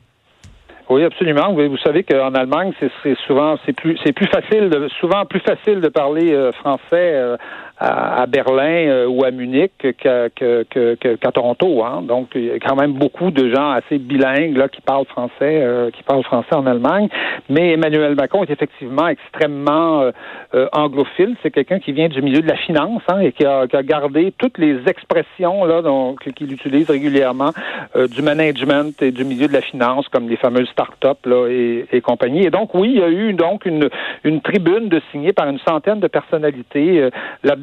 Oui, 0.90 1.04
absolument. 1.04 1.54
Vous, 1.54 1.78
savez 1.78 2.04
qu'en 2.04 2.34
Allemagne, 2.34 2.72
c'est 2.80 2.90
c'est 3.04 3.18
souvent 3.28 3.58
c'est 3.66 3.74
plus 3.74 3.98
c'est 4.06 4.14
plus 4.14 4.28
facile 4.28 4.70
de 4.70 4.88
souvent 5.00 5.26
plus 5.26 5.42
facile 5.42 5.82
de 5.82 5.90
parler 5.90 6.34
euh, 6.34 6.54
français 6.54 7.12
euh, 7.14 7.36
à, 7.80 8.22
à 8.22 8.26
Berlin 8.26 8.88
euh, 8.88 9.08
ou 9.08 9.24
à 9.24 9.32
Munich 9.32 9.72
qu'à 9.78 10.30
que, 10.30 10.64
que, 10.64 10.96
qu'à 10.96 11.32
Toronto. 11.32 11.84
Hein. 11.84 12.02
Donc 12.02 12.30
il 12.36 12.46
y 12.46 12.52
a 12.52 12.60
quand 12.60 12.76
même 12.76 12.94
beaucoup 12.94 13.32
de 13.32 13.54
gens 13.54 13.72
assez 13.72 13.98
bilingues 13.98 14.58
là 14.58 14.68
qui 14.68 14.82
parlent 14.82 15.06
français 15.06 15.32
euh, 15.42 15.92
qui 15.92 16.04
parlent 16.04 16.24
français 16.24 16.56
en 16.56 16.66
Allemagne. 16.66 17.08
Mais 17.50 17.74
Emmanuel 17.74 18.16
Macron 18.16 18.44
est 18.44 18.50
effectivement 18.50 19.08
extrêmement 19.08 20.02
euh, 20.02 20.12
euh, 20.56 20.68
anglophile. 20.74 21.36
C'est 21.44 21.52
quelqu'un 21.52 21.80
qui 21.80 21.92
vient 21.92 22.10
du 22.10 22.22
milieu 22.22 22.42
de 22.42 22.48
la 22.48 22.58
finance 22.58 23.02
hein, 23.10 23.20
et 23.20 23.32
qui 23.32 23.46
a, 23.46 23.68
qui 23.68 23.76
a 23.76 23.84
gardé 23.84 24.34
toutes 24.38 24.58
les 24.58 24.78
expressions 24.88 25.66
là 25.66 25.82
qu'il 26.36 26.52
utilise 26.52 26.90
régulièrement 26.90 27.52
euh, 27.96 28.08
du 28.08 28.22
management 28.22 29.02
et 29.02 29.12
du 29.12 29.24
milieu 29.24 29.48
de 29.48 29.54
la 29.54 29.62
finance 29.62 30.08
comme 30.10 30.28
les 30.28 30.38
fameuses 30.38 30.70
start-up 30.70 31.20
là, 31.26 31.48
et, 31.48 31.86
et 31.92 32.02
compagnie. 32.02 32.46
Et 32.46 32.50
donc 32.50 32.74
oui, 32.74 32.94
il 32.96 33.00
y 33.00 33.04
a 33.04 33.10
eu 33.10 33.34
donc 33.34 33.66
une, 33.66 33.90
une 34.24 34.42
tribune 34.42 34.90
de 34.90 35.02
signée 35.12 35.34
par 35.34 35.48
une 35.48 35.60
centaine 35.60 36.00
de 36.00 36.08
personnalités. 36.08 37.02
Euh, 37.02 37.10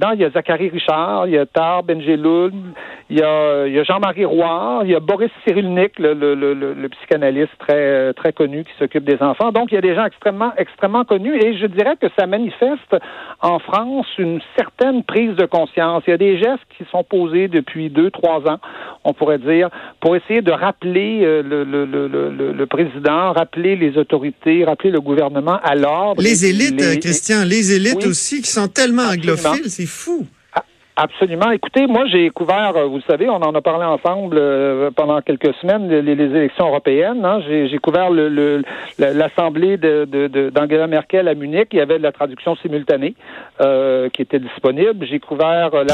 Là-dedans, 0.04 0.12
il 0.14 0.20
y 0.20 0.24
a 0.24 0.30
Zachary 0.30 0.68
Richard, 0.68 1.26
il 1.28 1.34
y 1.34 1.38
a 1.38 1.46
Tar 1.46 1.82
Benjeloun, 1.82 2.72
il 3.10 3.18
y 3.18 3.22
a, 3.22 3.66
il 3.66 3.72
y 3.74 3.78
a 3.78 3.84
Jean-Marie 3.84 4.24
Roy, 4.24 4.82
il 4.84 4.90
y 4.90 4.94
a 4.94 5.00
Boris 5.00 5.30
Cyrulnik, 5.46 5.98
le, 5.98 6.14
le, 6.14 6.34
le, 6.34 6.54
le- 6.54 6.74
le 6.74 6.88
psychanalyste 6.88 7.52
très 7.58 8.12
très 8.14 8.32
connu 8.32 8.64
qui 8.64 8.70
s'occupe 8.78 9.04
des 9.04 9.18
enfants. 9.22 9.52
Donc 9.52 9.70
il 9.72 9.74
y 9.76 9.78
a 9.78 9.80
des 9.80 9.94
gens 9.94 10.04
extrêmement 10.04 10.52
extrêmement 10.56 11.04
connus 11.04 11.34
et 11.42 11.56
je 11.58 11.66
dirais 11.66 11.96
que 12.00 12.06
ça 12.18 12.26
manifeste 12.26 12.96
en 13.40 13.58
France 13.58 14.06
une 14.18 14.40
certaine 14.56 15.02
prise 15.04 15.34
de 15.36 15.46
conscience. 15.46 16.02
Il 16.06 16.10
y 16.10 16.14
a 16.14 16.18
des 16.18 16.38
gestes 16.38 16.64
qui 16.76 16.84
sont 16.90 17.04
posés 17.04 17.48
depuis 17.48 17.88
deux 17.90 18.10
trois 18.10 18.40
ans, 18.48 18.58
on 19.04 19.12
pourrait 19.12 19.38
dire, 19.38 19.68
pour 20.00 20.16
essayer 20.16 20.42
de 20.42 20.52
rappeler 20.52 21.20
euh, 21.22 21.42
le, 21.42 21.64
le, 21.64 21.84
le, 21.84 22.08
le, 22.08 22.52
le 22.52 22.66
président, 22.66 23.32
rappeler 23.32 23.76
les 23.76 23.96
autorités, 23.98 24.64
rappeler 24.64 24.90
le 24.90 25.00
gouvernement 25.00 25.58
à 25.62 25.74
l'ordre. 25.74 26.22
Les 26.22 26.46
élites, 26.46 26.80
les- 26.80 26.96
euh, 26.96 27.00
Christian, 27.00 27.44
les 27.44 27.74
élites 27.74 28.02
Oui. 28.02 28.08
aussi 28.08 28.40
qui 28.42 28.50
sont 28.50 28.68
tellement 28.68 29.02
anglophiles, 29.02 29.68
c'est 29.70 29.86
Absolument. 30.96 31.50
Écoutez, 31.50 31.88
moi, 31.88 32.06
j'ai 32.06 32.30
couvert, 32.30 32.76
euh, 32.76 32.86
vous 32.86 32.98
le 32.98 33.02
savez, 33.02 33.28
on 33.28 33.42
en 33.42 33.52
a 33.52 33.60
parlé 33.60 33.84
ensemble 33.84 34.36
euh, 34.38 34.92
pendant 34.92 35.20
quelques 35.22 35.52
semaines, 35.54 35.88
les, 35.88 36.12
élections 36.12 36.68
européennes. 36.68 37.24
hein. 37.24 37.40
J'ai 37.48 37.78
couvert 37.78 38.10
l'Assemblée 38.98 39.76
d'Angela 39.76 40.86
Merkel 40.86 41.26
à 41.26 41.34
Munich. 41.34 41.70
Il 41.72 41.78
y 41.78 41.82
avait 41.82 41.98
de 41.98 42.02
la 42.04 42.12
traduction 42.12 42.54
simultanée 42.56 43.16
euh, 43.60 44.08
qui 44.08 44.22
était 44.22 44.38
disponible. 44.38 45.04
J'ai 45.06 45.18
couvert 45.18 45.74